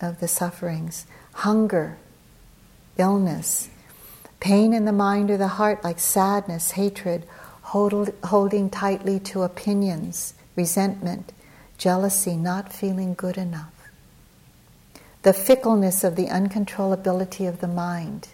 of 0.00 0.20
the 0.20 0.28
sufferings. 0.28 1.06
Hunger, 1.34 1.98
illness, 2.96 3.68
pain 4.40 4.72
in 4.72 4.84
the 4.84 4.92
mind 4.92 5.30
or 5.30 5.36
the 5.36 5.48
heart, 5.48 5.84
like 5.84 5.98
sadness, 5.98 6.72
hatred, 6.72 7.24
hold, 7.62 8.12
holding 8.24 8.70
tightly 8.70 9.20
to 9.20 9.42
opinions, 9.42 10.34
resentment, 10.56 11.32
jealousy, 11.76 12.36
not 12.36 12.72
feeling 12.72 13.14
good 13.14 13.36
enough 13.38 13.72
the 15.22 15.32
fickleness 15.32 16.04
of 16.04 16.16
the 16.16 16.26
uncontrollability 16.26 17.48
of 17.48 17.60
the 17.60 17.68
mind. 17.68 18.28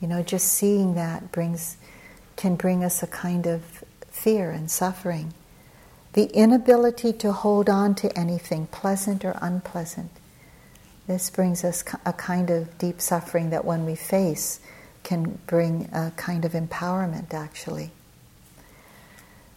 You 0.00 0.08
know, 0.08 0.22
just 0.22 0.48
seeing 0.48 0.94
that 0.94 1.32
brings 1.32 1.76
can 2.36 2.56
bring 2.56 2.84
us 2.84 3.02
a 3.02 3.06
kind 3.06 3.46
of 3.46 3.84
fear 4.10 4.50
and 4.50 4.70
suffering. 4.70 5.32
The 6.14 6.24
inability 6.34 7.12
to 7.14 7.32
hold 7.32 7.70
on 7.70 7.94
to 7.96 8.18
anything, 8.18 8.66
pleasant 8.66 9.24
or 9.24 9.38
unpleasant. 9.40 10.10
This 11.06 11.30
brings 11.30 11.64
us 11.64 11.84
a 12.04 12.12
kind 12.12 12.50
of 12.50 12.78
deep 12.78 13.00
suffering 13.00 13.50
that 13.50 13.64
when 13.64 13.84
we 13.86 13.94
face 13.94 14.60
can 15.04 15.38
bring 15.46 15.88
a 15.92 16.12
kind 16.16 16.44
of 16.44 16.52
empowerment 16.52 17.32
actually. 17.32 17.92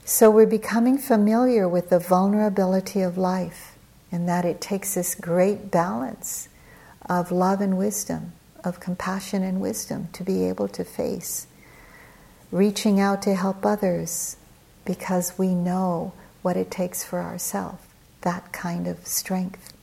So 0.06 0.30
we're 0.30 0.46
becoming 0.46 0.98
familiar 0.98 1.68
with 1.68 1.90
the 1.90 2.00
vulnerability 2.00 3.02
of 3.02 3.18
life 3.18 3.76
in 4.12 4.26
that 4.28 4.46
it 4.46 4.62
takes 4.62 4.94
this 4.94 5.16
great 5.16 5.72
balance 5.72 6.50
of 7.08 7.32
love 7.32 7.62
and 7.62 7.78
wisdom, 7.78 8.34
of 8.64 8.80
compassion 8.80 9.44
and 9.44 9.60
wisdom 9.62 10.10
to 10.14 10.24
be 10.24 10.46
able 10.46 10.68
to 10.70 10.84
face. 10.84 11.48
Reaching 12.52 13.00
out 13.00 13.22
to 13.24 13.36
help 13.36 13.66
others 13.66 14.38
because 14.86 15.38
we 15.38 15.54
know 15.54 16.14
what 16.42 16.58
it 16.58 16.72
takes 16.72 17.04
for 17.04 17.20
ourselves, 17.20 17.84
that 18.22 18.52
kind 18.52 18.88
of 18.88 19.06
strength. 19.06 19.74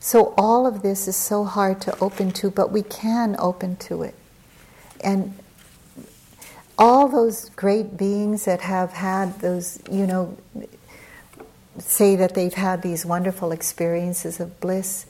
So, 0.00 0.32
all 0.38 0.66
of 0.66 0.82
this 0.82 1.08
is 1.08 1.16
so 1.16 1.44
hard 1.44 1.80
to 1.82 1.98
open 1.98 2.30
to, 2.32 2.50
but 2.50 2.70
we 2.70 2.82
can 2.82 3.34
open 3.38 3.76
to 3.76 4.02
it. 4.02 4.14
And 5.02 5.36
all 6.78 7.08
those 7.08 7.50
great 7.50 7.96
beings 7.96 8.44
that 8.44 8.60
have 8.60 8.92
had 8.92 9.40
those, 9.40 9.82
you 9.90 10.06
know, 10.06 10.36
say 11.78 12.16
that 12.16 12.34
they've 12.34 12.54
had 12.54 12.82
these 12.82 13.04
wonderful 13.04 13.50
experiences 13.50 14.38
of 14.38 14.60
bliss, 14.60 15.06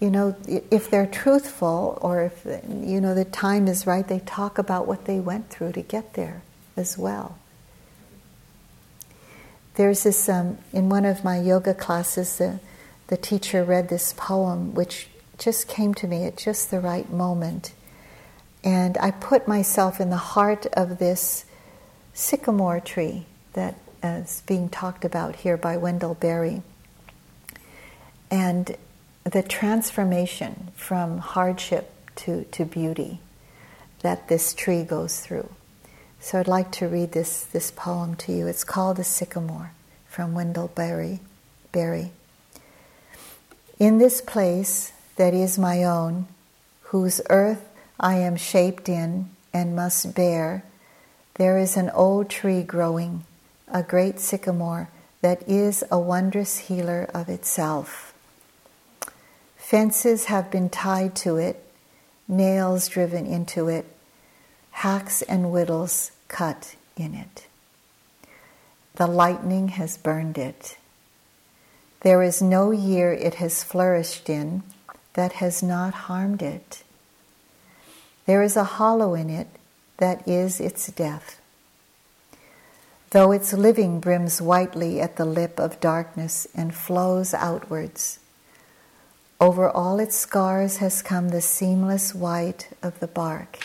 you 0.00 0.10
know, 0.10 0.36
if 0.46 0.88
they're 0.88 1.06
truthful 1.06 1.98
or 2.00 2.22
if, 2.22 2.44
you 2.44 3.00
know, 3.00 3.14
the 3.14 3.24
time 3.24 3.68
is 3.68 3.86
right, 3.86 4.06
they 4.06 4.20
talk 4.20 4.58
about 4.58 4.86
what 4.86 5.04
they 5.04 5.20
went 5.20 5.50
through 5.50 5.72
to 5.72 5.82
get 5.82 6.14
there 6.14 6.42
as 6.76 6.96
well. 6.96 7.38
There's 9.74 10.04
this, 10.04 10.28
um, 10.28 10.58
in 10.72 10.88
one 10.88 11.04
of 11.04 11.22
my 11.22 11.38
yoga 11.38 11.74
classes, 11.74 12.38
the, 12.38 12.60
the 13.10 13.16
teacher 13.16 13.64
read 13.64 13.88
this 13.88 14.14
poem 14.16 14.72
which 14.72 15.08
just 15.36 15.66
came 15.66 15.92
to 15.92 16.06
me 16.06 16.24
at 16.24 16.36
just 16.36 16.70
the 16.70 16.78
right 16.78 17.10
moment. 17.10 17.72
And 18.62 18.96
I 18.98 19.10
put 19.10 19.48
myself 19.48 20.00
in 20.00 20.10
the 20.10 20.16
heart 20.16 20.66
of 20.74 20.98
this 20.98 21.44
sycamore 22.14 22.78
tree 22.78 23.26
that 23.54 23.74
is 24.00 24.44
being 24.46 24.68
talked 24.68 25.04
about 25.04 25.36
here 25.36 25.56
by 25.56 25.76
Wendell 25.76 26.14
Berry. 26.14 26.62
And 28.30 28.76
the 29.24 29.42
transformation 29.42 30.68
from 30.76 31.18
hardship 31.18 31.92
to, 32.16 32.44
to 32.44 32.64
beauty 32.64 33.18
that 34.02 34.28
this 34.28 34.54
tree 34.54 34.84
goes 34.84 35.18
through. 35.18 35.50
So 36.20 36.38
I'd 36.38 36.46
like 36.46 36.70
to 36.72 36.86
read 36.86 37.10
this, 37.10 37.42
this 37.42 37.72
poem 37.72 38.14
to 38.16 38.32
you. 38.32 38.46
It's 38.46 38.62
called 38.62 38.98
The 38.98 39.04
Sycamore 39.04 39.72
from 40.06 40.32
Wendell 40.32 40.68
Berry. 40.68 41.18
Berry. 41.72 42.12
In 43.80 43.96
this 43.96 44.20
place 44.20 44.92
that 45.16 45.32
is 45.32 45.58
my 45.58 45.84
own, 45.84 46.28
whose 46.92 47.22
earth 47.30 47.66
I 47.98 48.16
am 48.16 48.36
shaped 48.36 48.90
in 48.90 49.30
and 49.54 49.74
must 49.74 50.14
bear, 50.14 50.64
there 51.36 51.56
is 51.56 51.78
an 51.78 51.88
old 51.88 52.28
tree 52.28 52.62
growing, 52.62 53.24
a 53.72 53.82
great 53.82 54.20
sycamore 54.20 54.90
that 55.22 55.48
is 55.48 55.82
a 55.90 55.98
wondrous 55.98 56.58
healer 56.58 57.08
of 57.14 57.30
itself. 57.30 58.12
Fences 59.56 60.26
have 60.26 60.50
been 60.50 60.68
tied 60.68 61.14
to 61.16 61.38
it, 61.38 61.64
nails 62.28 62.86
driven 62.86 63.24
into 63.24 63.68
it, 63.68 63.86
hacks 64.72 65.22
and 65.22 65.46
whittles 65.46 66.12
cut 66.28 66.76
in 66.98 67.14
it. 67.14 67.46
The 68.96 69.06
lightning 69.06 69.68
has 69.68 69.96
burned 69.96 70.36
it. 70.36 70.76
There 72.02 72.22
is 72.22 72.40
no 72.40 72.70
year 72.70 73.12
it 73.12 73.34
has 73.34 73.62
flourished 73.62 74.30
in 74.30 74.62
that 75.14 75.32
has 75.32 75.62
not 75.62 75.92
harmed 75.92 76.42
it. 76.42 76.82
There 78.26 78.42
is 78.42 78.56
a 78.56 78.64
hollow 78.64 79.14
in 79.14 79.28
it 79.28 79.48
that 79.98 80.26
is 80.26 80.60
its 80.60 80.86
death. 80.86 81.40
Though 83.10 83.32
its 83.32 83.52
living 83.52 84.00
brims 84.00 84.40
whitely 84.40 85.00
at 85.00 85.16
the 85.16 85.24
lip 85.24 85.58
of 85.58 85.80
darkness 85.80 86.46
and 86.54 86.74
flows 86.74 87.34
outwards, 87.34 88.18
over 89.40 89.68
all 89.68 89.98
its 89.98 90.16
scars 90.16 90.78
has 90.78 91.02
come 91.02 91.30
the 91.30 91.40
seamless 91.40 92.14
white 92.14 92.68
of 92.82 93.00
the 93.00 93.08
bark. 93.08 93.58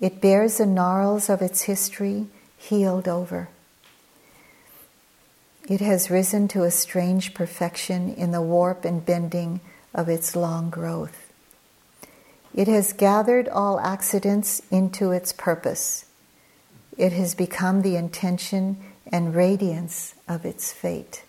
It 0.00 0.20
bears 0.20 0.58
the 0.58 0.66
gnarls 0.66 1.28
of 1.28 1.42
its 1.42 1.62
history 1.62 2.26
healed 2.56 3.08
over. 3.08 3.48
It 5.68 5.80
has 5.80 6.10
risen 6.10 6.48
to 6.48 6.64
a 6.64 6.70
strange 6.70 7.34
perfection 7.34 8.14
in 8.14 8.32
the 8.32 8.42
warp 8.42 8.84
and 8.84 9.04
bending 9.04 9.60
of 9.94 10.08
its 10.08 10.34
long 10.34 10.70
growth. 10.70 11.32
It 12.54 12.66
has 12.66 12.92
gathered 12.92 13.48
all 13.48 13.78
accidents 13.78 14.60
into 14.70 15.12
its 15.12 15.32
purpose. 15.32 16.06
It 16.98 17.12
has 17.12 17.34
become 17.34 17.82
the 17.82 17.96
intention 17.96 18.76
and 19.12 19.34
radiance 19.34 20.14
of 20.28 20.44
its 20.44 20.72
fate. 20.72 21.22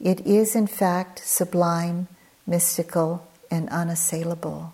It 0.00 0.26
is, 0.26 0.56
in 0.56 0.66
fact, 0.66 1.26
sublime, 1.26 2.08
mystical, 2.46 3.26
and 3.50 3.68
unassailable. 3.68 4.72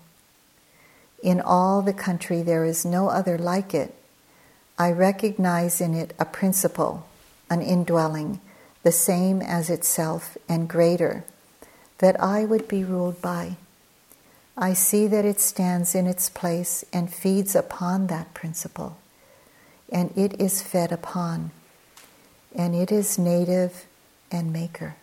In 1.21 1.41
all 1.41 1.81
the 1.81 1.93
country, 1.93 2.41
there 2.43 2.63
is 2.63 2.85
no 2.85 3.09
other 3.09 3.37
like 3.37 3.73
it. 3.73 3.93
I 4.77 4.91
recognize 4.91 5.81
in 5.81 5.93
it 5.93 6.13
a 6.19 6.25
principle, 6.25 7.06
an 7.49 7.61
indwelling, 7.61 8.39
the 8.83 8.91
same 8.91 9.41
as 9.41 9.69
itself 9.69 10.37
and 10.47 10.69
greater, 10.69 11.23
that 11.99 12.21
I 12.21 12.45
would 12.45 12.67
be 12.67 12.83
ruled 12.83 13.21
by. 13.21 13.57
I 14.57 14.73
see 14.73 15.07
that 15.07 15.25
it 15.25 15.39
stands 15.39 15.93
in 15.93 16.07
its 16.07 16.29
place 16.29 16.83
and 16.91 17.13
feeds 17.13 17.55
upon 17.55 18.07
that 18.07 18.33
principle, 18.33 18.97
and 19.91 20.11
it 20.17 20.39
is 20.39 20.61
fed 20.61 20.91
upon, 20.91 21.51
and 22.55 22.73
it 22.75 22.91
is 22.91 23.19
native 23.19 23.85
and 24.31 24.51
maker. 24.51 24.95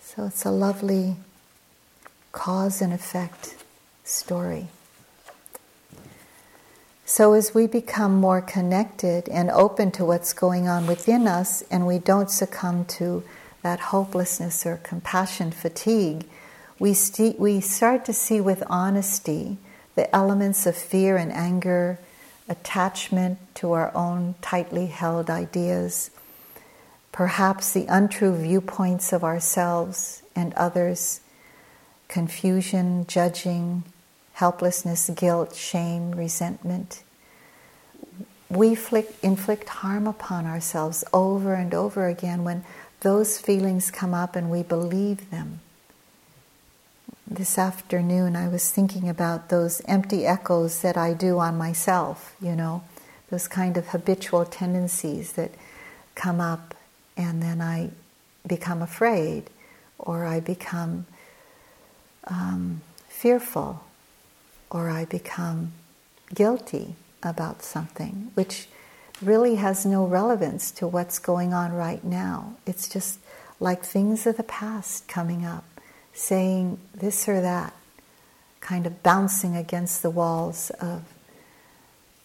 So 0.00 0.26
it's 0.26 0.44
a 0.44 0.50
lovely 0.50 1.16
cause 2.30 2.80
and 2.80 2.92
effect 2.92 3.56
story. 4.04 4.68
So, 7.06 7.34
as 7.34 7.54
we 7.54 7.66
become 7.66 8.14
more 8.14 8.40
connected 8.40 9.28
and 9.28 9.50
open 9.50 9.90
to 9.92 10.06
what's 10.06 10.32
going 10.32 10.68
on 10.68 10.86
within 10.86 11.28
us, 11.28 11.62
and 11.70 11.86
we 11.86 11.98
don't 11.98 12.30
succumb 12.30 12.86
to 12.96 13.22
that 13.62 13.78
hopelessness 13.78 14.64
or 14.64 14.78
compassion 14.78 15.50
fatigue, 15.50 16.24
we, 16.78 16.94
st- 16.94 17.38
we 17.38 17.60
start 17.60 18.06
to 18.06 18.14
see 18.14 18.40
with 18.40 18.62
honesty 18.68 19.58
the 19.96 20.14
elements 20.16 20.66
of 20.66 20.76
fear 20.76 21.18
and 21.18 21.30
anger, 21.30 21.98
attachment 22.48 23.38
to 23.56 23.72
our 23.72 23.94
own 23.94 24.34
tightly 24.40 24.86
held 24.86 25.28
ideas, 25.28 26.10
perhaps 27.12 27.72
the 27.72 27.84
untrue 27.86 28.34
viewpoints 28.34 29.12
of 29.12 29.22
ourselves 29.22 30.22
and 30.34 30.54
others, 30.54 31.20
confusion, 32.08 33.06
judging, 33.06 33.84
helplessness, 34.34 35.10
guilt, 35.14 35.54
shame, 35.54 36.10
resentment. 36.10 37.02
We 38.50 38.76
inflict 39.22 39.68
harm 39.68 40.06
upon 40.06 40.46
ourselves 40.46 41.04
over 41.12 41.54
and 41.54 41.72
over 41.72 42.06
again 42.08 42.44
when 42.44 42.64
those 43.00 43.38
feelings 43.38 43.90
come 43.90 44.12
up 44.12 44.36
and 44.36 44.50
we 44.50 44.62
believe 44.62 45.30
them. 45.30 45.60
This 47.26 47.58
afternoon, 47.58 48.36
I 48.36 48.48
was 48.48 48.70
thinking 48.70 49.08
about 49.08 49.48
those 49.48 49.80
empty 49.86 50.26
echoes 50.26 50.82
that 50.82 50.96
I 50.96 51.14
do 51.14 51.38
on 51.38 51.56
myself, 51.56 52.36
you 52.40 52.54
know, 52.54 52.82
those 53.30 53.48
kind 53.48 53.76
of 53.76 53.88
habitual 53.88 54.44
tendencies 54.44 55.32
that 55.32 55.52
come 56.14 56.40
up, 56.40 56.74
and 57.16 57.42
then 57.42 57.60
I 57.60 57.90
become 58.46 58.82
afraid 58.82 59.48
or 59.98 60.26
I 60.26 60.40
become 60.40 61.06
um, 62.26 62.82
fearful 63.08 63.82
or 64.70 64.90
I 64.90 65.04
become 65.04 65.72
guilty 66.34 66.94
about 67.22 67.62
something, 67.62 68.30
which 68.34 68.68
really 69.22 69.56
has 69.56 69.86
no 69.86 70.04
relevance 70.04 70.70
to 70.72 70.86
what's 70.86 71.18
going 71.18 71.52
on 71.52 71.72
right 71.72 72.02
now. 72.04 72.54
It's 72.66 72.88
just 72.88 73.18
like 73.60 73.84
things 73.84 74.26
of 74.26 74.36
the 74.36 74.42
past 74.42 75.08
coming 75.08 75.44
up, 75.44 75.64
saying 76.12 76.78
this 76.94 77.28
or 77.28 77.40
that, 77.40 77.74
kind 78.60 78.86
of 78.86 79.02
bouncing 79.02 79.56
against 79.56 80.02
the 80.02 80.10
walls 80.10 80.70
of 80.80 81.02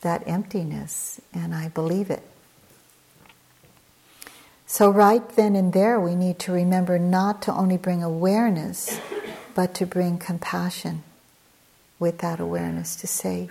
that 0.02 0.28
emptiness, 0.28 1.20
and 1.34 1.54
I 1.54 1.68
believe 1.70 2.10
it. 2.10 2.24
So, 4.66 4.90
right 4.90 5.28
then 5.30 5.56
and 5.56 5.74
there, 5.74 6.00
we 6.00 6.16
need 6.16 6.40
to 6.40 6.52
remember 6.52 7.00
not 7.00 7.42
to 7.44 7.54
only 7.54 7.78
bring 7.78 8.04
awareness, 8.04 9.00
but 9.56 9.74
to 9.76 9.86
bring 9.86 10.18
compassion 10.20 11.04
with 12.00 12.20
that 12.20 12.40
awareness 12.40 12.96
to 12.98 13.08
say, 13.08 13.50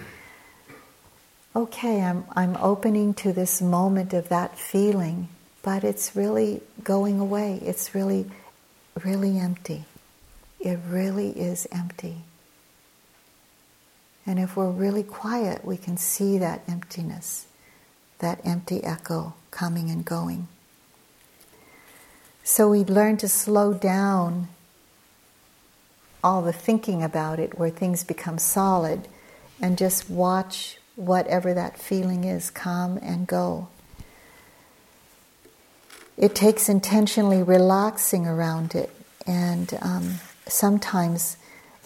okay, 1.54 2.02
I'm, 2.02 2.24
I'm 2.34 2.56
opening 2.56 3.14
to 3.14 3.32
this 3.32 3.60
moment 3.60 4.12
of 4.14 4.28
that 4.28 4.58
feeling, 4.58 5.28
but 5.62 5.84
it's 5.84 6.16
really 6.16 6.62
going 6.82 7.20
away. 7.20 7.60
It's 7.62 7.94
really, 7.94 8.26
really 9.04 9.38
empty. 9.38 9.84
It 10.60 10.78
really 10.88 11.30
is 11.30 11.66
empty. 11.70 12.22
And 14.26 14.38
if 14.38 14.56
we're 14.56 14.70
really 14.70 15.02
quiet, 15.02 15.64
we 15.64 15.76
can 15.76 15.96
see 15.96 16.38
that 16.38 16.62
emptiness, 16.68 17.46
that 18.18 18.40
empty 18.44 18.84
echo 18.84 19.34
coming 19.50 19.90
and 19.90 20.04
going. 20.04 20.48
So 22.44 22.68
we 22.68 22.84
learn 22.84 23.16
to 23.18 23.28
slow 23.28 23.74
down 23.74 24.48
all 26.22 26.42
the 26.42 26.52
thinking 26.52 27.02
about 27.02 27.38
it, 27.38 27.58
where 27.58 27.70
things 27.70 28.04
become 28.04 28.38
solid, 28.38 29.08
and 29.60 29.78
just 29.78 30.08
watch 30.10 30.78
whatever 30.96 31.54
that 31.54 31.78
feeling 31.78 32.24
is, 32.24 32.50
come 32.50 32.98
and 33.02 33.26
go. 33.26 33.68
It 36.16 36.34
takes 36.34 36.68
intentionally 36.68 37.42
relaxing 37.42 38.26
around 38.26 38.74
it, 38.74 38.90
and 39.26 39.78
um, 39.80 40.14
sometimes 40.46 41.36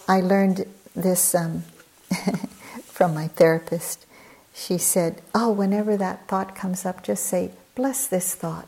I 0.07 0.21
learned 0.21 0.65
this 0.95 1.35
um, 1.35 1.63
from 2.85 3.13
my 3.13 3.27
therapist. 3.27 4.05
She 4.53 4.77
said, 4.77 5.21
Oh, 5.35 5.51
whenever 5.51 5.97
that 5.97 6.27
thought 6.27 6.55
comes 6.55 6.85
up, 6.85 7.03
just 7.03 7.25
say, 7.25 7.51
Bless 7.75 8.07
this 8.07 8.35
thought. 8.35 8.67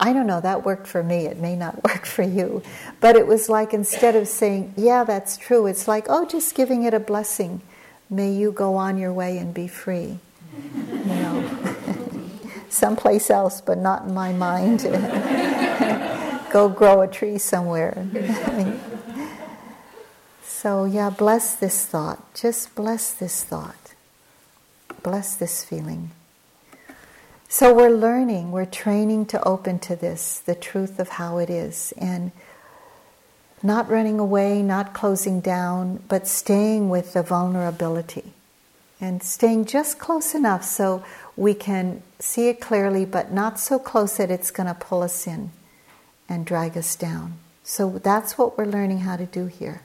I 0.00 0.12
don't 0.12 0.26
know, 0.26 0.40
that 0.40 0.64
worked 0.64 0.86
for 0.86 1.02
me. 1.02 1.26
It 1.26 1.38
may 1.38 1.56
not 1.56 1.82
work 1.88 2.06
for 2.06 2.22
you. 2.22 2.62
But 3.00 3.16
it 3.16 3.26
was 3.26 3.48
like 3.48 3.72
instead 3.72 4.16
of 4.16 4.28
saying, 4.28 4.74
Yeah, 4.76 5.04
that's 5.04 5.36
true, 5.36 5.66
it's 5.66 5.86
like, 5.88 6.06
Oh, 6.08 6.26
just 6.26 6.54
giving 6.54 6.82
it 6.82 6.94
a 6.94 7.00
blessing 7.00 7.60
may 8.10 8.32
you 8.32 8.52
go 8.52 8.76
on 8.76 8.98
your 8.98 9.12
way 9.12 9.38
and 9.38 9.52
be 9.52 9.66
free. 9.66 10.18
You 10.88 11.04
know, 11.04 11.78
someplace 12.68 13.30
else, 13.30 13.60
but 13.60 13.78
not 13.78 14.04
in 14.04 14.14
my 14.14 14.32
mind. 14.32 14.82
go 16.52 16.68
grow 16.68 17.02
a 17.02 17.08
tree 17.08 17.38
somewhere. 17.38 18.06
so, 20.44 20.84
yeah, 20.84 21.10
bless 21.10 21.54
this 21.56 21.84
thought. 21.86 22.34
Just 22.34 22.74
bless 22.74 23.12
this 23.12 23.42
thought. 23.42 23.94
Bless 25.02 25.36
this 25.36 25.64
feeling. 25.64 26.10
So, 27.56 27.72
we're 27.72 27.88
learning, 27.88 28.50
we're 28.50 28.64
training 28.64 29.26
to 29.26 29.40
open 29.46 29.78
to 29.78 29.94
this, 29.94 30.40
the 30.40 30.56
truth 30.56 30.98
of 30.98 31.08
how 31.08 31.38
it 31.38 31.48
is. 31.48 31.94
And 31.96 32.32
not 33.62 33.88
running 33.88 34.18
away, 34.18 34.60
not 34.60 34.92
closing 34.92 35.38
down, 35.38 36.02
but 36.08 36.26
staying 36.26 36.90
with 36.90 37.12
the 37.12 37.22
vulnerability 37.22 38.32
and 39.00 39.22
staying 39.22 39.66
just 39.66 40.00
close 40.00 40.34
enough 40.34 40.64
so 40.64 41.04
we 41.36 41.54
can 41.54 42.02
see 42.18 42.48
it 42.48 42.60
clearly, 42.60 43.04
but 43.04 43.30
not 43.30 43.60
so 43.60 43.78
close 43.78 44.16
that 44.16 44.32
it's 44.32 44.50
going 44.50 44.66
to 44.66 44.74
pull 44.74 45.04
us 45.04 45.24
in 45.24 45.52
and 46.28 46.44
drag 46.44 46.76
us 46.76 46.96
down. 46.96 47.34
So 47.62 48.00
that's 48.02 48.36
what 48.36 48.58
we're 48.58 48.64
learning 48.64 49.02
how 49.02 49.16
to 49.16 49.26
do 49.26 49.46
here. 49.46 49.82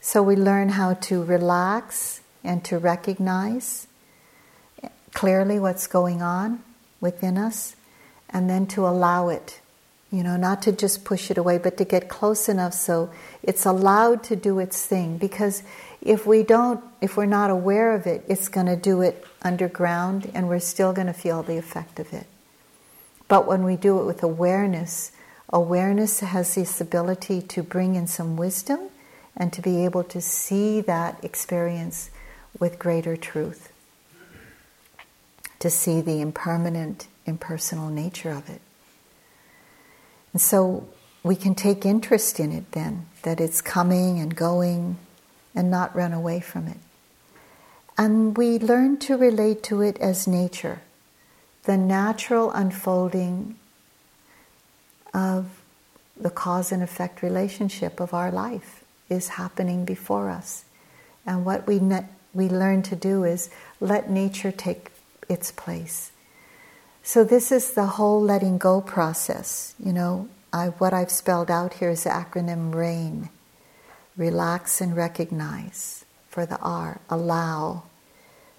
So 0.00 0.22
we 0.22 0.36
learn 0.36 0.70
how 0.70 0.94
to 0.94 1.22
relax 1.22 2.22
and 2.42 2.64
to 2.64 2.78
recognize 2.78 3.88
clearly 5.14 5.58
what's 5.58 5.86
going 5.86 6.20
on 6.20 6.62
within 7.00 7.38
us 7.38 7.76
and 8.28 8.50
then 8.50 8.66
to 8.66 8.86
allow 8.86 9.28
it. 9.28 9.60
You 10.10 10.22
know, 10.22 10.36
not 10.36 10.62
to 10.62 10.72
just 10.72 11.04
push 11.04 11.30
it 11.30 11.38
away, 11.38 11.58
but 11.58 11.76
to 11.78 11.84
get 11.84 12.08
close 12.08 12.48
enough 12.48 12.74
so 12.74 13.10
it's 13.42 13.64
allowed 13.64 14.22
to 14.24 14.36
do 14.36 14.60
its 14.60 14.86
thing. 14.86 15.18
Because 15.18 15.62
if 16.00 16.26
we 16.26 16.42
don't, 16.42 16.84
if 17.00 17.16
we're 17.16 17.26
not 17.26 17.50
aware 17.50 17.94
of 17.94 18.06
it, 18.06 18.24
it's 18.28 18.48
going 18.48 18.66
to 18.66 18.76
do 18.76 19.00
it 19.00 19.24
underground 19.42 20.30
and 20.34 20.48
we're 20.48 20.60
still 20.60 20.92
going 20.92 21.08
to 21.08 21.12
feel 21.12 21.42
the 21.42 21.56
effect 21.56 21.98
of 21.98 22.12
it. 22.12 22.26
But 23.26 23.46
when 23.46 23.64
we 23.64 23.76
do 23.76 23.98
it 24.00 24.04
with 24.04 24.22
awareness, 24.22 25.10
awareness 25.48 26.20
has 26.20 26.54
this 26.54 26.80
ability 26.80 27.42
to 27.42 27.62
bring 27.62 27.96
in 27.96 28.06
some 28.06 28.36
wisdom 28.36 28.90
and 29.36 29.52
to 29.52 29.62
be 29.62 29.84
able 29.84 30.04
to 30.04 30.20
see 30.20 30.80
that 30.82 31.22
experience 31.24 32.10
with 32.58 32.78
greater 32.78 33.16
truth, 33.16 33.72
to 35.64 35.70
see 35.70 36.02
the 36.02 36.20
impermanent, 36.20 37.08
impersonal 37.24 37.88
nature 37.88 38.30
of 38.30 38.50
it. 38.50 38.60
And 40.34 40.42
so 40.42 40.86
we 41.22 41.36
can 41.36 41.54
take 41.54 41.86
interest 41.86 42.38
in 42.38 42.52
it 42.52 42.72
then, 42.72 43.06
that 43.22 43.40
it's 43.40 43.62
coming 43.62 44.20
and 44.20 44.36
going 44.36 44.98
and 45.54 45.70
not 45.70 45.96
run 45.96 46.12
away 46.12 46.40
from 46.40 46.66
it. 46.66 46.76
And 47.96 48.36
we 48.36 48.58
learn 48.58 48.98
to 48.98 49.16
relate 49.16 49.62
to 49.62 49.80
it 49.80 49.96
as 50.00 50.28
nature, 50.28 50.82
the 51.62 51.78
natural 51.78 52.50
unfolding 52.50 53.56
of 55.14 55.46
the 56.14 56.28
cause 56.28 56.72
and 56.72 56.82
effect 56.82 57.22
relationship 57.22 58.00
of 58.00 58.12
our 58.12 58.30
life 58.30 58.84
is 59.08 59.28
happening 59.28 59.86
before 59.86 60.28
us. 60.28 60.66
And 61.24 61.46
what 61.46 61.66
we, 61.66 61.78
ne- 61.78 62.08
we 62.34 62.50
learn 62.50 62.82
to 62.82 62.96
do 62.96 63.24
is 63.24 63.48
let 63.80 64.10
nature 64.10 64.52
take 64.52 64.90
its 65.28 65.52
place. 65.52 66.10
So, 67.02 67.22
this 67.24 67.52
is 67.52 67.72
the 67.72 67.86
whole 67.86 68.20
letting 68.20 68.58
go 68.58 68.80
process. 68.80 69.74
You 69.78 69.92
know, 69.92 70.28
I, 70.52 70.68
what 70.68 70.94
I've 70.94 71.10
spelled 71.10 71.50
out 71.50 71.74
here 71.74 71.90
is 71.90 72.04
the 72.04 72.10
acronym 72.10 72.74
RAIN 72.74 73.28
relax 74.16 74.80
and 74.80 74.96
recognize 74.96 76.04
for 76.28 76.46
the 76.46 76.58
R, 76.58 77.00
allow, 77.10 77.84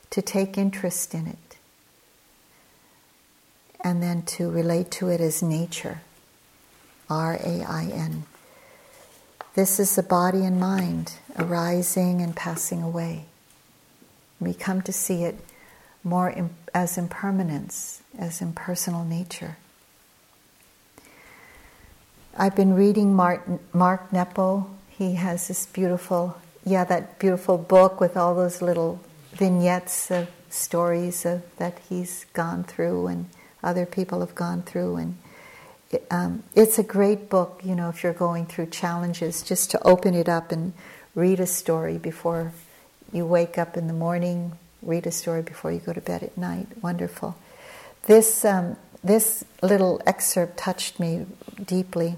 to 0.09 0.21
take 0.21 0.57
interest 0.57 1.13
in 1.13 1.27
it, 1.27 1.57
and 3.81 4.01
then 4.01 4.21
to 4.23 4.49
relate 4.49 4.91
to 4.91 5.09
it 5.09 5.21
as 5.21 5.41
nature, 5.41 6.01
R 7.09 7.35
A 7.35 7.63
I 7.67 7.89
N. 7.91 8.25
This 9.55 9.79
is 9.79 9.95
the 9.95 10.03
body 10.03 10.45
and 10.45 10.59
mind 10.59 11.13
arising 11.37 12.21
and 12.21 12.35
passing 12.35 12.83
away. 12.83 13.25
We 14.39 14.53
come 14.53 14.81
to 14.83 14.93
see 14.93 15.23
it 15.23 15.39
more 16.05 16.49
as 16.73 16.97
impermanence, 16.97 18.01
as 18.17 18.41
impersonal 18.41 19.03
nature. 19.03 19.57
I've 22.37 22.55
been 22.55 22.73
reading 22.73 23.15
Mark, 23.15 23.41
Mark 23.73 24.13
Nepo. 24.13 24.69
He 24.89 25.15
has 25.15 25.47
this 25.47 25.65
beautiful, 25.65 26.37
yeah, 26.63 26.83
that 26.83 27.17
beautiful 27.17 27.57
book 27.57 27.99
with 27.99 28.15
all 28.15 28.35
those 28.35 28.61
little 28.61 29.01
vignettes 29.33 30.11
of 30.11 30.29
stories 30.49 31.25
of, 31.25 31.43
that 31.57 31.79
he's 31.89 32.25
gone 32.33 32.63
through 32.63 33.07
and 33.07 33.25
other 33.63 33.85
people 33.85 34.19
have 34.19 34.35
gone 34.35 34.61
through. 34.61 34.97
And 34.97 35.17
it, 35.91 36.05
um, 36.11 36.43
it's 36.53 36.77
a 36.77 36.83
great 36.83 37.29
book, 37.29 37.61
you 37.63 37.75
know, 37.75 37.89
if 37.89 38.03
you're 38.03 38.13
going 38.13 38.45
through 38.45 38.67
challenges, 38.67 39.41
just 39.41 39.71
to 39.71 39.81
open 39.83 40.13
it 40.13 40.29
up 40.29 40.51
and 40.51 40.73
read 41.15 41.39
a 41.39 41.47
story 41.47 41.97
before 41.97 42.51
you 43.11 43.25
wake 43.25 43.57
up 43.57 43.75
in 43.75 43.87
the 43.87 43.93
morning, 43.93 44.57
read 44.85 45.07
a 45.07 45.11
story 45.11 45.41
before 45.41 45.71
you 45.71 45.79
go 45.79 45.93
to 45.93 46.01
bed 46.01 46.23
at 46.23 46.37
night. 46.37 46.67
Wonderful. 46.81 47.35
This, 48.05 48.45
um, 48.45 48.77
this 49.03 49.43
little 49.61 50.01
excerpt 50.05 50.57
touched 50.57 50.99
me 50.99 51.25
deeply. 51.63 52.17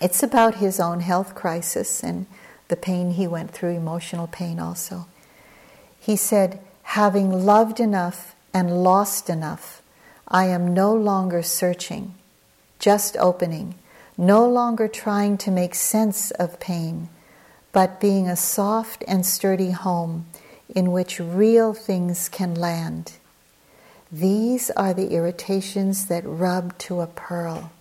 It's 0.00 0.22
about 0.22 0.56
his 0.56 0.80
own 0.80 1.00
health 1.00 1.34
crisis 1.34 2.02
and 2.02 2.26
the 2.68 2.76
pain 2.76 3.12
he 3.12 3.26
went 3.26 3.50
through, 3.50 3.70
emotional 3.70 4.26
pain 4.26 4.58
also. 4.58 5.06
He 6.00 6.16
said, 6.16 6.60
Having 6.82 7.44
loved 7.44 7.80
enough 7.80 8.34
and 8.52 8.82
lost 8.82 9.28
enough, 9.28 9.82
I 10.28 10.46
am 10.46 10.74
no 10.74 10.94
longer 10.94 11.42
searching, 11.42 12.14
just 12.78 13.16
opening, 13.18 13.74
no 14.16 14.48
longer 14.48 14.88
trying 14.88 15.38
to 15.38 15.50
make 15.50 15.74
sense 15.74 16.30
of 16.32 16.60
pain, 16.60 17.08
but 17.72 18.00
being 18.00 18.28
a 18.28 18.36
soft 18.36 19.02
and 19.08 19.26
sturdy 19.26 19.72
home 19.72 20.26
in 20.68 20.92
which 20.92 21.20
real 21.20 21.74
things 21.74 22.28
can 22.28 22.54
land. 22.54 23.12
These 24.10 24.70
are 24.70 24.94
the 24.94 25.08
irritations 25.08 26.06
that 26.06 26.22
rub 26.24 26.78
to 26.78 27.00
a 27.00 27.06
pearl. 27.06 27.72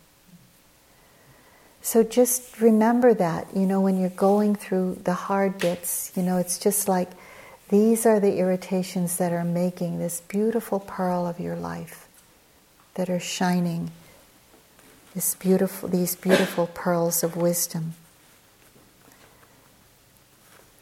So 1.82 2.02
just 2.04 2.60
remember 2.62 3.14
that, 3.14 3.48
you 3.54 3.66
know, 3.66 3.82
when 3.82 4.00
you're 4.00 4.10
going 4.10 4.56
through 4.56 5.02
the 5.04 5.14
hard 5.14 5.60
bits, 5.60 6.12
you 6.16 6.24
know, 6.24 6.38
it's 6.38 6.58
just 6.58 6.88
like 6.88 7.10
these 7.70 8.06
are 8.06 8.20
the 8.20 8.38
irritations 8.38 9.18
that 9.18 9.34
are 9.34 9.44
making 9.44 10.00
this 10.00 10.22
beautiful 10.22 10.80
pearl 10.80 11.28
of 11.28 11.40
your 11.40 11.56
life, 11.56 12.08
that 12.94 13.10
are 13.10 13.20
shining 13.20 13.92
this 15.14 15.36
beautiful, 15.36 15.90
these 15.90 16.16
beautiful 16.16 16.68
pearls 16.68 17.24
of 17.24 17.36
wisdom. 17.36 17.94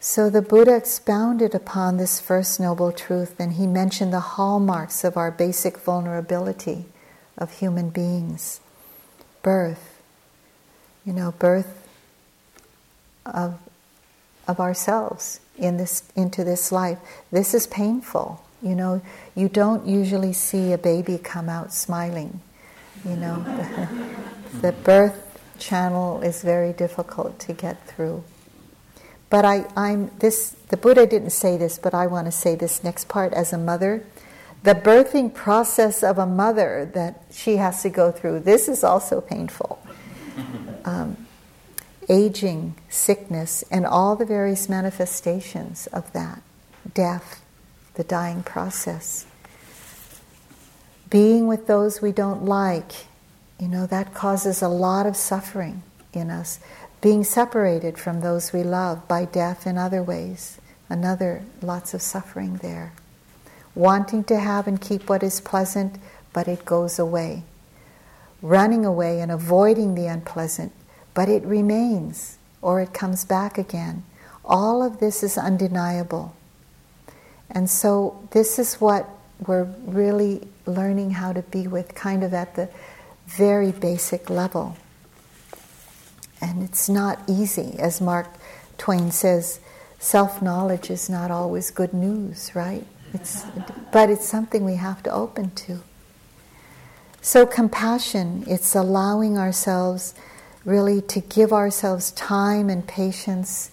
So 0.03 0.31
the 0.31 0.41
Buddha 0.41 0.75
expounded 0.75 1.53
upon 1.53 1.97
this 1.97 2.19
first 2.19 2.59
noble 2.59 2.91
truth, 2.91 3.39
and 3.39 3.53
he 3.53 3.67
mentioned 3.67 4.11
the 4.11 4.19
hallmarks 4.19 5.03
of 5.03 5.15
our 5.15 5.29
basic 5.29 5.77
vulnerability 5.77 6.85
of 7.37 7.59
human 7.59 7.91
beings 7.91 8.61
birth, 9.43 10.01
you 11.05 11.13
know, 11.13 11.33
birth 11.33 11.87
of, 13.27 13.59
of 14.47 14.59
ourselves 14.59 15.39
in 15.55 15.77
this, 15.77 16.01
into 16.15 16.43
this 16.43 16.71
life. 16.71 16.97
This 17.31 17.53
is 17.53 17.67
painful. 17.67 18.43
You 18.63 18.73
know, 18.73 19.03
you 19.35 19.49
don't 19.49 19.85
usually 19.85 20.33
see 20.33 20.73
a 20.73 20.79
baby 20.79 21.19
come 21.19 21.47
out 21.47 21.75
smiling. 21.75 22.41
You 23.05 23.17
know, 23.17 23.43
the, 23.43 24.61
the 24.61 24.71
birth 24.71 25.39
channel 25.59 26.23
is 26.23 26.41
very 26.41 26.73
difficult 26.73 27.37
to 27.41 27.53
get 27.53 27.87
through. 27.87 28.23
But 29.31 29.45
I, 29.45 29.65
I'm 29.75 30.11
this. 30.19 30.51
The 30.67 30.77
Buddha 30.77 31.07
didn't 31.07 31.31
say 31.31 31.57
this, 31.57 31.79
but 31.79 31.95
I 31.95 32.05
want 32.05 32.27
to 32.27 32.31
say 32.31 32.53
this 32.53 32.83
next 32.83 33.07
part 33.07 33.33
as 33.33 33.51
a 33.51 33.57
mother. 33.57 34.05
The 34.63 34.75
birthing 34.75 35.33
process 35.33 36.03
of 36.03 36.19
a 36.19 36.27
mother 36.27 36.91
that 36.93 37.23
she 37.31 37.55
has 37.55 37.81
to 37.81 37.89
go 37.89 38.11
through. 38.11 38.41
This 38.41 38.67
is 38.67 38.83
also 38.83 39.19
painful. 39.19 39.81
Um, 40.83 41.27
aging, 42.09 42.73
sickness, 42.89 43.63
and 43.69 43.85
all 43.85 44.15
the 44.15 44.25
various 44.25 44.67
manifestations 44.67 45.87
of 45.93 46.11
that, 46.13 46.41
death, 46.93 47.41
the 47.93 48.03
dying 48.03 48.41
process. 48.41 49.27
Being 51.09 51.45
with 51.45 51.67
those 51.67 52.01
we 52.01 52.11
don't 52.11 52.45
like, 52.45 52.91
you 53.59 53.67
know, 53.67 53.85
that 53.85 54.13
causes 54.15 54.63
a 54.63 54.67
lot 54.67 55.05
of 55.05 55.15
suffering 55.15 55.83
in 56.13 56.29
us. 56.29 56.59
Being 57.01 57.23
separated 57.23 57.97
from 57.97 58.21
those 58.21 58.53
we 58.53 58.61
love 58.61 59.07
by 59.07 59.25
death 59.25 59.65
in 59.65 59.75
other 59.75 60.03
ways, 60.03 60.59
another, 60.87 61.41
lots 61.59 61.95
of 61.95 62.01
suffering 62.01 62.57
there. 62.57 62.93
Wanting 63.73 64.23
to 64.25 64.37
have 64.37 64.67
and 64.67 64.79
keep 64.79 65.09
what 65.09 65.23
is 65.23 65.41
pleasant, 65.41 65.95
but 66.31 66.47
it 66.47 66.63
goes 66.63 66.99
away. 66.99 67.41
Running 68.43 68.85
away 68.85 69.19
and 69.19 69.31
avoiding 69.31 69.95
the 69.95 70.05
unpleasant, 70.05 70.73
but 71.15 71.27
it 71.27 71.43
remains 71.43 72.37
or 72.61 72.81
it 72.81 72.93
comes 72.93 73.25
back 73.25 73.57
again. 73.57 74.03
All 74.45 74.83
of 74.83 74.99
this 74.99 75.23
is 75.23 75.39
undeniable. 75.39 76.35
And 77.49 77.67
so, 77.67 78.27
this 78.31 78.59
is 78.59 78.75
what 78.75 79.09
we're 79.47 79.67
really 79.85 80.47
learning 80.67 81.11
how 81.11 81.33
to 81.33 81.41
be 81.41 81.67
with, 81.67 81.95
kind 81.95 82.23
of 82.23 82.33
at 82.33 82.55
the 82.55 82.69
very 83.25 83.71
basic 83.71 84.29
level. 84.29 84.77
And 86.41 86.63
it's 86.63 86.89
not 86.89 87.19
easy. 87.27 87.75
As 87.79 88.01
Mark 88.01 88.27
Twain 88.77 89.11
says, 89.11 89.59
self 89.99 90.41
knowledge 90.41 90.89
is 90.89 91.09
not 91.09 91.31
always 91.31 91.71
good 91.71 91.93
news, 91.93 92.51
right? 92.55 92.85
It's, 93.13 93.43
but 93.91 94.09
it's 94.09 94.27
something 94.27 94.65
we 94.65 94.75
have 94.75 95.03
to 95.03 95.11
open 95.11 95.51
to. 95.51 95.79
So, 97.21 97.45
compassion, 97.45 98.43
it's 98.47 98.73
allowing 98.75 99.37
ourselves 99.37 100.15
really 100.65 101.01
to 101.01 101.19
give 101.19 101.53
ourselves 101.53 102.11
time 102.11 102.69
and 102.69 102.87
patience 102.87 103.71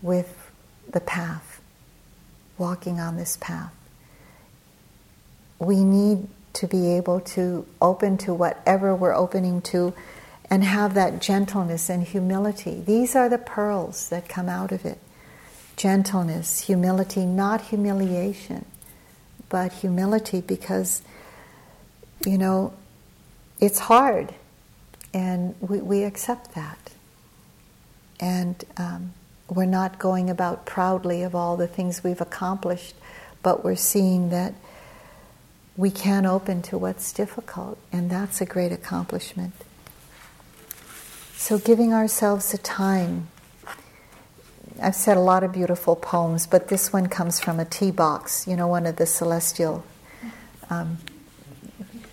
with 0.00 0.50
the 0.88 1.00
path, 1.00 1.60
walking 2.56 2.98
on 2.98 3.16
this 3.16 3.36
path. 3.36 3.74
We 5.58 5.84
need 5.84 6.28
to 6.54 6.66
be 6.66 6.92
able 6.92 7.20
to 7.20 7.66
open 7.80 8.16
to 8.18 8.32
whatever 8.32 8.94
we're 8.94 9.14
opening 9.14 9.60
to 9.62 9.92
and 10.50 10.64
have 10.64 10.94
that 10.94 11.20
gentleness 11.20 11.88
and 11.90 12.02
humility. 12.02 12.82
These 12.84 13.14
are 13.14 13.28
the 13.28 13.38
pearls 13.38 14.08
that 14.08 14.28
come 14.28 14.48
out 14.48 14.72
of 14.72 14.84
it 14.84 14.98
gentleness, 15.76 16.60
humility, 16.60 17.24
not 17.24 17.60
humiliation, 17.60 18.64
but 19.48 19.72
humility 19.72 20.40
because, 20.40 21.02
you 22.26 22.36
know, 22.36 22.74
it's 23.60 23.78
hard 23.78 24.34
and 25.14 25.54
we, 25.60 25.78
we 25.78 26.02
accept 26.02 26.54
that. 26.54 26.90
And 28.18 28.64
um, 28.76 29.14
we're 29.48 29.66
not 29.66 29.98
going 29.98 30.28
about 30.28 30.66
proudly 30.66 31.22
of 31.22 31.34
all 31.34 31.56
the 31.56 31.68
things 31.68 32.02
we've 32.02 32.20
accomplished, 32.20 32.94
but 33.42 33.64
we're 33.64 33.76
seeing 33.76 34.30
that 34.30 34.54
we 35.76 35.90
can 35.92 36.26
open 36.26 36.60
to 36.62 36.76
what's 36.76 37.12
difficult, 37.12 37.78
and 37.92 38.10
that's 38.10 38.40
a 38.40 38.44
great 38.44 38.72
accomplishment. 38.72 39.52
So, 41.40 41.56
giving 41.56 41.94
ourselves 41.94 42.52
a 42.52 42.58
time. 42.58 43.28
I've 44.82 44.96
said 44.96 45.16
a 45.16 45.20
lot 45.20 45.44
of 45.44 45.52
beautiful 45.52 45.94
poems, 45.94 46.48
but 46.48 46.66
this 46.66 46.92
one 46.92 47.06
comes 47.06 47.38
from 47.38 47.60
a 47.60 47.64
tea 47.64 47.92
box, 47.92 48.48
you 48.48 48.56
know, 48.56 48.66
one 48.66 48.86
of 48.86 48.96
the 48.96 49.06
celestial 49.06 49.84
um, 50.68 50.98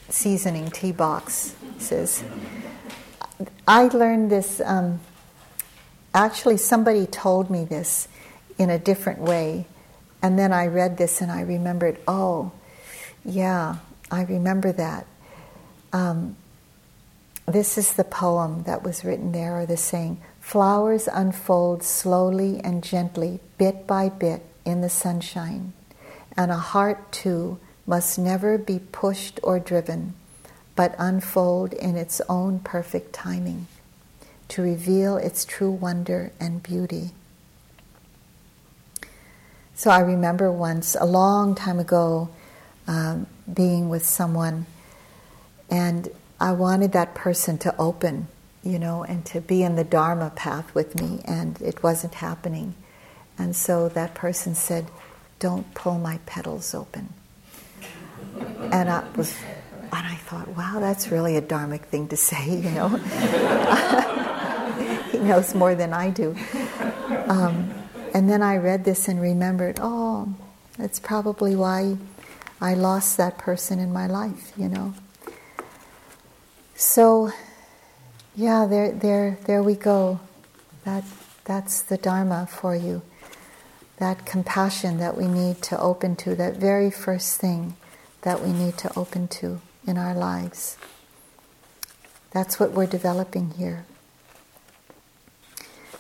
seasoning 0.10 0.70
tea 0.70 0.92
box. 0.92 1.56
says, 1.80 2.24
I 3.68 3.88
learned 3.88 4.30
this, 4.30 4.62
um, 4.64 5.00
actually, 6.14 6.58
somebody 6.58 7.08
told 7.08 7.50
me 7.50 7.66
this 7.66 8.08
in 8.60 8.70
a 8.70 8.78
different 8.78 9.20
way, 9.20 9.66
and 10.22 10.38
then 10.38 10.54
I 10.54 10.68
read 10.68 10.98
this 10.98 11.20
and 11.20 11.32
I 11.32 11.42
remembered, 11.42 11.98
oh, 12.08 12.52
yeah, 13.26 13.78
I 14.12 14.22
remember 14.22 14.72
that. 14.74 15.08
Um, 15.92 16.38
this 17.46 17.78
is 17.78 17.94
the 17.94 18.04
poem 18.04 18.64
that 18.64 18.84
was 18.84 19.06
written 19.06 19.32
there, 19.32 19.60
or 19.60 19.66
the 19.66 19.78
saying 19.78 20.22
Flowers 20.40 21.08
unfold 21.12 21.82
slowly 21.84 22.60
and 22.64 22.84
gently, 22.84 23.40
bit 23.58 23.88
by 23.88 24.10
bit, 24.10 24.44
in 24.64 24.82
the 24.82 24.90
sunshine, 24.90 25.74
and 26.38 26.52
a 26.52 26.58
heart 26.58 27.12
too 27.12 27.60
must 27.88 28.18
never 28.18 28.58
be 28.58 28.80
pushed 28.80 29.40
or 29.44 29.60
driven, 29.60 30.14
but 30.76 30.96
unfold 30.98 31.74
in 31.74 31.96
its 31.96 32.22
own 32.28 32.60
perfect 32.60 33.14
timing 33.14 33.68
to 34.48 34.62
reveal 34.62 35.18
its 35.18 35.46
true 35.46 35.72
wonder 35.72 36.32
and 36.40 36.62
beauty. 36.62 37.12
So 39.74 39.90
I 39.90 40.00
remember 40.00 40.52
once, 40.52 40.96
a 41.00 41.06
long 41.06 41.56
time 41.56 41.80
ago, 41.80 42.30
um, 42.88 43.28
being 43.52 43.90
with 43.90 44.06
someone, 44.06 44.66
and 45.70 46.10
I 46.40 46.52
wanted 46.52 46.92
that 46.92 47.16
person 47.16 47.58
to 47.60 47.76
open, 47.78 48.28
you 48.64 48.78
know, 48.78 49.04
and 49.04 49.26
to 49.28 49.42
be 49.42 49.64
in 49.64 49.76
the 49.76 49.84
Dharma 49.84 50.32
path 50.36 50.74
with 50.76 51.00
me, 51.00 51.22
and 51.26 51.60
it 51.62 51.82
wasn't 51.82 52.16
happening. 52.16 52.76
And 53.38 53.56
so 53.56 53.90
that 53.90 54.16
person 54.16 54.56
said, 54.56 54.88
Don't 55.40 55.74
pull 55.74 55.98
my 55.98 56.20
petals 56.26 56.74
open. 56.74 57.14
And 58.72 58.90
I 58.90 59.08
was, 59.16 59.36
and 59.82 60.08
I 60.08 60.16
thought, 60.16 60.50
wow, 60.50 60.80
that's 60.80 61.10
really 61.10 61.38
a 61.38 61.42
dharmic 61.42 61.84
thing 61.84 62.08
to 62.10 62.18
say, 62.18 62.58
you 62.58 62.72
know. 62.72 62.90
he 65.12 65.20
knows 65.20 65.56
more 65.56 65.76
than 65.76 65.94
I 65.94 66.10
do. 66.10 66.36
Um, 67.28 67.74
and 68.14 68.30
then 68.30 68.42
I 68.42 68.58
read 68.58 68.84
this 68.84 69.08
and 69.08 69.22
remembered, 69.22 69.80
oh, 69.82 70.34
that's 70.78 71.00
probably 71.00 71.56
why 71.56 71.98
I 72.60 72.74
lost 72.74 73.18
that 73.18 73.38
person 73.38 73.80
in 73.80 73.94
my 73.94 74.08
life, 74.08 74.52
you 74.58 74.68
know. 74.68 74.94
So, 76.76 77.32
yeah, 78.36 78.66
there, 78.66 78.92
there, 78.92 79.38
there 79.46 79.64
we 79.64 79.76
go. 79.76 80.20
That, 80.84 81.06
that's 81.46 81.82
the 81.82 81.98
Dharma 81.98 82.48
for 82.48 82.76
you. 82.76 83.02
That 83.98 84.26
compassion 84.26 84.98
that 84.98 85.18
we 85.18 85.28
need 85.28 85.62
to 85.64 85.80
open 85.80 86.18
to, 86.18 86.36
that 86.36 86.58
very 86.58 86.92
first 86.92 87.40
thing 87.40 87.78
that 88.24 88.42
we 88.42 88.52
need 88.52 88.78
to 88.80 88.92
open 88.98 89.30
to 89.30 89.62
in 89.88 89.98
our 89.98 90.14
lives. 90.14 90.78
That's 92.32 92.60
what 92.60 92.72
we're 92.72 92.88
developing 92.88 93.52
here. 93.52 93.86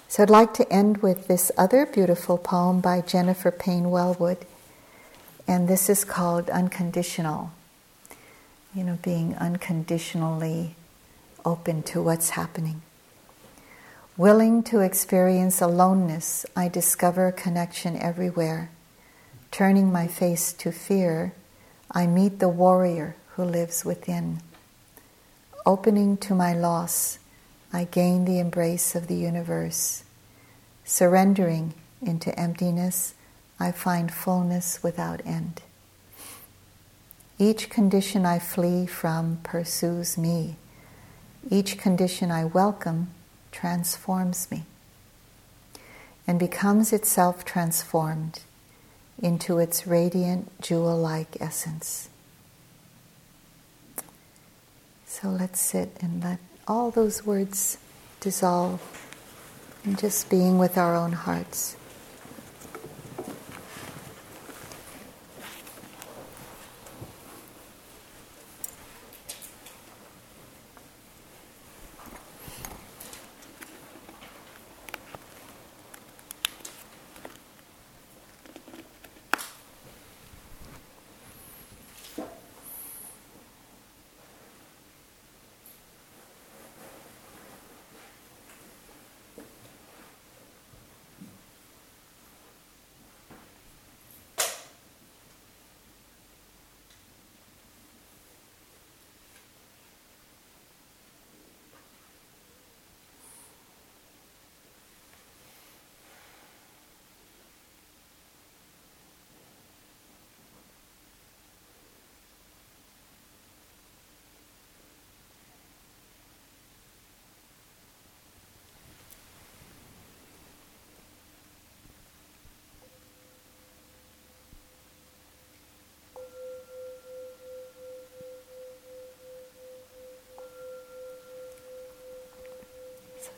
So 0.10 0.24
I'd 0.24 0.30
like 0.30 0.54
to 0.56 0.72
end 0.72 0.98
with 0.98 1.28
this 1.28 1.52
other 1.58 1.86
beautiful 1.86 2.38
poem 2.38 2.82
by 2.82 3.00
Jennifer 3.00 3.52
Paine 3.52 3.86
Welwood 3.86 4.44
and 5.48 5.68
this 5.68 5.90
is 5.90 6.04
called 6.04 6.50
unconditional. 6.50 7.52
You 8.76 8.84
know, 8.84 9.00
being 9.02 9.36
unconditionally 9.36 10.76
open 11.46 11.82
to 11.84 12.02
what's 12.02 12.32
happening. 12.32 12.82
Willing 14.18 14.64
to 14.64 14.82
experience 14.82 15.62
aloneness, 15.62 16.46
I 16.58 16.68
discover 16.68 17.32
connection 17.32 17.96
everywhere. 17.96 18.70
Turning 19.50 19.94
my 19.94 20.08
face 20.08 20.52
to 20.52 20.74
fear, 20.74 21.34
I 21.90 22.06
meet 22.06 22.40
the 22.40 22.50
warrior 22.50 23.16
who 23.36 23.46
lives 23.46 23.86
within. 23.86 24.42
Opening 25.66 26.18
to 26.18 26.36
my 26.36 26.54
loss, 26.54 27.20
I 27.72 27.86
gain 27.86 28.26
the 28.26 28.40
embrace 28.40 28.94
of 28.94 29.08
the 29.08 29.16
universe. 29.16 30.04
Surrendering 30.84 31.74
into 32.02 32.38
emptiness, 32.38 33.14
I 33.58 33.72
find 33.72 34.14
fullness 34.14 34.84
without 34.84 35.26
end. 35.26 35.62
Each 37.38 37.70
condition 37.70 38.26
I 38.26 38.40
flee 38.40 38.86
from 38.86 39.40
pursues 39.44 40.18
me. 40.18 40.56
Each 41.50 41.78
condition 41.78 42.32
I 42.32 42.46
welcome 42.46 43.12
transforms 43.52 44.50
me 44.50 44.64
and 46.26 46.40
becomes 46.40 46.94
itself 46.94 47.44
transformed 47.44 48.40
into 49.22 49.60
its 49.60 49.86
radiant 49.86 50.50
jewel 50.62 50.98
like 50.98 51.42
essence. 51.42 52.10
So 55.06 55.30
let's 55.30 55.60
sit 55.60 55.92
and 56.02 56.24
let 56.24 56.40
all 56.68 56.90
those 56.90 57.26
words 57.26 57.78
dissolve 58.22 58.82
in 59.84 59.98
just 59.98 60.30
being 60.30 60.58
with 60.58 60.78
our 60.78 60.96
own 60.96 61.12
hearts. 61.12 61.76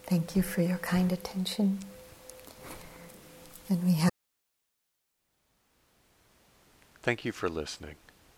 Thank 0.08 0.38
you 0.38 0.42
for 0.42 0.62
your 0.62 0.78
kind 0.78 1.12
attention. 1.12 1.80
And 3.70 3.84
we 3.84 3.94
have. 3.94 4.10
Thank 7.04 7.26
you 7.26 7.34
for 7.34 7.50
listening. 7.50 7.96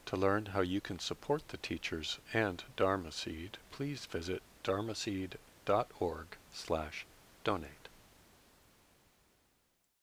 To 0.07 0.17
learn 0.17 0.47
how 0.47 0.61
you 0.61 0.81
can 0.81 0.97
support 0.97 1.49
the 1.49 1.57
teachers 1.57 2.17
and 2.33 2.63
Dharma 2.75 3.11
Seed, 3.11 3.59
please 3.71 4.07
visit 4.07 4.41
dharmaseed.org 4.63 6.25
slash 6.51 7.05
donate. 7.43 7.78